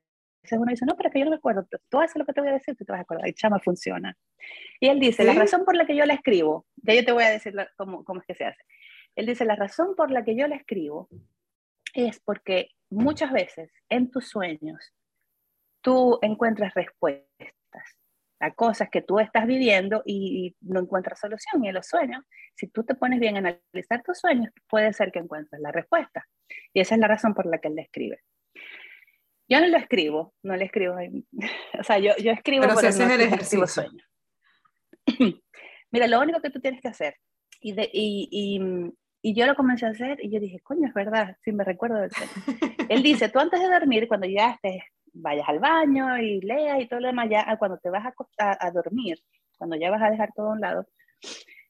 uno 0.53 0.71
dice, 0.71 0.87
no, 0.87 0.97
pero 0.97 1.11
que 1.11 1.19
yo 1.19 1.25
no 1.25 1.33
me 1.33 1.39
acuerdo, 1.39 1.67
tú 1.89 2.01
haces 2.01 2.17
lo 2.17 2.25
que 2.25 2.33
te 2.33 2.41
voy 2.41 2.51
a 2.51 2.55
decir, 2.55 2.77
tú 2.77 2.85
te 2.85 2.93
vas 2.93 3.01
a 3.01 3.03
acordar, 3.03 3.29
y 3.29 3.35
chama, 3.35 3.59
funciona. 3.59 4.17
Y 4.81 4.89
él 4.89 5.01
dice, 5.01 5.25
la 5.25 5.35
razón 5.35 5.65
por 5.65 5.75
la 5.75 5.87
que 5.87 5.97
yo 5.97 6.05
la 6.07 6.15
escribo, 6.15 6.67
ya 6.77 6.95
yo 6.95 7.05
te 7.05 7.13
voy 7.13 7.25
a 7.25 7.31
decir 7.31 7.55
cómo, 7.77 8.05
cómo 8.05 8.21
es 8.21 8.27
que 8.27 8.35
se 8.35 8.45
hace. 8.45 8.63
Él 9.17 9.27
dice, 9.27 9.45
la 9.45 9.57
razón 9.57 9.97
por 9.97 10.11
la 10.11 10.25
que 10.25 10.37
yo 10.37 10.47
la 10.47 10.57
escribo 10.57 11.09
es 11.95 12.21
porque 12.21 12.71
muchas 12.91 13.33
veces 13.33 13.73
en 13.89 14.11
tus 14.11 14.29
sueños 14.29 14.93
tú 15.87 16.19
encuentras 16.21 16.75
respuestas 16.75 17.55
a 18.41 18.53
cosas 18.55 18.89
que 18.91 19.03
tú 19.03 19.21
estás 19.21 19.47
viviendo 19.47 20.03
y, 20.05 20.57
no 20.61 20.81
encuentras 20.81 21.21
solución. 21.21 21.65
Y 21.65 21.69
en 21.69 21.75
los 21.75 21.87
sueños, 21.87 22.25
si 22.57 22.67
tú 22.67 22.83
te 22.83 22.97
pones 22.97 23.21
bien 23.21 23.37
a 23.37 23.39
analizar 23.39 24.03
tus 24.03 24.19
sueños, 24.19 24.53
puede 24.69 24.93
ser 24.93 25.13
que 25.13 25.21
encuentres 25.21 25.63
la 25.63 25.71
respuesta. 25.71 26.27
Y 26.75 26.81
esa 26.81 26.97
es 26.97 27.01
la 27.01 27.07
razón 27.07 27.35
por 27.35 27.47
la 27.47 27.59
que 27.59 27.69
él 27.69 27.77
la 27.77 27.83
escribe. 27.83 28.19
Yo 29.49 29.61
no 29.61 29.69
lo 29.69 29.77
escribo, 29.77 30.35
no 30.43 30.57
le 30.57 30.65
escribo. 30.65 30.97
o 31.79 31.85
sea, 31.85 32.01
yo, 32.01 32.17
yo 32.17 32.33
escribo, 32.33 32.63
pero, 32.63 32.75
pero 32.75 33.07
no 33.07 33.15
el 33.15 33.21
ejercicio. 33.21 33.67
sueño. 33.69 34.03
Mira, 35.93 36.09
lo 36.09 36.21
único 36.21 36.41
que 36.41 36.51
tú 36.51 36.59
tienes 36.59 36.81
que 36.81 36.89
hacer, 36.89 37.15
y, 37.61 37.75
de, 37.75 37.89
y, 37.93 38.29
y, 38.33 38.93
y, 39.23 39.35
yo 39.37 39.47
lo 39.47 39.55
comencé 39.55 39.87
a 39.87 39.91
hacer, 39.91 40.19
y 40.21 40.33
yo 40.33 40.41
dije, 40.41 40.59
coño, 40.65 40.89
es 40.89 40.95
verdad, 40.95 41.37
sí 41.45 41.53
me 41.53 41.63
recuerdo 41.63 42.01
del 42.01 42.11
sueño. 42.11 42.33
Él 42.91 43.05
dice, 43.05 43.29
tú 43.29 43.39
antes 43.39 43.61
de 43.61 43.69
dormir, 43.69 44.09
cuando 44.09 44.27
ya 44.27 44.51
estés, 44.51 44.83
vayas 45.21 45.49
al 45.49 45.59
baño 45.59 46.19
y 46.19 46.41
leas 46.41 46.81
y 46.81 46.89
todo 46.89 47.01
lo 47.01 47.09
demás, 47.09 47.29
ya 47.31 47.57
cuando 47.59 47.79
te 47.79 47.91
vas 47.91 48.05
a, 48.39 48.67
a, 48.67 48.71
dormir, 48.71 49.19
cuando 49.59 49.77
ya 49.77 49.91
vas 49.91 50.03
a 50.03 50.11
dejar 50.11 50.33
todo 50.35 50.51
a 50.51 50.53
un 50.53 50.61
lado, 50.61 50.87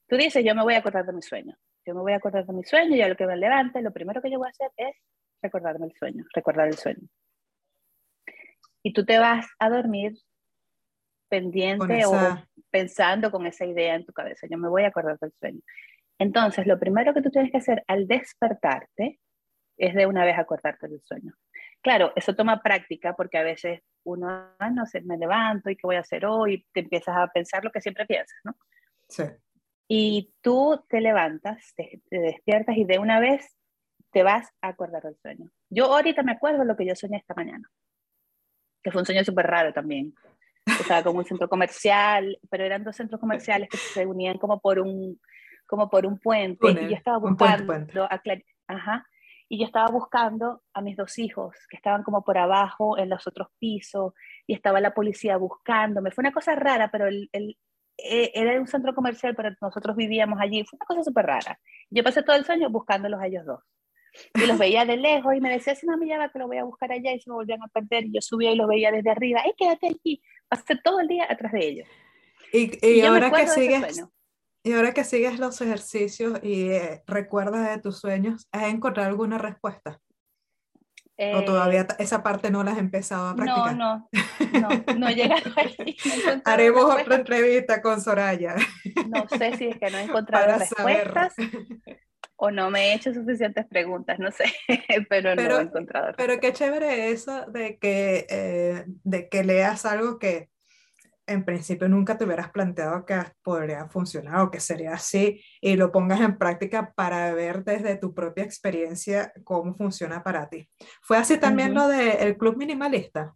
tú 0.07 0.17
dices, 0.17 0.43
yo 0.45 0.55
me 0.55 0.63
voy 0.63 0.75
a 0.75 0.79
acordar 0.79 1.05
de 1.05 1.13
mi 1.13 1.21
sueño. 1.21 1.55
Yo 1.85 1.95
me 1.95 2.01
voy 2.01 2.13
a 2.13 2.17
acordar 2.17 2.45
de 2.45 2.53
mi 2.53 2.63
sueño, 2.63 2.95
y 2.95 3.01
a 3.01 3.07
lo 3.07 3.15
que 3.15 3.25
me 3.25 3.37
levante, 3.37 3.81
lo 3.81 3.93
primero 3.93 4.21
que 4.21 4.29
yo 4.29 4.39
voy 4.39 4.47
a 4.47 4.51
hacer 4.51 4.71
es 4.75 4.95
recordarme 5.41 5.85
el 5.85 5.93
sueño, 5.93 6.25
recordar 6.33 6.67
el 6.67 6.75
sueño 6.75 7.07
y 8.87 8.93
tú 8.93 9.03
te 9.03 9.19
vas 9.19 9.45
a 9.59 9.69
dormir 9.69 10.17
pendiente 11.27 12.05
o 12.05 12.13
pensando 12.71 13.31
con 13.31 13.45
esa 13.45 13.65
idea 13.65 13.95
en 13.95 14.05
tu 14.05 14.13
cabeza. 14.13 14.47
Yo 14.49 14.57
me 14.57 14.69
voy 14.69 14.83
a 14.83 14.87
acordar 14.87 15.19
del 15.19 15.33
sueño. 15.33 15.59
Entonces, 16.17 16.65
lo 16.65 16.79
primero 16.79 17.13
que 17.13 17.21
tú 17.21 17.29
tienes 17.29 17.51
que 17.51 17.57
hacer 17.57 17.83
al 17.87 18.07
despertarte 18.07 19.19
es 19.77 19.93
de 19.93 20.05
una 20.05 20.23
vez 20.23 20.37
acordarte 20.39 20.87
del 20.87 21.01
sueño. 21.03 21.33
Claro, 21.87 22.11
eso 22.17 22.35
toma 22.35 22.61
práctica 22.61 23.15
porque 23.15 23.37
a 23.37 23.43
veces 23.43 23.81
uno, 24.03 24.27
ah, 24.59 24.69
no 24.69 24.85
sé, 24.85 25.01
me 25.01 25.17
levanto 25.17 25.69
y 25.69 25.77
qué 25.77 25.87
voy 25.87 25.95
a 25.95 26.01
hacer 26.01 26.25
hoy, 26.25 26.65
te 26.73 26.81
empiezas 26.81 27.15
a 27.15 27.27
pensar 27.27 27.63
lo 27.63 27.71
que 27.71 27.79
siempre 27.79 28.05
piensas, 28.05 28.37
¿no? 28.43 28.57
Sí. 29.07 29.23
Y 29.87 30.33
tú 30.41 30.83
te 30.89 30.99
levantas, 30.99 31.73
te, 31.75 32.01
te 32.09 32.19
despiertas 32.19 32.75
y 32.75 32.83
de 32.83 32.99
una 32.99 33.21
vez 33.21 33.55
te 34.11 34.21
vas 34.21 34.49
a 34.61 34.67
acordar 34.67 35.01
del 35.03 35.15
sueño. 35.15 35.49
Yo 35.69 35.85
ahorita 35.85 36.23
me 36.23 36.33
acuerdo 36.33 36.65
lo 36.65 36.75
que 36.75 36.85
yo 36.85 36.93
soñé 36.93 37.17
esta 37.17 37.33
mañana 37.35 37.69
que 38.83 38.91
fue 38.91 39.01
un 39.01 39.05
sueño 39.05 39.23
súper 39.23 39.47
raro 39.47 39.73
también. 39.73 40.13
Estaba 40.65 41.03
como 41.03 41.19
un 41.19 41.25
centro 41.25 41.49
comercial, 41.49 42.37
pero 42.49 42.63
eran 42.63 42.83
dos 42.83 42.95
centros 42.95 43.19
comerciales 43.19 43.69
que 43.69 43.77
se 43.77 44.05
unían 44.05 44.37
como 44.37 44.59
por 44.59 44.79
un, 44.79 45.19
como 45.65 45.89
por 45.89 46.05
un 46.05 46.19
puente. 46.19 46.71
y 46.71 46.89
yo 46.89 46.95
estaba 46.95 47.17
buscando, 47.17 47.73
a 48.03 48.21
Ajá, 48.67 49.05
y 49.49 49.59
yo 49.59 49.65
estaba 49.65 49.87
buscando 49.87 50.61
a 50.73 50.81
mis 50.81 50.97
dos 50.97 51.17
hijos 51.19 51.55
que 51.69 51.77
estaban 51.77 52.03
como 52.03 52.23
por 52.23 52.37
abajo 52.37 52.97
en 52.97 53.09
los 53.09 53.25
otros 53.27 53.47
pisos 53.59 54.13
y 54.45 54.53
estaba 54.53 54.81
la 54.81 54.93
policía 54.93 55.37
buscándome. 55.37 56.11
Fue 56.11 56.21
una 56.21 56.33
cosa 56.33 56.55
rara, 56.55 56.89
pero 56.91 57.07
el, 57.07 57.29
el, 57.31 57.57
eh, 57.97 58.31
era 58.33 58.59
un 58.59 58.67
centro 58.67 58.93
comercial, 58.93 59.35
pero 59.35 59.55
nosotros 59.61 59.95
vivíamos 59.95 60.39
allí. 60.39 60.63
Fue 60.65 60.77
una 60.77 60.85
cosa 60.85 61.03
súper 61.03 61.25
rara. 61.25 61.59
Yo 61.89 62.03
pasé 62.03 62.23
todo 62.23 62.35
el 62.35 62.45
sueño 62.45 62.69
buscándolos 62.69 63.21
a 63.21 63.27
ellos 63.27 63.45
dos. 63.45 63.63
Y 64.33 64.47
los 64.47 64.57
veía 64.57 64.83
de 64.83 64.97
lejos 64.97 65.35
y 65.35 65.41
me 65.41 65.51
decía, 65.51 65.75
si 65.75 65.85
no 65.85 65.97
me 65.97 66.07
llama, 66.07 66.29
que 66.31 66.39
lo 66.39 66.47
voy 66.47 66.57
a 66.57 66.63
buscar 66.63 66.91
allá 66.91 67.13
y 67.13 67.19
se 67.19 67.29
me 67.29 67.35
volvían 67.35 67.61
a 67.61 67.67
perder. 67.67 68.05
Y 68.05 68.13
yo 68.13 68.21
subía 68.21 68.51
y 68.51 68.55
los 68.55 68.67
veía 68.67 68.91
desde 68.91 69.09
arriba, 69.09 69.41
¡ay, 69.45 69.53
quédate 69.57 69.87
aquí! 69.87 70.21
Pasé 70.47 70.75
todo 70.83 70.99
el 70.99 71.07
día 71.07 71.27
atrás 71.29 71.51
de 71.51 71.67
ellos. 71.67 71.87
Y, 72.51 72.85
y, 72.85 73.01
ahora 73.01 73.29
que 73.31 73.47
sigues, 73.47 74.03
y 74.63 74.73
ahora 74.73 74.93
que 74.93 75.03
sigues 75.03 75.39
los 75.39 75.61
ejercicios 75.61 76.39
y 76.43 76.69
eh, 76.69 77.03
recuerdas 77.07 77.69
de 77.69 77.81
tus 77.81 77.99
sueños, 77.99 78.47
¿has 78.51 78.65
encontrado 78.65 79.09
alguna 79.09 79.37
respuesta? 79.37 79.99
¿O 81.35 81.43
todavía 81.43 81.81
eh, 81.81 81.87
esa 81.99 82.21
parte 82.21 82.51
no 82.51 82.63
la 82.63 82.71
has 82.71 82.77
empezado 82.77 83.27
a 83.27 83.35
practicar? 83.35 83.75
No, 83.75 84.07
no, 84.11 84.59
no, 84.59 84.95
no 84.97 85.07
he 85.07 85.15
llegado 85.15 85.51
ahí. 85.55 85.97
Haremos 86.45 86.83
otra 86.83 87.15
entrevista 87.15 87.81
con 87.81 88.01
Soraya. 88.01 88.55
No 89.07 89.27
sé 89.27 89.57
si 89.57 89.67
es 89.69 89.79
que 89.79 89.89
no 89.89 89.97
he 89.97 90.03
encontrado 90.03 90.59
respuestas 90.59 91.33
o 92.37 92.51
no 92.51 92.69
me 92.69 92.91
he 92.91 92.93
hecho 92.93 93.13
suficientes 93.13 93.65
preguntas, 93.65 94.19
no 94.19 94.31
sé, 94.31 94.45
pero, 95.09 95.35
no 95.35 95.41
he 95.41 95.61
encontrado. 95.61 96.13
Pero 96.15 96.39
qué 96.39 96.53
chévere 96.53 97.09
eso 97.09 97.45
de 97.47 97.77
que, 97.77 98.27
eh, 98.29 98.83
de 98.85 99.27
que 99.27 99.43
leas 99.43 99.85
algo 99.85 100.19
que 100.19 100.49
en 101.27 101.43
principio 101.43 101.87
nunca 101.89 102.17
te 102.17 102.25
hubieras 102.25 102.49
planteado 102.49 103.05
que 103.05 103.15
podría 103.43 103.87
funcionar 103.89 104.39
o 104.39 104.51
que 104.51 104.59
sería 104.59 104.93
así 104.93 105.43
y 105.61 105.75
lo 105.75 105.91
pongas 105.91 106.21
en 106.21 106.37
práctica 106.37 106.93
para 106.95 107.33
ver 107.33 107.63
desde 107.63 107.97
tu 107.97 108.13
propia 108.13 108.43
experiencia 108.43 109.33
cómo 109.43 109.75
funciona 109.75 110.23
para 110.23 110.49
ti. 110.49 110.69
¿Fue 111.01 111.17
así 111.17 111.37
también 111.39 111.73
lo 111.73 111.87
del 111.87 112.37
Club 112.37 112.57
Minimalista? 112.57 113.35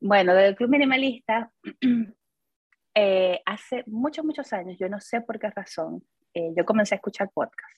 Bueno, 0.00 0.34
del 0.34 0.54
Club 0.54 0.70
Minimalista, 0.70 1.50
eh, 2.94 3.40
hace 3.46 3.84
muchos, 3.86 4.24
muchos 4.24 4.52
años, 4.52 4.76
yo 4.78 4.88
no 4.88 5.00
sé 5.00 5.20
por 5.20 5.38
qué 5.38 5.48
razón, 5.48 6.04
eh, 6.34 6.52
yo 6.56 6.64
comencé 6.64 6.94
a 6.94 6.96
escuchar 6.96 7.30
podcast. 7.32 7.72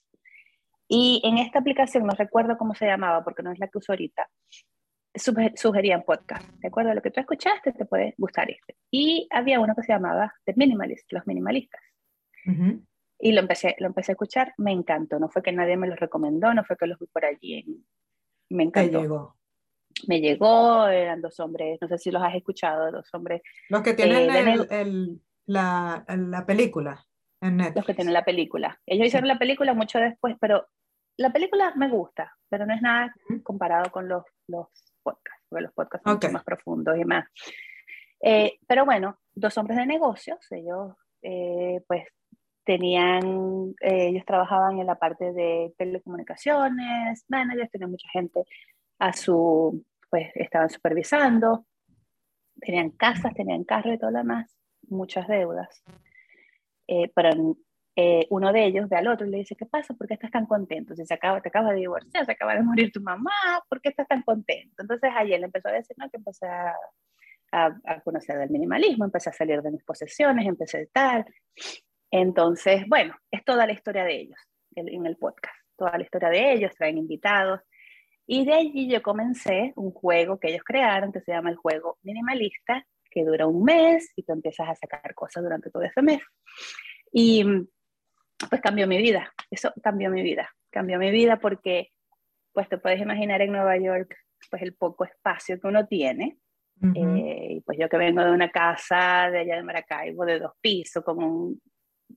Y 0.89 1.21
en 1.25 1.39
esta 1.39 1.59
aplicación, 1.59 2.07
no 2.07 2.15
recuerdo 2.17 2.57
cómo 2.57 2.75
se 2.75 2.87
llamaba 2.87 3.23
porque 3.23 3.43
no 3.43 3.53
es 3.53 3.59
la 3.59 3.69
que 3.69 3.79
uso 3.79 3.93
ahorita, 3.93 4.29
sugerían 5.17 6.03
podcast. 6.03 6.49
¿De 6.59 6.69
acuerdo? 6.69 6.95
Lo 6.95 7.03
que 7.03 7.11
tú 7.11 7.21
escuchaste 7.21 7.73
te 7.73 7.85
puede 7.85 8.15
gustar 8.19 8.51
este. 8.51 8.77
Y 8.91 9.29
había 9.31 9.61
uno 9.61 9.75
que 9.75 9.83
se 9.83 9.93
llamaba 9.93 10.35
The 10.45 10.55
Minimalist, 10.57 11.13
Los 11.13 11.27
Minimalistas. 11.27 11.81
Y 13.19 13.33
lo 13.33 13.41
empecé, 13.41 13.75
lo 13.79 13.87
empecé 13.87 14.13
a 14.13 14.15
escuchar, 14.15 14.55
me 14.59 14.73
encantó. 14.73 15.19
No 15.19 15.29
fue 15.29 15.43
que 15.43 15.53
nadie 15.53 15.77
me 15.77 15.89
lo 15.89 15.97
recomendó, 15.97 16.55
no 16.55 16.65
fue 16.65 16.77
que 16.77 16.87
los 16.87 16.99
vi 16.99 17.07
por 17.07 17.25
allí. 17.25 17.85
Me 18.51 18.65
encantó. 18.65 18.99
Me 18.99 19.03
llegó. 19.03 19.37
Me 20.07 20.21
llegó, 20.21 20.87
eran 20.89 21.23
dos 21.23 21.41
hombres, 21.41 21.79
no 21.81 21.89
sé 21.89 21.97
si 21.99 22.11
los 22.11 22.23
has 22.23 22.35
escuchado, 22.35 22.93
dos 22.93 23.09
hombres. 23.15 23.43
Los 23.71 23.83
que 23.83 23.95
tienen 23.95 24.31
eh, 24.31 24.67
el, 24.71 25.21
la, 25.47 26.05
la 26.07 26.45
película. 26.45 27.07
Los 27.41 27.85
que 27.85 27.95
tienen 27.95 28.15
la 28.15 28.25
película. 28.25 28.81
Ellos 28.87 29.07
hicieron 29.07 29.29
la 29.29 29.39
película 29.39 29.75
mucho 29.75 29.99
después, 29.99 30.37
pero 30.41 30.67
la 31.17 31.33
película 31.33 31.73
me 31.77 31.89
gusta, 31.89 32.33
pero 32.49 32.67
no 32.67 32.75
es 32.75 32.83
nada 32.83 33.15
comparado 33.43 33.91
con 33.91 34.09
los, 34.09 34.25
los 34.49 34.67
podcasts, 35.07 35.45
porque 35.49 35.63
los 35.63 35.73
podcasts 35.73 36.05
son 36.05 36.15
mucho 36.15 36.33
más 36.33 36.45
profundos 36.45 36.99
y 36.99 37.05
más. 37.05 37.29
Eh, 38.21 38.59
pero 38.67 38.85
bueno, 38.85 39.19
dos 39.35 39.57
hombres 39.59 39.79
de 39.79 39.87
negocios, 39.87 40.41
ellos 40.51 40.95
eh, 41.23 41.81
pues 41.87 42.05
tenían, 42.65 43.75
eh, 43.81 44.09
ellos 44.09 44.25
trabajaban 44.27 44.79
en 44.81 44.87
la 44.87 44.97
parte 44.97 45.33
de 45.33 45.73
telecomunicaciones, 45.79 47.25
managers, 47.29 47.71
tenían 47.71 47.93
mucha 47.93 48.09
gente 48.11 48.45
a 48.99 49.13
su, 49.13 49.85
pues 50.11 50.31
estaban 50.35 50.69
supervisando, 50.69 51.65
tenían 52.61 52.91
casas, 52.91 53.35
tenían 53.35 53.63
carro 53.63 53.93
y 53.93 53.99
todo 53.99 54.11
lo 54.11 54.19
demás, 54.19 54.59
muchas 54.89 55.29
deudas. 55.29 55.83
Eh, 56.89 57.11
pero 57.15 57.57
eh, 57.99 58.27
uno 58.29 58.53
de 58.53 58.67
ellos 58.67 58.91
ve 58.91 58.97
al 58.97 59.09
otro 59.09 59.27
y 59.27 59.31
le 59.31 59.39
dice, 59.39 59.57
¿qué 59.57 59.65
pasa? 59.65 59.95
¿Por 59.95 60.07
qué 60.07 60.15
estás 60.15 60.31
tan 60.31 60.45
contento? 60.45 60.95
Si 60.95 61.07
se 61.07 61.15
acaba, 61.15 61.41
te 61.41 61.49
acaba 61.49 61.71
de 61.71 61.81
divorciar, 61.81 62.27
se 62.27 62.33
acaba 62.33 62.55
de 62.55 62.63
morir 62.63 62.93
tu 62.93 63.01
mamá, 63.01 63.33
¿por 63.71 63.81
qué 63.81 63.89
estás 63.89 64.07
tan 64.07 64.23
contento? 64.23 64.83
Entonces 64.83 65.11
ahí 65.15 65.33
él 65.33 65.45
empezó 65.45 65.69
a 65.69 65.73
decir, 65.73 65.97
no, 65.99 66.11
que 66.11 66.19
empecé 66.19 66.47
a, 66.47 66.75
a, 67.53 68.01
conocer 68.03 68.39
del 68.39 68.51
minimalismo, 68.51 69.07
empecé 69.07 69.31
a 69.31 69.33
salir 69.33 69.63
de 69.63 69.71
mis 69.71 69.83
posesiones, 69.83 70.47
empecé 70.47 70.91
tal. 70.93 71.25
Entonces, 72.11 72.85
bueno, 72.87 73.17
es 73.31 73.43
toda 73.45 73.67
la 73.67 73.73
historia 73.73 74.05
de 74.05 74.21
ellos 74.21 74.39
en 74.75 75.07
el 75.07 75.17
podcast, 75.17 75.57
toda 75.75 75.97
la 75.97 76.05
historia 76.05 76.29
de 76.29 76.53
ellos, 76.53 76.73
traen 76.77 76.99
invitados. 76.99 77.61
Y 78.27 78.45
de 78.45 78.53
allí 78.53 78.91
yo 78.91 79.01
comencé 79.03 79.73
un 79.77 79.91
juego 79.91 80.39
que 80.39 80.49
ellos 80.49 80.65
crearon 80.65 81.13
que 81.13 81.21
se 81.21 81.33
llama 81.33 81.49
el 81.49 81.57
juego 81.57 81.97
minimalista, 82.03 82.85
que 83.11 83.25
dura 83.25 83.47
un 83.47 83.65
mes 83.65 84.13
y 84.17 84.23
tú 84.23 84.35
empiezas 84.35 84.69
a 84.69 84.75
sacar 84.75 85.15
cosas 85.15 85.43
durante 85.43 85.71
todo 85.71 85.83
ese 85.83 86.03
mes. 86.03 86.21
Y 87.11 87.43
pues 88.51 88.61
cambió 88.61 88.87
mi 88.87 88.99
vida, 88.99 89.33
eso 89.51 89.73
cambió 89.83 90.11
mi 90.11 90.23
vida, 90.23 90.51
cambió 90.71 90.99
mi 90.99 91.11
vida 91.11 91.39
porque 91.39 91.91
pues 92.53 92.69
te 92.69 92.79
puedes 92.79 93.01
imaginar 93.01 93.43
en 93.43 93.53
Nueva 93.53 93.77
York 93.77 94.15
pues 94.51 94.63
el 94.63 94.75
poco 94.75 95.05
espacio 95.05 95.61
que 95.61 95.67
uno 95.67 95.87
tiene. 95.87 96.39
Eh, 96.95 97.63
pues 97.65 97.79
yo 97.79 97.89
que 97.89 97.97
vengo 97.97 98.23
de 98.23 98.31
una 98.31 98.51
casa 98.51 99.31
de 99.31 99.39
allá 99.39 99.57
de 99.57 99.63
Maracaibo 99.63 100.27
de 100.27 100.41
dos 100.41 100.53
pisos 100.61 101.03
con 101.03 101.25
un 101.25 101.61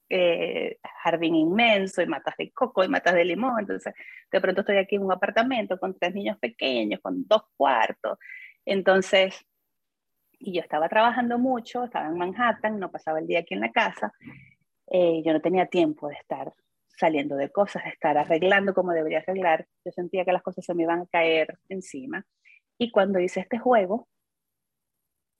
eh, 0.10 0.78
jardín 1.04 1.36
inmenso 1.36 2.02
y 2.02 2.08
matas 2.08 2.36
de 2.38 2.52
coco 2.52 2.84
y 2.84 2.90
matas 2.90 3.14
de 3.14 3.24
limón, 3.24 3.60
entonces 3.60 3.94
de 4.32 4.42
pronto 4.42 4.62
estoy 4.62 4.78
aquí 4.78 4.96
en 4.96 5.04
un 5.04 5.14
apartamento 5.14 5.80
con 5.80 5.98
tres 5.98 6.14
niños 6.14 6.38
pequeños, 6.40 7.00
con 7.02 7.26
dos 7.26 7.44
cuartos, 7.56 8.18
entonces, 8.66 9.46
y 10.40 10.54
yo 10.54 10.62
estaba 10.62 10.90
trabajando 10.90 11.40
mucho, 11.40 11.86
estaba 11.86 12.08
en 12.08 12.18
Manhattan, 12.18 12.80
no 12.80 12.92
pasaba 12.92 13.20
el 13.20 13.28
día 13.28 13.40
aquí 13.40 13.54
en 13.54 13.62
la 13.62 13.72
casa, 13.72 14.14
eh, 14.92 15.22
yo 15.24 15.34
no 15.34 15.42
tenía 15.42 15.68
tiempo 15.68 16.08
de 16.08 16.16
estar 16.16 16.54
saliendo 16.98 17.36
de 17.36 17.50
cosas, 17.50 17.84
de 17.84 17.92
estar 17.92 18.18
arreglando 18.18 18.74
como 18.74 18.92
debería 18.92 19.20
arreglar. 19.20 19.68
Yo 19.86 19.92
sentía 19.92 20.26
que 20.26 20.34
las 20.34 20.44
cosas 20.44 20.66
se 20.66 20.74
me 20.74 20.84
iban 20.84 21.02
a 21.02 21.08
caer 21.08 21.58
encima. 21.70 22.26
Y 22.78 22.92
cuando 22.92 23.20
hice 23.20 23.40
este 23.40 23.58
juego, 23.58 24.08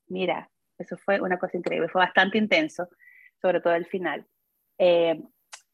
mira, 0.08 0.50
eso 0.78 0.96
fue 0.96 1.20
una 1.20 1.38
cosa 1.38 1.58
increíble, 1.58 1.88
fue 1.88 2.02
bastante 2.02 2.38
intenso, 2.38 2.88
sobre 3.40 3.60
todo 3.60 3.74
el 3.74 3.86
final, 3.86 4.26
eh, 4.78 5.20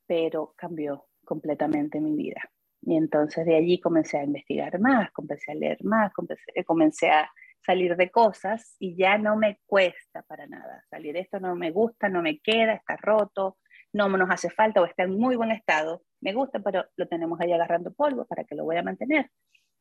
pero 0.06 0.54
cambió 0.56 1.06
completamente 1.24 2.00
mi 2.00 2.16
vida. 2.16 2.40
Y 2.82 2.96
entonces 2.96 3.46
de 3.46 3.56
allí 3.56 3.80
comencé 3.80 4.18
a 4.18 4.24
investigar 4.24 4.78
más, 4.80 5.10
comencé 5.12 5.52
a 5.52 5.54
leer 5.54 5.78
más, 5.84 6.12
comencé, 6.12 6.64
comencé 6.64 7.10
a 7.10 7.30
salir 7.60 7.96
de 7.96 8.10
cosas 8.10 8.76
y 8.78 8.96
ya 8.96 9.18
no 9.18 9.36
me 9.36 9.58
cuesta 9.66 10.22
para 10.22 10.46
nada. 10.46 10.84
Salir 10.88 11.16
esto 11.16 11.40
no 11.40 11.56
me 11.56 11.72
gusta, 11.72 12.08
no 12.08 12.22
me 12.22 12.38
queda, 12.38 12.74
está 12.74 12.96
roto, 12.96 13.58
no 13.96 14.08
nos 14.08 14.30
hace 14.30 14.50
falta 14.50 14.80
o 14.80 14.84
está 14.84 15.04
en 15.04 15.18
muy 15.18 15.36
buen 15.36 15.50
estado, 15.50 16.02
me 16.20 16.32
gusta, 16.32 16.60
pero 16.60 16.84
lo 16.96 17.08
tenemos 17.08 17.40
ahí 17.40 17.52
agarrando 17.52 17.92
polvo 17.92 18.26
para 18.26 18.44
que 18.44 18.54
lo 18.54 18.64
voy 18.64 18.76
a 18.76 18.82
mantener. 18.82 19.30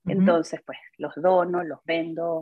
Entonces, 0.06 0.62
pues 0.66 0.78
los 0.98 1.14
dono, 1.16 1.64
los 1.64 1.80
vendo. 1.84 2.42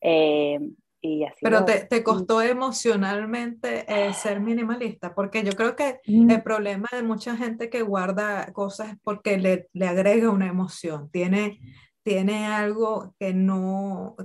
Eh, 0.00 0.58
y 1.02 1.24
así 1.24 1.38
pero 1.40 1.64
te, 1.64 1.86
te, 1.86 2.02
costó 2.02 2.42
emocionalmente 2.42 3.86
eh, 3.88 4.12
ser 4.12 4.40
minimalista, 4.40 5.14
porque 5.14 5.42
yo 5.42 5.52
creo 5.52 5.74
que 5.74 6.00
mm. 6.06 6.30
el 6.30 6.42
problema 6.42 6.88
de 6.92 7.02
mucha 7.02 7.36
gente 7.36 7.70
que 7.70 7.82
guarda 7.82 8.52
cosas 8.52 8.90
es 8.90 8.96
porque 9.02 9.38
le, 9.38 9.68
le 9.72 9.88
agrega 9.88 10.30
una 10.30 10.46
emoción, 10.46 11.10
tiene, 11.10 11.58
tiene 12.02 12.46
algo 12.48 13.14
que 13.18 13.32
no, 13.32 14.16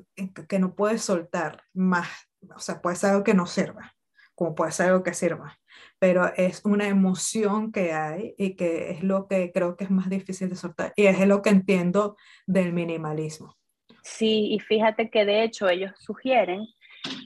que 0.50 0.60
no 0.60 0.76
puede 0.76 0.98
soltar 0.98 1.62
más, 1.74 2.10
o 2.54 2.60
sea, 2.60 2.82
puede 2.82 2.98
ser 2.98 3.12
algo 3.12 3.24
que 3.24 3.34
no 3.34 3.46
sirva, 3.46 3.96
como 4.34 4.54
puede 4.54 4.72
ser 4.74 4.88
algo 4.88 5.04
que 5.04 5.14
sirva 5.14 5.58
pero 6.00 6.32
es 6.36 6.64
una 6.66 6.88
emoción 6.88 7.72
que 7.72 7.94
hay 7.94 8.36
y 8.38 8.56
que 8.56 8.92
es 8.92 9.04
lo 9.04 9.28
que 9.28 9.52
creo 9.52 9.76
que 9.76 9.86
es 9.86 9.92
más 9.92 10.10
difícil 10.10 10.50
de 10.50 10.56
soltar 10.56 10.94
y 10.96 11.06
es 11.06 11.20
lo 11.28 11.42
que 11.42 11.50
entiendo 11.50 12.18
del 12.46 12.74
minimalismo. 12.74 13.56
Sí, 14.04 14.54
y 14.54 14.60
fíjate 14.60 15.10
que 15.10 15.26
de 15.26 15.44
hecho 15.44 15.68
ellos 15.68 15.92
sugieren 15.98 16.68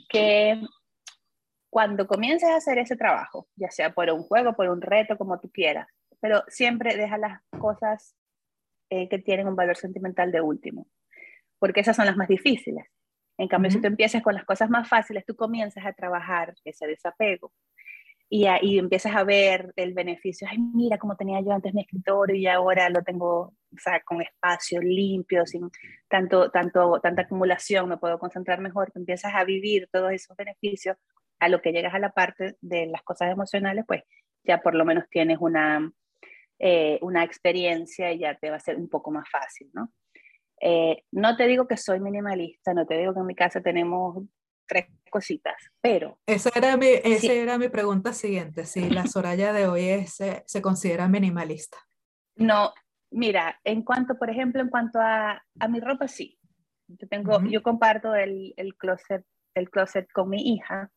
que 0.07 0.61
cuando 1.69 2.07
comiences 2.07 2.49
a 2.49 2.55
hacer 2.55 2.77
ese 2.79 2.95
trabajo, 2.95 3.47
ya 3.55 3.69
sea 3.69 3.93
por 3.93 4.09
un 4.09 4.23
juego, 4.23 4.53
por 4.53 4.69
un 4.69 4.81
reto, 4.81 5.17
como 5.17 5.39
tú 5.39 5.51
quieras, 5.51 5.87
pero 6.19 6.43
siempre 6.47 6.95
deja 6.95 7.17
las 7.17 7.41
cosas 7.59 8.15
eh, 8.89 9.07
que 9.07 9.19
tienen 9.19 9.47
un 9.47 9.55
valor 9.55 9.77
sentimental 9.77 10.31
de 10.31 10.41
último, 10.41 10.87
porque 11.59 11.81
esas 11.81 11.95
son 11.95 12.05
las 12.05 12.17
más 12.17 12.27
difíciles. 12.27 12.85
En 13.37 13.47
cambio, 13.47 13.71
si 13.71 13.79
tú 13.79 13.87
empiezas 13.87 14.21
con 14.21 14.33
las 14.33 14.45
cosas 14.45 14.69
más 14.69 14.89
fáciles, 14.89 15.25
tú 15.25 15.35
comienzas 15.35 15.85
a 15.85 15.93
trabajar 15.93 16.55
ese 16.65 16.87
desapego 16.87 17.53
y, 18.29 18.45
y 18.61 18.77
empiezas 18.77 19.15
a 19.15 19.23
ver 19.23 19.73
el 19.75 19.93
beneficio, 19.93 20.47
ay, 20.49 20.59
mira 20.59 20.99
cómo 20.99 21.15
tenía 21.15 21.41
yo 21.41 21.51
antes 21.51 21.73
mi 21.73 21.81
escritorio 21.81 22.35
y 22.35 22.45
ahora 22.47 22.89
lo 22.89 23.01
tengo, 23.01 23.39
o 23.39 23.77
sea, 23.77 24.01
con 24.01 24.21
espacio 24.21 24.81
limpio, 24.81 25.45
sin 25.47 25.69
tanto, 26.07 26.51
tanto, 26.51 26.99
tanta 27.01 27.23
acumulación, 27.23 27.89
me 27.89 27.97
puedo 27.97 28.19
concentrar 28.19 28.61
mejor, 28.61 28.91
tú 28.91 28.99
empiezas 28.99 29.33
a 29.33 29.43
vivir 29.43 29.89
todos 29.91 30.11
esos 30.11 30.37
beneficios, 30.37 30.95
a 31.39 31.49
lo 31.49 31.61
que 31.61 31.71
llegas 31.71 31.93
a 31.93 31.99
la 31.99 32.11
parte 32.11 32.55
de 32.61 32.85
las 32.85 33.01
cosas 33.01 33.31
emocionales, 33.31 33.85
pues 33.87 34.03
ya 34.43 34.59
por 34.61 34.75
lo 34.75 34.85
menos 34.85 35.05
tienes 35.09 35.37
una, 35.39 35.91
eh, 36.59 36.99
una 37.01 37.23
experiencia 37.23 38.11
y 38.11 38.19
ya 38.19 38.35
te 38.35 38.49
va 38.49 38.57
a 38.57 38.59
ser 38.59 38.75
un 38.75 38.89
poco 38.89 39.09
más 39.09 39.27
fácil, 39.29 39.69
¿no? 39.73 39.91
Eh, 40.61 41.03
no 41.11 41.37
te 41.37 41.47
digo 41.47 41.67
que 41.67 41.77
soy 41.77 42.01
minimalista, 42.01 42.73
no 42.73 42.85
te 42.85 42.97
digo 42.97 43.13
que 43.13 43.21
en 43.21 43.25
mi 43.25 43.35
casa 43.35 43.61
tenemos 43.61 44.25
tres 44.69 44.85
cositas, 45.09 45.55
pero... 45.81 46.19
Esa 46.25 46.51
era 46.55 46.77
mi, 46.77 46.87
esa 47.03 47.33
era 47.33 47.57
mi 47.57 47.67
pregunta 47.67 48.13
siguiente, 48.13 48.65
si 48.65 48.89
la 48.89 49.05
Soraya 49.07 49.51
de 49.51 49.67
hoy 49.67 49.89
es, 49.89 50.17
se 50.45 50.61
considera 50.61 51.09
minimalista. 51.09 51.77
No, 52.35 52.73
mira, 53.11 53.59
en 53.63 53.83
cuanto, 53.83 54.17
por 54.17 54.29
ejemplo, 54.29 54.61
en 54.61 54.69
cuanto 54.69 54.99
a, 54.99 55.43
a 55.59 55.67
mi 55.67 55.79
ropa, 55.79 56.07
sí. 56.07 56.37
Yo, 56.87 57.07
tengo, 57.07 57.41
yo 57.43 57.61
comparto 57.61 58.15
el, 58.15 58.53
el, 58.57 58.75
closet, 58.75 59.23
el 59.53 59.69
closet 59.69 60.09
con 60.11 60.29
mi 60.29 60.53
hija 60.53 60.89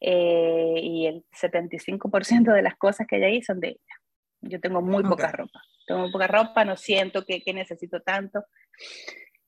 eh, 0.00 0.80
y 0.80 1.06
el 1.06 1.24
75% 1.32 2.52
de 2.52 2.62
las 2.62 2.76
cosas 2.76 3.06
que 3.06 3.16
ella 3.16 3.30
hizo 3.30 3.52
son 3.52 3.60
de 3.60 3.68
ella. 3.68 3.94
Yo 4.42 4.60
tengo 4.60 4.82
muy 4.82 5.02
poca 5.02 5.32
ropa. 5.32 5.62
Tengo 5.86 6.10
poca 6.12 6.26
ropa, 6.26 6.64
no 6.64 6.76
siento 6.76 7.24
que, 7.24 7.42
que 7.42 7.54
necesito 7.54 8.00
tanto. 8.02 8.44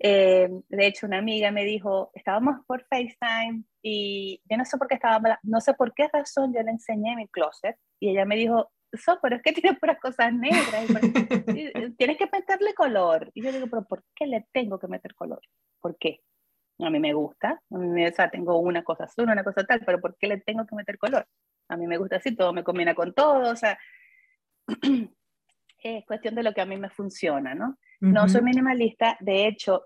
Eh, 0.01 0.49
de 0.68 0.86
hecho, 0.86 1.07
una 1.07 1.18
amiga 1.18 1.51
me 1.51 1.64
dijo, 1.64 2.11
estábamos 2.14 2.64
por 2.66 2.84
FaceTime 2.84 3.64
y 3.82 4.40
yo 4.49 4.57
no 4.57 4.64
sé 4.64 4.78
por 4.78 4.86
qué 4.86 4.94
estaba, 4.94 5.38
no 5.42 5.61
sé 5.61 5.74
por 5.74 5.92
qué 5.92 6.09
razón 6.12 6.53
yo 6.55 6.62
le 6.62 6.70
enseñé 6.70 7.16
mi 7.16 7.26
closet 7.28 7.76
y 7.99 8.11
ella 8.11 8.24
me 8.24 8.36
dijo, 8.36 8.70
so, 8.92 9.18
pero 9.20 9.36
es 9.36 9.42
que 9.42 9.53
tiene 9.61 9.76
puras 9.76 9.99
cosas 10.01 10.32
negras, 10.32 10.84
y 11.49 11.92
tienes 11.96 12.16
que 12.16 12.28
meterle 12.32 12.74
color. 12.74 13.30
Y 13.34 13.42
yo 13.42 13.53
digo, 13.53 13.66
pero 13.66 13.84
¿por 13.84 14.05
qué 14.14 14.26
le 14.26 14.46
tengo 14.53 14.78
que 14.78 14.88
meter 14.88 15.14
color? 15.14 15.40
¿Por 15.80 15.96
qué? 15.99 16.20
A 16.80 16.90
mí 16.90 17.01
me 17.01 17.12
gusta, 17.12 17.61
a 17.70 17.76
mí 17.76 18.07
o 18.07 18.12
sea, 18.12 18.30
tengo 18.30 18.57
una 18.59 18.84
cosa 18.84 19.05
azul, 19.05 19.24
una 19.24 19.42
cosa 19.42 19.64
tal, 19.64 19.80
pero 19.84 20.01
¿por 20.01 20.16
qué 20.16 20.28
le 20.28 20.38
tengo 20.38 20.64
que 20.64 20.76
meter 20.76 20.96
color? 20.96 21.26
A 21.68 21.76
mí 21.76 21.88
me 21.88 21.99
gusta 21.99 22.16
así, 22.16 22.36
todo 22.36 22.53
me 22.53 22.62
combina 22.62 22.94
con 22.94 23.14
todo, 23.14 23.51
o 23.51 23.57
sea, 23.57 23.76
es 25.82 26.07
cuestión 26.07 26.36
de 26.36 26.44
lo 26.44 26.55
que 26.55 26.61
a 26.61 26.66
mí 26.66 26.76
me 26.76 26.88
funciona, 26.88 27.55
¿no? 27.55 27.76
No 28.01 28.28
soy 28.28 28.42
minimalista, 28.42 29.16
de 29.20 29.46
hecho, 29.46 29.84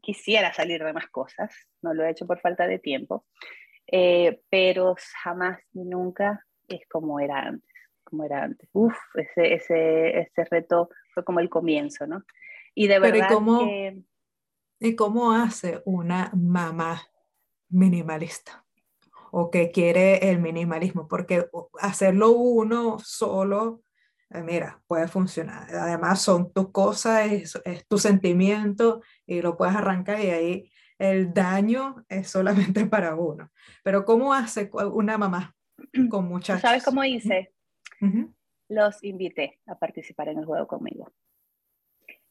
quisiera 0.00 0.52
salir 0.52 0.82
de 0.82 0.92
más 0.92 1.08
cosas, 1.08 1.54
no 1.82 1.92
lo 1.92 2.04
he 2.04 2.10
hecho 2.10 2.26
por 2.26 2.40
falta 2.40 2.66
de 2.66 2.78
tiempo, 2.78 3.26
eh, 3.86 4.40
pero 4.48 4.96
jamás 5.22 5.60
y 5.72 5.84
nunca 5.84 6.46
es 6.68 6.80
como 6.88 7.20
era 7.20 7.40
antes, 7.40 7.74
como 8.02 8.24
era 8.24 8.44
antes. 8.44 8.68
Uf, 8.72 8.96
ese, 9.14 9.54
ese, 9.54 10.20
ese 10.20 10.44
reto 10.44 10.88
fue 11.12 11.24
como 11.24 11.40
el 11.40 11.50
comienzo, 11.50 12.06
¿no? 12.06 12.24
Y 12.74 12.86
de 12.86 12.98
verdad 12.98 13.28
¿y 13.30 13.34
cómo, 13.34 13.58
que... 13.60 14.02
¿Y 14.78 14.96
cómo 14.96 15.32
hace 15.32 15.82
una 15.84 16.30
mamá 16.34 17.02
minimalista? 17.68 18.64
o 19.30 19.50
que 19.50 19.70
quiere 19.70 20.30
el 20.30 20.40
minimalismo, 20.40 21.06
porque 21.08 21.48
hacerlo 21.80 22.32
uno 22.32 22.98
solo 22.98 23.82
mira, 24.30 24.80
puede 24.86 25.08
funcionar. 25.08 25.68
Además, 25.74 26.22
son 26.22 26.52
tus 26.52 26.70
cosas, 26.70 27.30
es, 27.64 27.86
tu 27.88 27.98
sentimiento 27.98 29.02
y 29.26 29.42
lo 29.42 29.56
puedes 29.56 29.74
arrancar 29.74 30.20
y 30.20 30.30
ahí 30.30 30.72
el 30.98 31.32
daño 31.32 32.04
es 32.08 32.28
solamente 32.28 32.86
para 32.86 33.16
uno. 33.16 33.50
Pero 33.82 34.04
¿cómo 34.04 34.32
hace 34.32 34.70
una 34.92 35.18
mamá 35.18 35.54
con 36.10 36.28
muchachos? 36.28 36.62
¿Sabes 36.62 36.84
cómo 36.84 37.04
hice? 37.04 37.52
Los 38.68 39.02
invité 39.02 39.60
a 39.66 39.74
participar 39.76 40.28
en 40.28 40.38
el 40.38 40.46
juego 40.46 40.66
conmigo. 40.66 41.12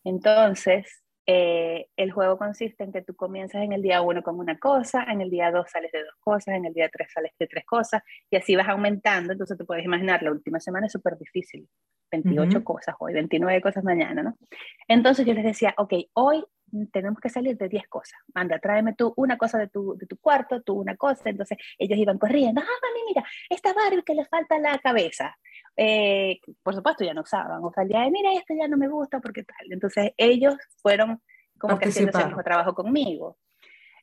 Entonces, 0.04 1.04
eh, 1.32 1.86
el 1.96 2.12
juego 2.12 2.40
consiste 2.40 2.84
en 2.84 2.92
que 2.92 3.04
tú 3.04 3.16
comienzas 3.16 3.62
en 3.62 3.72
el 3.72 3.84
día 3.84 4.02
uno 4.02 4.24
con 4.24 4.40
una 4.40 4.58
cosa, 4.58 5.04
en 5.04 5.22
el 5.22 5.30
día 5.30 5.52
dos 5.52 5.70
sales 5.70 5.92
de 5.92 6.04
dos 6.04 6.16
cosas, 6.20 6.56
en 6.56 6.66
el 6.66 6.74
día 6.74 6.90
tres 6.92 7.12
sales 7.14 7.34
de 7.38 7.46
tres 7.46 7.66
cosas, 7.68 8.02
y 8.32 8.36
así 8.36 8.56
vas 8.56 8.68
aumentando. 8.68 9.34
Entonces, 9.34 9.56
te 9.56 9.64
puedes 9.64 9.86
imaginar, 9.86 10.24
la 10.24 10.32
última 10.32 10.60
semana 10.60 10.88
es 10.88 10.92
súper 10.92 11.20
difícil 11.20 11.70
28 12.10 12.64
cosas 12.64 12.96
hoy, 12.98 13.14
29 13.14 13.62
cosas 13.62 13.84
mañana, 13.84 14.24
¿no? 14.24 14.40
Entonces 14.88 15.24
yo 15.24 15.36
les 15.36 15.44
decía, 15.44 15.76
ok, 15.78 15.94
hoy 16.14 16.44
tenemos 16.92 17.20
que 17.20 17.30
salir 17.30 17.56
de 17.58 17.70
10 17.70 17.88
cosas. 17.88 18.20
Anda, 18.34 18.58
tráeme 18.58 18.96
tú 18.96 19.14
una 19.16 19.38
cosa 19.38 19.60
de 19.60 19.68
tu, 19.68 19.96
de 19.98 20.08
tu 20.08 20.18
cuarto, 20.18 20.64
tú 20.64 20.74
una 20.74 20.96
cosa. 20.96 21.30
Entonces 21.30 21.60
ellos 21.78 22.00
iban 22.00 22.18
corriendo, 22.18 22.60
ah, 22.60 22.66
mami, 22.66 23.06
mira, 23.08 23.24
esta 23.52 23.72
Barbie 23.74 24.02
que 24.04 24.16
le 24.16 24.26
falta 24.26 24.58
la 24.58 24.80
cabeza. 24.80 25.38
Eh, 25.82 26.42
por 26.62 26.76
supuesto 26.76 27.06
ya 27.06 27.14
no 27.14 27.22
usaban, 27.22 27.64
o 27.64 27.72
sea, 27.72 27.86
ya, 27.88 28.06
mira, 28.10 28.34
esto 28.34 28.54
ya 28.54 28.68
no 28.68 28.76
me 28.76 28.90
gusta 28.90 29.22
porque 29.22 29.44
tal. 29.44 29.72
Entonces 29.72 30.12
ellos 30.18 30.56
fueron 30.82 31.22
como 31.58 31.80
que 31.80 31.88
haciendo 31.88 32.12
ese 32.12 32.28
mismo 32.28 32.44
trabajo 32.44 32.76
conmigo. 32.76 33.38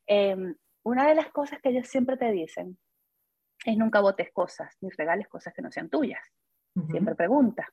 Em, 0.06 0.54
una 0.84 1.06
de 1.06 1.14
las 1.14 1.28
cosas 1.28 1.60
que 1.60 1.68
ellos 1.68 1.86
siempre 1.86 2.16
te 2.16 2.32
dicen 2.32 2.78
es 3.66 3.76
nunca 3.76 4.00
botes 4.00 4.32
cosas, 4.32 4.74
ni 4.80 4.88
regales 4.88 5.28
cosas 5.28 5.52
que 5.52 5.60
no 5.60 5.70
sean 5.70 5.90
tuyas. 5.90 6.24
siempre 6.90 7.14
pregunta. 7.14 7.68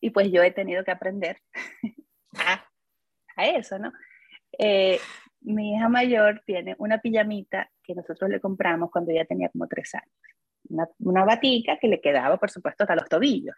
Y 0.00 0.10
pues 0.10 0.32
yo 0.32 0.42
he 0.42 0.52
tenido 0.52 0.82
que 0.82 0.92
aprender 0.92 1.42
a, 2.38 2.66
a 3.36 3.46
eso, 3.48 3.78
¿no? 3.78 3.92
Eh, 4.58 4.98
mi 5.42 5.74
hija 5.74 5.90
mayor 5.90 6.42
tiene 6.46 6.74
una 6.78 7.00
pijamita 7.00 7.70
que 7.82 7.94
nosotros 7.94 8.30
le 8.30 8.40
compramos 8.40 8.90
cuando 8.90 9.12
ella 9.12 9.26
tenía 9.26 9.50
como 9.50 9.66
tres 9.68 9.94
años. 9.94 10.35
Una, 10.68 10.88
una 10.98 11.24
batica 11.24 11.78
que 11.78 11.88
le 11.88 12.00
quedaba, 12.00 12.36
por 12.36 12.50
supuesto, 12.50 12.84
hasta 12.84 12.96
los 12.96 13.08
tobillos. 13.08 13.56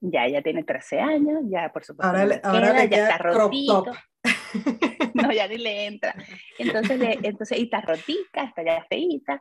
Ya 0.00 0.26
ella 0.26 0.42
tiene 0.42 0.62
13 0.62 1.00
años, 1.00 1.42
ya 1.48 1.72
por 1.72 1.84
supuesto. 1.84 2.08
Ahora, 2.08 2.26
le, 2.26 2.40
ahora 2.42 2.72
le 2.72 2.88
ya 2.88 3.02
está 3.04 3.18
rotito. 3.18 3.84
no, 5.14 5.32
ya 5.32 5.48
ni 5.48 5.58
le 5.58 5.86
entra. 5.86 6.14
Entonces, 6.58 6.98
le, 6.98 7.18
entonces, 7.22 7.58
y 7.58 7.62
está 7.64 7.80
rotica, 7.80 8.44
está 8.44 8.62
ya 8.62 8.84
feita. 8.88 9.40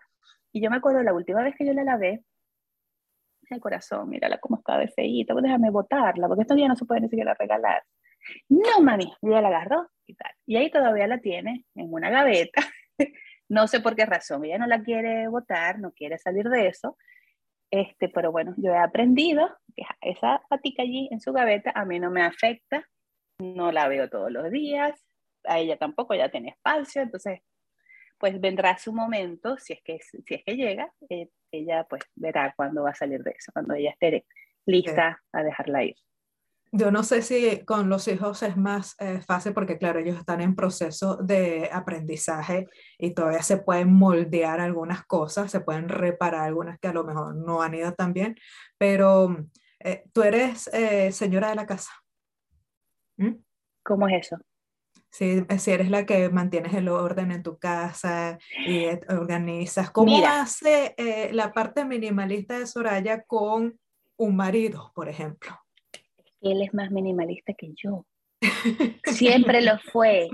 Y 0.52 0.62
yo 0.62 0.70
me 0.70 0.78
acuerdo 0.78 1.04
la 1.04 1.14
última 1.14 1.44
vez 1.44 1.54
que 1.56 1.66
yo 1.66 1.74
la 1.74 1.84
lavé, 1.84 2.24
el 3.50 3.60
corazón, 3.60 4.10
mírala 4.10 4.40
cómo 4.40 4.58
está 4.58 4.78
de 4.78 4.88
feita, 4.90 5.34
pues 5.34 5.44
déjame 5.44 5.70
botarla, 5.70 6.28
porque 6.28 6.42
estos 6.42 6.58
días 6.58 6.70
no 6.70 6.76
se 6.76 6.86
puede 6.86 7.02
ni 7.02 7.10
siquiera 7.10 7.34
regalar. 7.34 7.84
No, 8.50 8.82
mami, 8.82 9.14
ella 9.22 9.42
la 9.42 9.48
agarró 9.50 9.90
y 10.06 10.16
tal. 10.16 10.32
Y 10.46 10.58
ahí 10.58 10.70
todavía 10.70 11.08
la 11.08 11.20
tiene 11.20 11.66
en 11.76 11.94
una 11.94 12.10
gaveta. 12.10 12.62
No 13.50 13.68
sé 13.68 13.80
por 13.80 13.96
qué 13.96 14.06
razón, 14.06 14.46
ella 14.46 14.58
no 14.58 14.68
la 14.68 14.84
quiere 14.84 15.28
botar, 15.28 15.80
no 15.80 15.92
quiere 15.92 16.18
salir 16.18 16.50
de 16.50 16.68
eso. 16.68 16.98
Este, 17.70 18.08
pero 18.10 18.32
bueno, 18.32 18.54
yo 18.58 18.72
he 18.72 18.78
aprendido 18.78 19.50
que 19.76 19.84
esa 20.02 20.42
patica 20.50 20.84
allí 20.84 21.10
en 21.12 21.20
su 21.20 21.34
gaveta 21.34 21.72
a 21.76 21.86
mí 21.86 22.00
no 22.00 22.10
me 22.10 22.24
afecta, 22.24 22.88
no 23.40 23.72
la 23.72 23.88
veo 23.88 24.10
todos 24.10 24.32
los 24.32 24.50
días, 24.52 24.98
a 25.44 25.60
ella 25.60 25.78
tampoco, 25.78 26.16
ya 26.16 26.30
tiene 26.30 26.50
espacio, 26.50 27.02
entonces 27.02 27.42
pues 28.18 28.40
vendrá 28.40 28.78
su 28.78 28.94
momento, 28.94 29.58
si 29.58 29.74
es 29.74 29.82
que, 29.84 30.00
si 30.02 30.34
es 30.34 30.44
que 30.44 30.56
llega, 30.56 30.92
eh, 31.10 31.30
ella 31.52 31.84
pues 31.84 32.02
verá 32.16 32.54
cuándo 32.56 32.84
va 32.84 32.92
a 32.92 32.96
salir 32.96 33.22
de 33.22 33.32
eso, 33.32 33.52
cuando 33.54 33.76
ella 33.76 33.92
esté 33.92 34.26
lista 34.66 35.22
a 35.32 35.44
dejarla 35.44 35.84
ir. 35.84 35.96
Yo 36.72 36.92
no 36.92 37.04
sé 37.04 37.22
si 37.22 37.64
con 37.66 37.90
los 37.90 38.08
hijos 38.08 38.44
es 38.44 38.58
más 38.58 38.96
eh, 39.00 39.22
fácil 39.22 39.54
porque, 39.54 39.78
claro, 39.78 40.00
ellos 40.00 40.18
están 40.18 40.42
en 40.42 40.56
proceso 40.56 41.16
de 41.18 41.70
aprendizaje 41.72 42.68
y 42.98 43.14
todavía 43.14 43.42
se 43.42 43.58
pueden 43.58 43.94
moldear 43.94 44.60
algunas 44.60 45.06
cosas, 45.06 45.50
se 45.50 45.62
pueden 45.62 45.88
reparar 45.88 46.46
algunas 46.46 46.78
que 46.80 46.90
a 46.90 46.94
lo 46.94 47.06
mejor 47.06 47.36
no 47.36 47.62
han 47.62 47.74
ido 47.74 47.94
tan 47.94 48.14
bien, 48.14 48.36
pero 48.78 49.38
eh, 49.80 50.04
tú 50.12 50.24
eres 50.24 50.70
eh, 50.74 51.12
señora 51.12 51.50
de 51.50 51.56
la 51.56 51.66
casa. 51.66 51.92
¿Mm? 53.18 53.36
¿Cómo 53.84 54.08
es 54.10 54.28
eso? 54.28 54.38
Si, 55.10 55.46
si, 55.58 55.72
eres 55.72 55.90
la 55.90 56.06
que 56.06 56.30
mantienes 56.30 56.74
el 56.74 56.90
orden 56.90 57.32
en 57.32 57.42
tu 57.42 57.58
casa 57.58 58.38
y 58.68 58.88
organizas, 59.08 59.90
¿cómo 59.90 60.18
hace 60.28 60.94
la 61.32 61.54
parte 61.54 61.86
minimalista 61.86 62.60
de 62.60 62.68
Soraya 62.68 63.24
con 63.24 63.80
un 64.18 64.36
marido, 64.36 64.92
por 64.94 65.08
ejemplo? 65.08 65.58
Él 66.52 66.62
es 66.62 66.74
más 66.74 66.92
minimalista 66.92 67.54
que 67.54 67.74
yo. 67.76 68.06
Siempre 69.06 69.62
lo 69.62 69.80
fue. 69.80 70.30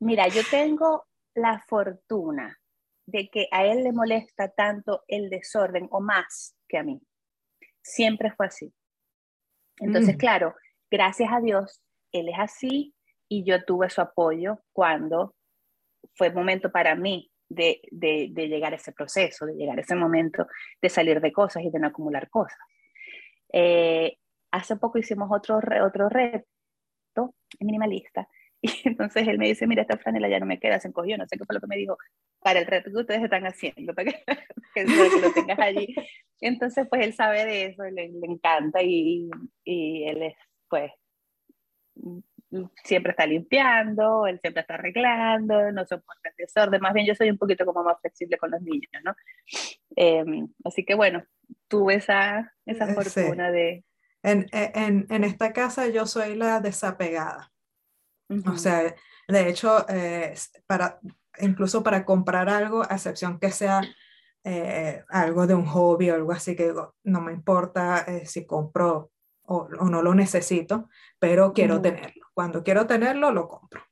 Mira, 0.00 0.28
yo 0.28 0.42
tengo 0.50 1.06
la 1.34 1.64
fortuna 1.68 2.58
de 3.06 3.28
que 3.28 3.48
a 3.50 3.64
él 3.66 3.84
le 3.84 3.92
molesta 3.92 4.48
tanto 4.48 5.04
el 5.08 5.30
desorden 5.30 5.88
o 5.90 6.00
más 6.00 6.56
que 6.68 6.78
a 6.78 6.82
mí. 6.82 7.00
Siempre 7.82 8.32
fue 8.32 8.46
así. 8.46 8.72
Entonces, 9.78 10.14
mm. 10.14 10.18
claro, 10.18 10.54
gracias 10.90 11.30
a 11.32 11.40
Dios, 11.40 11.82
él 12.12 12.28
es 12.28 12.38
así 12.38 12.94
y 13.28 13.44
yo 13.44 13.64
tuve 13.64 13.90
su 13.90 14.00
apoyo 14.00 14.60
cuando 14.72 15.34
fue 16.14 16.32
momento 16.32 16.70
para 16.70 16.94
mí 16.94 17.30
de, 17.48 17.80
de, 17.90 18.28
llegar 18.48 18.72
a 18.72 18.76
ese 18.76 18.92
proceso, 18.92 19.46
de 19.46 19.54
llegar 19.54 19.78
a 19.78 19.82
ese 19.82 19.94
momento 19.94 20.46
de 20.80 20.88
salir 20.88 21.20
de 21.20 21.32
cosas 21.32 21.62
y 21.62 21.70
de 21.70 21.78
no 21.78 21.88
acumular 21.88 22.28
cosas. 22.30 22.58
Eh, 23.52 24.16
hace 24.50 24.76
poco 24.76 24.98
hicimos 24.98 25.28
otro, 25.30 25.60
otro 25.84 26.08
reto 26.08 27.34
minimalista. 27.58 28.28
Y 28.62 28.70
entonces 28.84 29.26
él 29.26 29.38
me 29.38 29.48
dice, 29.48 29.66
mira, 29.66 29.82
esta 29.82 29.96
franela 29.96 30.28
ya 30.28 30.38
no 30.38 30.44
me 30.44 30.60
queda, 30.60 30.78
se 30.78 30.88
encogió, 30.88 31.16
no 31.16 31.26
sé 31.26 31.38
qué 31.38 31.46
fue 31.46 31.54
lo 31.54 31.60
que 31.60 31.66
me 31.66 31.78
dijo, 31.78 31.96
para 32.40 32.58
el 32.60 32.66
reto 32.66 32.90
que 32.90 32.98
ustedes 32.98 33.22
están 33.22 33.46
haciendo, 33.46 33.94
para 33.94 34.12
que, 34.12 34.22
que, 34.74 34.84
lo 34.84 35.32
tengas 35.32 35.58
allí. 35.58 35.94
Entonces, 36.40 36.86
pues 36.88 37.06
él 37.06 37.14
sabe 37.14 37.46
de 37.46 37.64
eso, 37.66 37.84
le, 37.84 38.08
le 38.08 38.26
encanta 38.26 38.82
y, 38.82 39.30
y, 39.64 40.04
él 40.04 40.22
es, 40.24 40.34
pues, 40.68 40.92
siempre 42.84 43.12
está 43.12 43.26
limpiando, 43.26 44.26
él 44.26 44.40
siempre 44.40 44.62
está 44.62 44.74
arreglando, 44.74 45.72
no 45.72 45.86
soporta 45.86 46.30
el 46.30 46.34
desorden, 46.36 46.80
más 46.80 46.92
bien 46.92 47.06
yo 47.06 47.14
soy 47.14 47.30
un 47.30 47.38
poquito 47.38 47.64
como 47.64 47.82
más 47.82 48.00
flexible 48.00 48.36
con 48.38 48.50
los 48.50 48.60
niños, 48.60 48.90
¿no? 49.04 49.14
Em, 49.96 50.48
así 50.64 50.84
que 50.84 50.94
bueno, 50.94 51.24
tuve 51.68 51.94
esa, 51.94 52.52
esa 52.66 52.90
eh, 52.90 52.94
fortuna 52.94 53.50
de, 53.50 53.84
en, 54.22 54.46
en, 54.52 55.06
en, 55.08 55.24
esta 55.24 55.52
casa 55.52 55.88
yo 55.88 56.06
soy 56.06 56.34
la 56.34 56.60
desapegada. 56.60 57.52
O 58.46 58.56
sea, 58.56 58.94
de 59.28 59.48
hecho, 59.48 59.84
eh, 59.88 60.34
para, 60.66 61.00
incluso 61.38 61.82
para 61.82 62.04
comprar 62.04 62.48
algo, 62.48 62.82
a 62.82 62.94
excepción 62.94 63.38
que 63.38 63.50
sea 63.50 63.80
eh, 64.44 65.02
algo 65.08 65.46
de 65.46 65.54
un 65.54 65.66
hobby 65.66 66.10
o 66.10 66.14
algo 66.14 66.32
así, 66.32 66.54
que 66.54 66.72
no 67.04 67.20
me 67.20 67.32
importa 67.32 68.04
eh, 68.06 68.26
si 68.26 68.46
compro 68.46 69.10
o, 69.42 69.68
o, 69.78 69.88
no 69.88 70.02
lo 70.02 70.14
necesito, 70.14 70.88
pero 71.18 71.52
quiero 71.52 71.80
tenerlo. 71.80 72.26
Cuando 72.34 72.62
quiero 72.62 72.86
tenerlo, 72.86 73.32
lo 73.32 73.48
compro. 73.48 73.82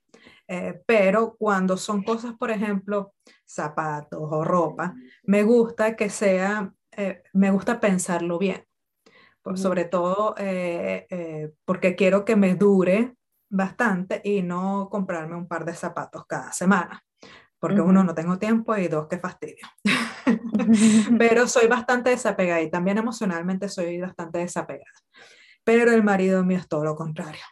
pero 0.86 1.36
cuando 1.36 1.76
son 1.76 2.02
cosas, 2.02 2.34
por 2.38 2.50
ejemplo, 2.50 3.12
zapatos 3.44 4.20
o 4.22 4.44
ropa, 4.44 4.94
me 5.24 5.42
gusta 5.42 5.96
que 5.96 6.10
sea, 6.10 6.72
me 7.32 7.50
gusta 7.50 7.80
pensarlo 7.80 8.38
bien 8.38 8.67
sobre 9.54 9.84
todo 9.84 10.34
eh, 10.38 11.06
eh, 11.10 11.52
porque 11.64 11.94
quiero 11.96 12.24
que 12.24 12.36
me 12.36 12.54
dure 12.54 13.14
bastante 13.48 14.20
y 14.24 14.42
no 14.42 14.88
comprarme 14.90 15.36
un 15.36 15.48
par 15.48 15.64
de 15.64 15.74
zapatos 15.74 16.26
cada 16.26 16.52
semana, 16.52 17.02
porque 17.58 17.80
uno, 17.80 18.04
no 18.04 18.14
tengo 18.14 18.38
tiempo 18.38 18.76
y 18.76 18.88
dos, 18.88 19.06
qué 19.08 19.18
fastidio. 19.18 19.66
Pero 21.18 21.48
soy 21.48 21.66
bastante 21.66 22.10
desapegada 22.10 22.60
y 22.60 22.70
también 22.70 22.98
emocionalmente 22.98 23.68
soy 23.68 24.00
bastante 24.00 24.38
desapegada. 24.38 24.84
Pero 25.64 25.92
el 25.92 26.02
marido 26.02 26.44
mío 26.44 26.58
es 26.58 26.68
todo 26.68 26.84
lo 26.84 26.94
contrario. 26.94 27.42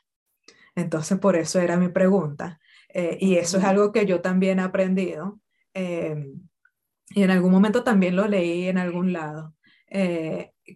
Entonces, 0.75 1.19
por 1.19 1.37
eso 1.37 1.61
era 1.61 1.77
mi 1.77 1.89
pregunta. 1.89 2.61
Eh, 2.89 3.17
y 3.21 3.37
eso 3.37 3.59
es 3.59 3.65
algo 3.65 3.93
que 3.93 4.07
yo 4.07 4.21
también 4.21 4.59
he 4.59 4.63
aprendido. 4.63 5.41
y 5.75 7.23
en 7.23 7.31
algún 7.31 7.53
momento 7.53 7.85
también 7.85 8.17
lo 8.17 8.27
leí 8.27 8.69
en 8.69 8.79
algún 8.79 9.13
lado 9.13 9.55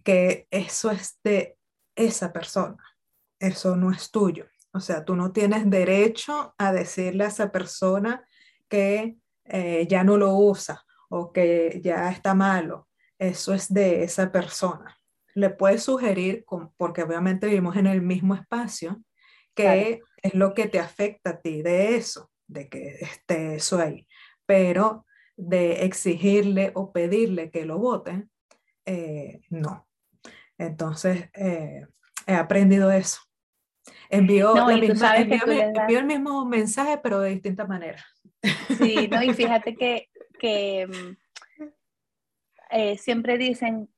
que 0.03 0.47
eso 0.51 0.91
es 0.91 1.19
de 1.23 1.57
esa 1.95 2.31
persona, 2.31 2.83
eso 3.39 3.75
no 3.75 3.91
es 3.91 4.11
tuyo. 4.11 4.45
O 4.73 4.79
sea, 4.79 5.03
tú 5.03 5.15
no 5.15 5.31
tienes 5.31 5.69
derecho 5.69 6.55
a 6.57 6.71
decirle 6.71 7.25
a 7.25 7.27
esa 7.27 7.51
persona 7.51 8.25
que 8.69 9.17
eh, 9.45 9.85
ya 9.89 10.03
no 10.03 10.17
lo 10.17 10.33
usa 10.35 10.83
o 11.09 11.33
que 11.33 11.81
ya 11.83 12.09
está 12.09 12.33
malo. 12.33 12.87
Eso 13.19 13.53
es 13.53 13.71
de 13.71 14.03
esa 14.03 14.31
persona. 14.31 14.97
Le 15.33 15.49
puedes 15.49 15.83
sugerir, 15.83 16.45
porque 16.77 17.03
obviamente 17.03 17.47
vivimos 17.47 17.75
en 17.75 17.87
el 17.87 18.01
mismo 18.01 18.33
espacio, 18.33 19.03
que 19.53 20.01
es 20.23 20.33
lo 20.33 20.53
que 20.53 20.67
te 20.67 20.79
afecta 20.79 21.31
a 21.31 21.41
ti 21.41 21.61
de 21.61 21.95
eso, 21.95 22.31
de 22.47 22.69
que 22.69 22.97
esté 23.01 23.55
eso 23.55 23.77
ahí. 23.79 24.07
Pero 24.45 25.05
de 25.35 25.83
exigirle 25.83 26.71
o 26.75 26.91
pedirle 26.91 27.51
que 27.51 27.65
lo 27.65 27.77
vote, 27.77 28.27
eh, 28.85 29.41
no. 29.49 29.87
Entonces, 30.57 31.29
eh, 31.33 31.85
he 32.27 32.33
aprendido 32.35 32.91
eso. 32.91 33.21
Envió, 34.09 34.53
el 34.69 36.05
mismo 36.05 36.45
mensaje, 36.45 36.99
pero 37.01 37.19
de 37.19 37.31
distinta 37.31 37.65
manera. 37.65 38.03
Sí, 38.77 39.07
no, 39.09 39.23
y 39.23 39.33
fíjate 39.33 39.75
que, 39.75 40.09
que 40.39 40.87
mm, 40.87 41.65
eh, 42.71 42.97
siempre 42.97 43.37
dicen, 43.37 43.89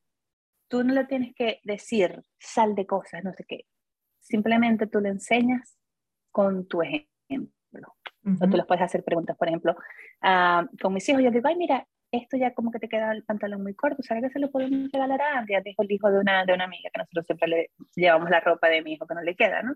tú 0.67 0.83
no 0.83 0.93
le 0.93 1.05
tienes 1.05 1.35
que 1.35 1.59
decir, 1.63 2.23
sal 2.39 2.75
de 2.75 2.85
cosas, 2.85 3.23
no 3.23 3.33
sé 3.33 3.43
qué. 3.47 3.65
Simplemente 4.19 4.87
tú 4.87 4.99
le 4.99 5.09
enseñas 5.09 5.77
con 6.31 6.67
tu 6.67 6.81
ejemplo. 6.81 7.95
O 8.25 8.49
tú 8.49 8.55
les 8.55 8.65
puedes 8.65 8.83
hacer 8.83 9.03
preguntas, 9.03 9.35
por 9.35 9.49
ejemplo, 9.49 9.75
uh, 10.23 10.65
con 10.81 10.93
mis 10.93 11.07
hijos, 11.09 11.21
yo 11.21 11.29
digo, 11.29 11.47
ay, 11.47 11.57
mira, 11.57 11.85
esto 12.13 12.37
ya 12.37 12.53
como 12.53 12.71
que 12.71 12.79
te 12.79 12.87
queda 12.87 13.11
el 13.11 13.23
pantalón 13.23 13.63
muy 13.63 13.73
corto, 13.73 14.03
¿sabes 14.03 14.23
que 14.23 14.29
se 14.29 14.39
lo 14.39 14.51
podemos 14.51 14.91
regalar 14.91 15.19
a 15.21 15.39
Andy? 15.39 15.55
Dijo 15.65 15.81
el 15.81 15.91
hijo 15.91 16.11
de 16.11 16.19
una, 16.19 16.45
de 16.45 16.53
una 16.53 16.65
amiga, 16.65 16.89
que 16.93 16.99
nosotros 16.99 17.25
siempre 17.25 17.47
le 17.47 17.71
llevamos 17.95 18.29
la 18.29 18.39
ropa 18.39 18.69
de 18.69 18.83
mi 18.83 18.93
hijo 18.93 19.07
que 19.07 19.15
no 19.15 19.21
le 19.21 19.35
queda, 19.35 19.63
¿no? 19.63 19.73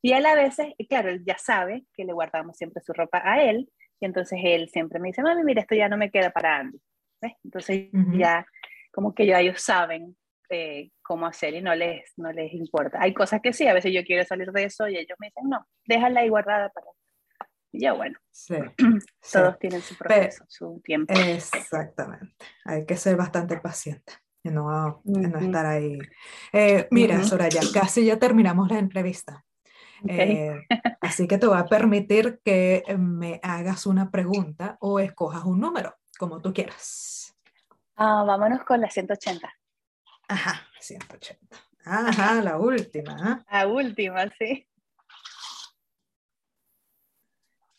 Y 0.00 0.12
él 0.12 0.24
a 0.26 0.34
veces, 0.34 0.68
y 0.78 0.86
claro, 0.86 1.10
él 1.10 1.22
ya 1.26 1.36
sabe 1.38 1.84
que 1.94 2.04
le 2.04 2.12
guardamos 2.12 2.56
siempre 2.56 2.82
su 2.82 2.92
ropa 2.92 3.20
a 3.24 3.42
él, 3.42 3.68
y 4.00 4.06
entonces 4.06 4.38
él 4.42 4.68
siempre 4.68 5.00
me 5.00 5.08
dice, 5.08 5.22
mami, 5.22 5.42
mira, 5.42 5.60
esto 5.60 5.74
ya 5.74 5.88
no 5.88 5.96
me 5.96 6.10
queda 6.10 6.30
para 6.30 6.58
Andy. 6.58 6.78
¿Ves? 7.20 7.34
Entonces 7.44 7.88
ya 8.14 8.46
como 8.92 9.14
que 9.14 9.26
ya 9.26 9.40
ellos 9.40 9.60
saben 9.62 10.16
eh, 10.50 10.90
cómo 11.02 11.26
hacer 11.26 11.54
y 11.54 11.62
no 11.62 11.74
les, 11.74 12.12
no 12.16 12.32
les 12.32 12.52
importa. 12.52 12.98
Hay 13.00 13.14
cosas 13.14 13.40
que 13.40 13.52
sí, 13.52 13.66
a 13.66 13.74
veces 13.74 13.92
yo 13.92 14.04
quiero 14.04 14.24
salir 14.24 14.52
de 14.52 14.64
eso 14.64 14.88
y 14.88 14.96
ellos 14.96 15.16
me 15.18 15.28
dicen, 15.28 15.48
no, 15.48 15.66
déjala 15.86 16.20
ahí 16.20 16.28
guardada 16.28 16.68
para 16.68 16.86
ya 17.72 17.92
bueno, 17.92 18.18
sí, 18.30 18.56
todos 19.32 19.58
tienen 19.58 19.82
su 19.82 19.96
proceso, 19.96 20.44
su 20.48 20.80
tiempo. 20.84 21.12
Exactamente, 21.14 22.44
hay 22.64 22.86
que 22.86 22.96
ser 22.96 23.16
bastante 23.16 23.58
paciente. 23.58 24.12
no, 24.44 25.02
no 25.04 25.38
estar 25.38 25.66
ahí. 25.66 25.98
Eh, 26.52 26.88
mira, 26.90 27.22
Soraya, 27.22 27.60
casi 27.72 28.04
ya 28.04 28.18
terminamos 28.18 28.70
la 28.70 28.78
entrevista. 28.78 29.44
Eh, 30.08 30.66
así 31.00 31.28
que 31.28 31.38
te 31.38 31.46
voy 31.46 31.58
a 31.58 31.66
permitir 31.66 32.40
que 32.44 32.82
me 32.98 33.38
hagas 33.42 33.86
una 33.86 34.10
pregunta 34.10 34.76
o 34.80 34.98
escojas 34.98 35.44
un 35.44 35.60
número, 35.60 35.94
como 36.18 36.40
tú 36.40 36.52
quieras. 36.52 37.36
Ah, 37.96 38.24
vámonos 38.26 38.64
con 38.64 38.80
la 38.80 38.90
180. 38.90 39.52
Ajá, 40.28 40.66
180. 40.80 41.56
Ajá, 41.84 42.42
la 42.42 42.58
última. 42.58 43.16
¿ah? 43.20 43.44
La 43.50 43.66
última, 43.68 44.28
sí. 44.38 44.66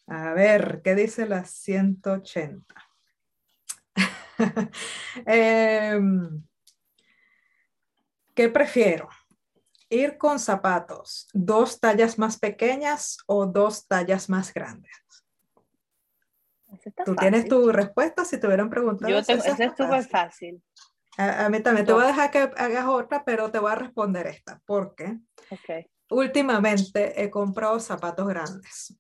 A 0.08 0.34
ver, 0.34 0.82
¿qué 0.84 0.96
dice 0.96 1.26
la 1.26 1.46
180? 1.46 2.76
Em, 5.26 6.44
¿Qué 8.34 8.50
prefiero? 8.50 9.10
¿Ir 9.90 10.18
con 10.18 10.40
zapatos 10.40 11.30
dos 11.34 11.80
tallas 11.80 12.18
más 12.18 12.40
pequeñas 12.40 13.20
o 13.28 13.46
dos 13.46 13.88
tallas 13.88 14.28
más 14.28 14.54
grandes? 14.54 14.92
Tú 17.06 17.16
tienes 17.16 17.48
tu 17.48 17.72
respuesta 17.72 18.26
si 18.26 18.40
te 18.40 18.48
hubieran 18.48 18.70
preguntado. 18.70 19.12
Yo 19.12 19.24
te, 19.24 19.34
es 19.34 19.44
súper 19.78 20.04
fácil. 20.06 20.64
A, 21.18 21.48
mí 21.50 21.60
también. 21.62 21.86
Te 21.86 21.94
voy 21.94 22.04
a 22.04 22.08
dejar 22.08 22.32
que 22.32 22.40
hagas 22.40 22.88
otra, 22.88 23.24
pero 23.24 23.52
te 23.52 23.60
voy 23.60 23.72
a 23.72 23.76
responder 23.76 24.26
esta. 24.26 24.60
Porque 24.66 25.20
okay. 25.52 25.88
últimamente 26.10 27.22
he 27.22 27.30
comprado 27.30 27.80
zapatos 27.80 28.28
grandes. 28.28 28.98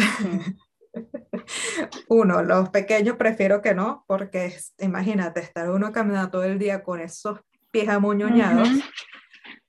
uno, 2.08 2.42
los 2.42 2.70
pequeños 2.70 3.16
prefiero 3.16 3.62
que 3.62 3.74
no, 3.74 4.04
porque 4.06 4.54
imagínate 4.78 5.40
estar 5.40 5.70
uno 5.70 5.92
caminando 5.92 6.30
todo 6.30 6.44
el 6.44 6.58
día 6.58 6.82
con 6.82 7.00
esos 7.00 7.40
pies 7.70 7.88
amuñoñados. 7.88 8.68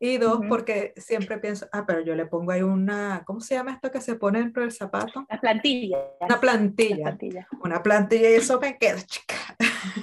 Y 0.04 0.18
dos, 0.18 0.40
porque 0.50 0.94
siempre 0.98 1.38
pienso, 1.38 1.68
ah, 1.72 1.86
pero 1.86 2.02
yo 2.02 2.16
le 2.16 2.26
pongo 2.26 2.52
ahí 2.52 2.64
una, 2.64 3.22
¿cómo 3.24 3.40
se 3.40 3.54
llama 3.54 3.74
esto 3.74 3.92
que 3.92 4.02
se 4.02 4.16
pone 4.16 4.40
dentro 4.40 4.64
del 4.64 4.72
zapato? 4.72 5.28
La 5.30 5.40
plantilla. 5.40 6.00
Una 6.22 6.40
plantilla. 6.40 7.04
plantilla. 7.04 7.48
Una 7.64 7.84
plantilla 7.84 8.32
y 8.32 8.34
eso 8.34 8.60
me 8.60 8.80
queda, 8.80 9.00
chica. 9.02 9.36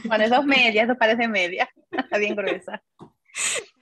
Pones 0.09 0.31
dos 0.31 0.45
medias, 0.45 0.87
de 0.87 1.29
medias, 1.29 1.69
está 1.91 2.19
bien 2.19 2.37
gruesa. 2.37 2.81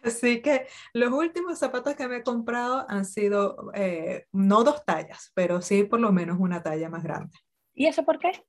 Así 0.06 0.40
que 0.40 0.66
los 0.92 1.12
últimos 1.12 1.58
zapatos 1.58 1.96
que 1.96 2.06
me 2.06 2.18
he 2.18 2.22
comprado 2.22 2.86
han 2.88 3.04
sido 3.04 3.70
eh, 3.74 4.26
no 4.32 4.62
dos 4.62 4.84
tallas, 4.84 5.32
pero 5.34 5.60
sí 5.60 5.82
por 5.84 6.00
lo 6.00 6.12
menos 6.12 6.38
una 6.38 6.62
talla 6.62 6.88
más 6.88 7.02
grande. 7.02 7.36
¿Y 7.74 7.86
eso 7.86 8.04
por 8.04 8.18
qué? 8.18 8.44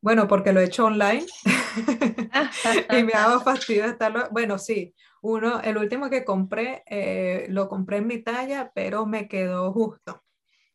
Bueno, 0.00 0.26
porque 0.26 0.52
lo 0.52 0.60
he 0.60 0.64
hecho 0.64 0.86
online 0.86 1.26
y 2.98 3.02
me 3.02 3.12
ha 3.14 3.28
dado 3.28 3.40
fastidio 3.40 3.84
estarlo. 3.84 4.28
Bueno, 4.30 4.58
sí, 4.58 4.94
uno, 5.20 5.60
el 5.60 5.76
último 5.76 6.08
que 6.08 6.24
compré, 6.24 6.82
eh, 6.86 7.46
lo 7.50 7.68
compré 7.68 7.98
en 7.98 8.06
mi 8.06 8.22
talla, 8.22 8.70
pero 8.74 9.06
me 9.06 9.28
quedó 9.28 9.72
justo. 9.72 10.22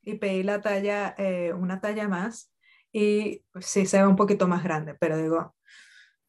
Y 0.01 0.15
pedí 0.15 0.43
la 0.43 0.61
talla, 0.61 1.15
eh, 1.17 1.53
una 1.53 1.79
talla 1.79 2.07
más, 2.07 2.53
y 2.91 3.43
sí 3.59 3.85
se 3.85 3.99
ve 3.99 4.07
un 4.07 4.17
poquito 4.17 4.47
más 4.47 4.63
grande, 4.63 4.95
pero 4.99 5.17
digo, 5.17 5.55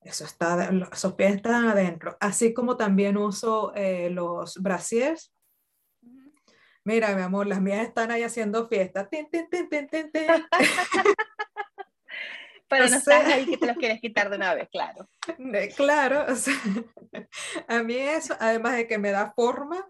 eso 0.04 0.24
está, 0.24 0.70
esos 0.92 1.14
pies 1.14 1.36
están 1.36 1.66
adentro. 1.66 2.16
Así 2.20 2.52
como 2.54 2.76
también 2.76 3.16
uso 3.16 3.72
eh, 3.74 4.10
los 4.10 4.62
brasiers. 4.62 5.32
Mira, 6.84 7.14
mi 7.14 7.22
amor, 7.22 7.46
las 7.46 7.62
mías 7.62 7.86
están 7.86 8.10
ahí 8.10 8.22
haciendo 8.22 8.68
fiesta. 8.68 9.08
Pero 12.68 12.88
no 12.88 12.96
estás 12.96 13.24
ahí 13.26 13.46
que 13.46 13.56
te 13.56 13.66
los 13.66 13.76
quieres 13.76 14.00
quitar 14.00 14.30
de 14.30 14.36
una 14.36 14.54
vez, 14.54 14.68
claro. 14.70 15.08
Claro, 15.76 16.26
a 17.68 17.82
mí 17.82 17.96
eso, 17.96 18.36
además 18.38 18.76
de 18.76 18.86
que 18.86 18.98
me 18.98 19.10
da 19.10 19.32
forma 19.34 19.88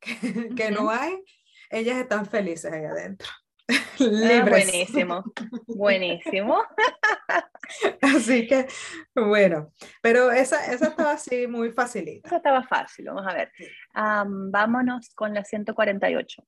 que, 0.00 0.70
no 0.70 0.90
hay, 0.90 1.24
ellas 1.70 1.98
están 1.98 2.26
felices 2.26 2.70
ahí 2.72 2.84
adentro. 2.84 3.28
Ah, 4.00 4.46
buenísimo, 4.48 5.24
buenísimo. 5.66 6.62
Así 8.00 8.46
que, 8.46 8.66
bueno, 9.14 9.72
pero 10.00 10.30
esa, 10.30 10.72
esa 10.72 10.88
estaba 10.88 11.12
así 11.12 11.46
muy 11.46 11.72
facilita. 11.72 12.28
Esa 12.28 12.36
estaba 12.36 12.62
fácil, 12.62 13.06
vamos 13.06 13.26
a 13.26 13.34
ver. 13.34 13.52
vámonos 13.94 15.10
con 15.14 15.34
la 15.34 15.44
148. 15.44 16.42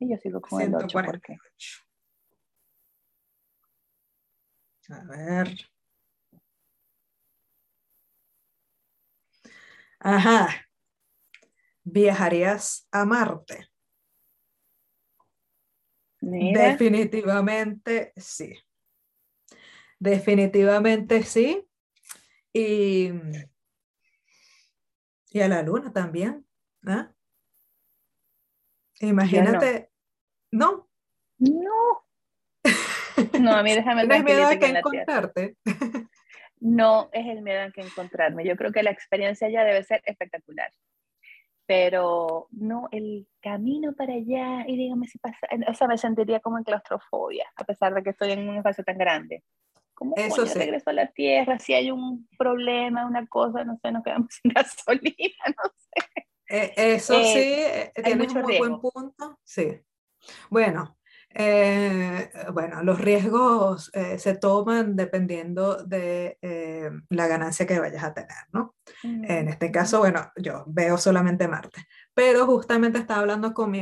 Y 0.00 0.10
yo 0.10 0.16
sigo 0.18 0.40
con 0.40 0.60
el 0.60 0.74
8 0.74 0.98
porque... 1.04 1.36
A 4.90 5.04
ver. 5.04 5.56
Ajá. 10.00 10.48
¿Viajarías 11.84 12.86
a 12.92 13.04
Marte? 13.04 13.68
Definitivamente 16.20 18.12
sí. 18.16 18.54
Definitivamente 19.98 21.22
sí. 21.22 21.64
Y, 22.52 23.10
y 25.30 25.40
a 25.40 25.48
la 25.48 25.62
luna 25.62 25.92
también. 25.92 26.46
¿ah? 26.86 27.12
Imagínate. 29.00 29.90
No. 30.50 30.88
No. 31.38 32.04
No, 33.40 33.52
a 33.52 33.62
mí 33.62 33.74
déjame 33.74 34.02
¿Tienes 34.08 34.24
miedo 34.24 34.46
a 34.46 34.56
que 34.56 34.66
encontrarte? 34.66 35.56
No 36.60 37.08
es 37.12 37.24
el 37.24 37.42
miedo 37.42 37.62
a 37.62 37.70
que 37.70 37.82
encontrarme. 37.82 38.44
Yo 38.44 38.56
creo 38.56 38.72
que 38.72 38.82
la 38.82 38.90
experiencia 38.90 39.48
ya 39.48 39.62
debe 39.62 39.84
ser 39.84 40.02
espectacular. 40.04 40.72
Pero 41.68 42.48
no, 42.50 42.88
el 42.92 43.28
camino 43.42 43.92
para 43.92 44.14
allá, 44.14 44.64
y 44.66 44.74
dígame 44.74 45.06
si 45.06 45.18
pasa, 45.18 45.36
o 45.68 45.74
sea, 45.74 45.86
me 45.86 45.98
sentiría 45.98 46.40
como 46.40 46.56
en 46.56 46.64
claustrofobia, 46.64 47.44
a 47.56 47.64
pesar 47.64 47.92
de 47.92 48.02
que 48.02 48.10
estoy 48.10 48.32
en 48.32 48.48
un 48.48 48.56
espacio 48.56 48.82
tan 48.84 48.96
grande. 48.96 49.44
¿Cómo 49.92 50.14
Eso 50.16 50.46
sí. 50.46 50.58
regreso 50.58 50.88
a 50.88 50.94
la 50.94 51.08
Tierra? 51.08 51.58
Si 51.58 51.74
hay 51.74 51.90
un 51.90 52.26
problema, 52.38 53.04
una 53.04 53.26
cosa, 53.26 53.64
no 53.64 53.76
sé, 53.82 53.92
nos 53.92 54.02
quedamos 54.02 54.28
sin 54.42 54.50
gasolina, 54.50 55.44
no 55.48 55.70
sé. 55.76 56.26
Eh, 56.48 56.72
eso 56.76 57.14
eh, 57.14 57.24
sí, 57.24 57.38
eh, 57.38 57.92
tiene 58.02 58.26
un 58.26 58.42
muy 58.42 58.58
buen 58.58 58.80
punto. 58.80 59.38
Sí. 59.44 59.78
Bueno, 60.48 60.97
eh, 61.40 62.30
bueno, 62.52 62.82
los 62.82 63.00
riesgos 63.00 63.92
eh, 63.94 64.18
se 64.18 64.36
toman 64.36 64.96
dependiendo 64.96 65.84
de 65.84 66.36
eh, 66.42 66.90
la 67.10 67.28
ganancia 67.28 67.64
que 67.64 67.78
vayas 67.78 68.02
a 68.02 68.12
tener, 68.12 68.36
¿no? 68.52 68.74
En 69.04 69.48
este 69.48 69.70
caso, 69.70 70.00
bueno, 70.00 70.32
yo 70.34 70.64
veo 70.66 70.98
solamente 70.98 71.46
Marte, 71.46 71.86
pero 72.12 72.44
justamente 72.44 72.98
estaba 72.98 73.20
hablando 73.20 73.54
con 73.54 73.70
mi 73.70 73.78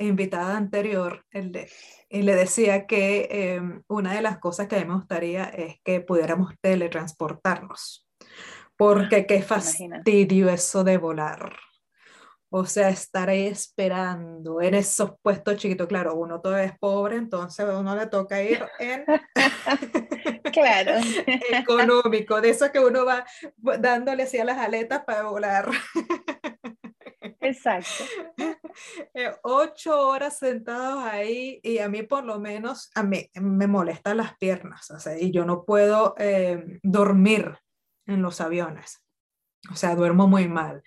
invitada 0.00 0.56
anterior 0.56 1.24
y 1.30 2.22
le 2.22 2.34
decía 2.34 2.86
que 2.86 3.60
una 3.86 4.14
de 4.14 4.22
las 4.22 4.38
cosas 4.38 4.66
que 4.66 4.74
a 4.74 4.80
mí 4.80 4.86
me 4.86 4.96
gustaría 4.96 5.44
es 5.44 5.76
que 5.84 6.00
pudiéramos 6.00 6.54
teletransportarnos, 6.60 8.08
porque 8.76 9.26
qué 9.26 9.42
fastidio 9.42 10.48
eso 10.48 10.82
de 10.82 10.96
volar. 10.96 11.54
O 12.58 12.64
sea, 12.64 12.88
estar 12.88 13.28
ahí 13.28 13.48
esperando 13.48 14.62
en 14.62 14.72
esos 14.72 15.12
puestos 15.20 15.56
chiquitos. 15.56 15.86
Claro, 15.86 16.14
uno 16.14 16.40
todavía 16.40 16.64
es 16.72 16.78
pobre, 16.78 17.16
entonces 17.16 17.66
a 17.66 17.78
uno 17.78 17.94
le 17.94 18.06
toca 18.06 18.42
ir 18.42 18.64
en 18.78 19.04
claro. 20.54 20.92
económico, 21.50 22.40
de 22.40 22.48
eso 22.48 22.72
que 22.72 22.78
uno 22.78 23.04
va 23.04 23.26
dándole 23.78 24.22
así 24.22 24.38
a 24.38 24.46
las 24.46 24.56
aletas 24.56 25.04
para 25.04 25.24
volar. 25.24 25.68
Exacto. 27.42 28.04
Eh, 29.12 29.32
ocho 29.42 30.08
horas 30.08 30.38
sentados 30.38 31.04
ahí 31.04 31.60
y 31.62 31.76
a 31.80 31.90
mí 31.90 32.04
por 32.04 32.24
lo 32.24 32.40
menos, 32.40 32.90
a 32.94 33.02
mí 33.02 33.28
me 33.34 33.66
molestan 33.66 34.16
las 34.16 34.34
piernas, 34.38 34.90
o 34.90 34.98
sea, 34.98 35.20
y 35.20 35.30
yo 35.30 35.44
no 35.44 35.66
puedo 35.66 36.14
eh, 36.16 36.80
dormir 36.82 37.58
en 38.06 38.22
los 38.22 38.40
aviones. 38.40 39.02
O 39.70 39.74
sea, 39.74 39.94
duermo 39.94 40.26
muy 40.26 40.48
mal. 40.48 40.82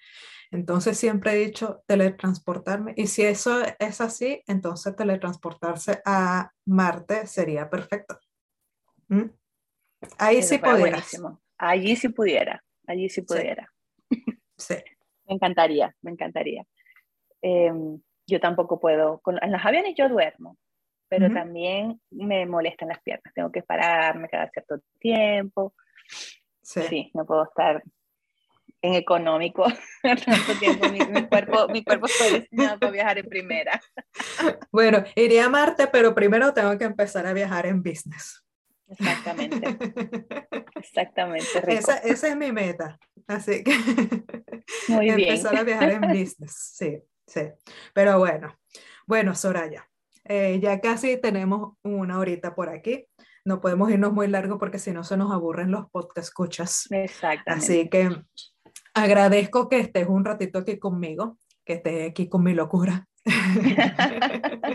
Entonces 0.51 0.97
siempre 0.97 1.33
he 1.33 1.45
dicho 1.45 1.83
teletransportarme 1.85 2.93
y 2.97 3.07
si 3.07 3.23
eso 3.23 3.61
es 3.77 4.01
así, 4.01 4.43
entonces 4.47 4.95
teletransportarse 4.95 6.01
a 6.05 6.51
Marte 6.65 7.27
sería 7.27 7.69
perfecto. 7.69 8.19
¿Mm? 9.09 9.29
Ahí 10.17 10.41
sí 10.41 10.57
pudiera. 10.57 11.03
Allí 11.57 11.95
sí 11.95 12.09
pudiera, 12.09 12.63
allí 12.87 13.09
sí 13.09 13.21
pudiera. 13.21 13.71
Sí. 14.57 14.75
me 15.27 15.35
encantaría, 15.35 15.95
me 16.01 16.11
encantaría. 16.11 16.65
Em, 17.41 18.01
yo 18.27 18.39
tampoco 18.39 18.79
puedo, 18.79 19.19
con, 19.19 19.41
en 19.41 19.51
los 19.51 19.63
aviones 19.63 19.95
yo 19.95 20.09
duermo, 20.09 20.57
pero 21.07 21.31
también 21.33 21.99
me 22.11 22.45
molestan 22.45 22.89
las 22.89 23.01
piernas, 23.01 23.33
tengo 23.33 23.51
que 23.51 23.63
pararme 23.63 24.29
cada 24.29 24.49
cierto 24.49 24.79
tiempo. 24.99 25.73
Sí. 26.61 26.81
sí, 26.83 27.11
no 27.13 27.25
puedo 27.25 27.43
estar 27.45 27.83
en 28.81 28.93
económico 28.93 29.65
tanto 30.01 30.53
tiempo. 30.59 30.89
Mi, 30.89 31.27
cuerpo, 31.27 31.67
mi 31.69 31.83
cuerpo 31.83 32.07
fue 32.07 32.39
destinado 32.39 32.79
para 32.79 32.91
viajar 32.91 33.17
en 33.17 33.29
primera. 33.29 33.81
Bueno, 34.71 35.03
iría 35.15 35.45
a 35.45 35.49
Marte, 35.49 35.87
pero 35.87 36.13
primero 36.13 36.53
tengo 36.53 36.77
que 36.77 36.85
empezar 36.85 37.25
a 37.25 37.33
viajar 37.33 37.65
en 37.65 37.81
business. 37.81 38.43
Exactamente. 38.87 39.77
Exactamente. 40.75 41.47
Esa, 41.67 41.97
esa, 41.97 42.27
es 42.27 42.37
mi 42.37 42.51
meta. 42.51 42.97
Así 43.27 43.63
que 43.63 43.75
Muy 44.87 45.09
empezar 45.09 45.55
a 45.55 45.63
viajar 45.63 45.91
en 45.91 46.01
business. 46.01 46.73
Sí, 46.75 46.99
sí. 47.27 47.41
Pero 47.93 48.17
bueno, 48.19 48.57
bueno, 49.05 49.35
Soraya, 49.35 49.87
eh, 50.23 50.59
ya 50.61 50.79
casi 50.79 51.17
tenemos 51.17 51.75
una 51.83 52.19
horita 52.19 52.55
por 52.55 52.69
aquí. 52.69 53.07
No 53.45 53.61
podemos 53.61 53.89
irnos 53.89 54.13
muy 54.13 54.27
largo 54.27 54.59
porque 54.59 54.79
si 54.79 54.91
no 54.91 55.03
se 55.03 55.17
nos 55.17 55.31
aburren 55.31 55.71
los 55.71 55.89
podcast 55.89 56.27
escuchas. 56.27 56.87
Exactamente. 56.91 57.65
Así 57.65 57.89
que 57.89 58.09
agradezco 58.99 59.69
que 59.69 59.79
estés 59.79 60.07
un 60.07 60.25
ratito 60.25 60.59
aquí 60.59 60.77
conmigo, 60.77 61.37
que 61.65 61.73
estés 61.73 62.09
aquí 62.09 62.27
con 62.29 62.43
mi 62.43 62.53
locura. 62.53 63.07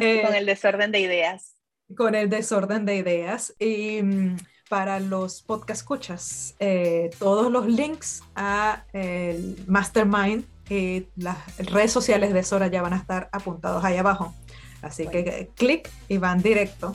Eh, 0.00 0.22
con 0.24 0.34
el 0.34 0.46
desorden 0.46 0.90
de 0.90 1.00
ideas. 1.00 1.56
Con 1.94 2.14
el 2.14 2.30
desorden 2.30 2.86
de 2.86 2.96
ideas. 2.96 3.54
Y 3.58 4.02
mm, 4.02 4.36
para 4.68 4.98
los 4.98 5.42
podcast 5.42 5.82
escuchas, 5.82 6.54
eh, 6.58 7.10
todos 7.18 7.52
los 7.52 7.66
links 7.66 8.22
a 8.34 8.84
el 8.92 9.56
Mastermind 9.66 10.44
y 10.70 11.06
las 11.16 11.36
redes 11.58 11.92
sociales 11.92 12.32
de 12.32 12.42
Sora 12.42 12.68
ya 12.68 12.80
van 12.80 12.94
a 12.94 12.96
estar 12.96 13.28
apuntados 13.32 13.84
ahí 13.84 13.98
abajo. 13.98 14.34
Así 14.80 15.06
que 15.06 15.20
eh, 15.20 15.50
clic 15.54 15.90
y 16.08 16.18
van 16.18 16.42
directo. 16.42 16.94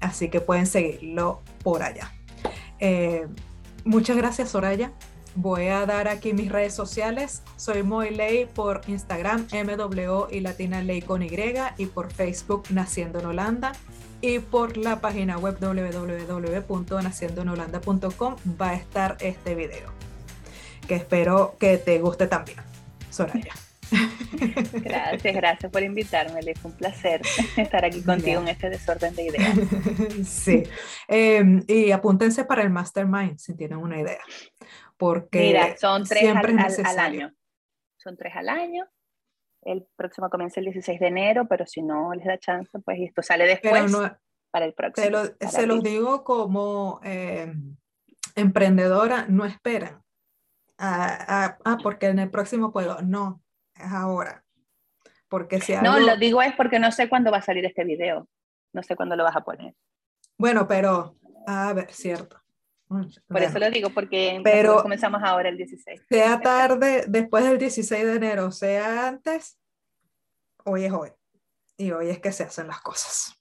así 0.00 0.28
que 0.28 0.40
pueden 0.40 0.66
seguirlo 0.66 1.40
por 1.62 1.82
allá. 1.82 2.12
Muchas 3.86 4.16
gracias, 4.16 4.50
Soraya. 4.50 4.92
Voy 5.34 5.66
a 5.68 5.84
dar 5.84 6.08
aquí 6.08 6.32
mis 6.32 6.50
redes 6.50 6.72
sociales. 6.74 7.42
Soy 7.56 7.82
Moiley 7.82 8.46
por 8.46 8.80
Instagram, 8.86 9.46
MW 9.52 10.28
y 10.30 10.40
Latina 10.40 10.82
Ley 10.82 11.02
con 11.02 11.22
Y, 11.22 11.28
y 11.76 11.84
por 11.86 12.10
Facebook 12.10 12.64
Naciendo 12.70 13.20
en 13.20 13.26
Holanda. 13.26 13.72
Y 14.22 14.38
por 14.38 14.78
la 14.78 15.00
página 15.00 15.36
web 15.36 15.58
www.naciendoenholanda.com 15.60 18.36
va 18.60 18.70
a 18.70 18.74
estar 18.74 19.18
este 19.20 19.54
video, 19.54 19.90
que 20.88 20.94
espero 20.94 21.56
que 21.60 21.76
te 21.76 21.98
guste 21.98 22.26
también. 22.26 22.56
Soraya. 23.10 23.52
Gracias, 24.72 25.34
gracias 25.34 25.72
por 25.72 25.82
invitarme, 25.82 26.40
Fue 26.54 26.70
un 26.70 26.76
placer 26.76 27.22
estar 27.56 27.84
aquí 27.84 28.02
contigo 28.02 28.40
en 28.40 28.48
este 28.48 28.70
desorden 28.70 29.14
de 29.14 29.22
ideas. 29.24 29.58
Sí, 30.24 30.62
em, 31.08 31.62
y 31.66 31.90
apúntense 31.90 32.44
para 32.44 32.62
el 32.62 32.70
Mastermind 32.70 33.38
si 33.38 33.56
tienen 33.56 33.78
una 33.78 34.00
idea 34.00 34.20
porque 34.96 35.40
Mira, 35.40 35.76
son 35.76 36.04
tres 36.04 36.24
al, 36.24 36.98
año. 36.98 37.32
Son 37.96 38.16
tres 38.16 38.34
al 38.34 38.48
año. 38.48 38.86
El 39.62 39.86
próximo 39.96 40.30
comienza 40.30 40.60
el 40.60 40.66
16 40.66 41.00
de 41.00 41.06
enero, 41.06 41.46
pero 41.48 41.66
si 41.66 41.82
no 41.82 42.12
les 42.14 42.24
da 42.24 42.38
chance, 42.38 42.78
pues 42.78 42.98
esto 43.00 43.22
sale 43.22 43.46
después 43.46 43.92
para 44.50 44.64
el 44.64 44.74
próximo. 44.74 45.18
se 45.40 45.66
los 45.66 45.82
digo 45.82 46.24
como 46.24 47.00
eh, 47.04 47.52
emprendedora, 48.34 49.26
no 49.28 49.44
esperan. 49.44 50.02
Ah, 50.78 51.58
ah, 51.64 51.78
porque 51.82 52.06
en 52.06 52.18
el 52.18 52.30
próximo 52.30 52.72
puedo. 52.72 53.00
No, 53.02 53.42
es 53.78 53.92
ahora. 53.92 54.44
Porque 55.28 55.60
si 55.60 55.74
No, 55.74 55.98
lo 55.98 56.16
digo 56.16 56.40
es 56.42 56.54
porque 56.54 56.78
no 56.78 56.92
sé 56.92 57.08
cuándo 57.08 57.30
va 57.30 57.38
a 57.38 57.42
salir 57.42 57.64
este 57.64 57.84
video. 57.84 58.28
No 58.72 58.82
sé 58.82 58.96
cuándo 58.96 59.16
lo 59.16 59.24
vas 59.24 59.36
a 59.36 59.40
poner. 59.40 59.74
Bueno, 60.38 60.68
pero, 60.68 61.16
a 61.46 61.72
ver, 61.72 61.92
cierto. 61.92 62.40
Por 62.88 63.42
eso 63.42 63.58
lo 63.58 63.68
digo, 63.70 63.90
porque 63.90 64.40
pero 64.44 64.80
comenzamos 64.82 65.20
ahora 65.24 65.48
el 65.48 65.56
16. 65.56 66.02
Sea 66.08 66.40
tarde, 66.40 67.04
después 67.08 67.44
del 67.44 67.58
16 67.58 68.04
de 68.04 68.14
enero, 68.14 68.52
sea 68.52 69.08
antes, 69.08 69.58
hoy 70.64 70.84
es 70.84 70.92
hoy. 70.92 71.10
Y 71.76 71.90
hoy 71.90 72.10
es 72.10 72.20
que 72.20 72.32
se 72.32 72.44
hacen 72.44 72.68
las 72.68 72.80
cosas. 72.80 73.36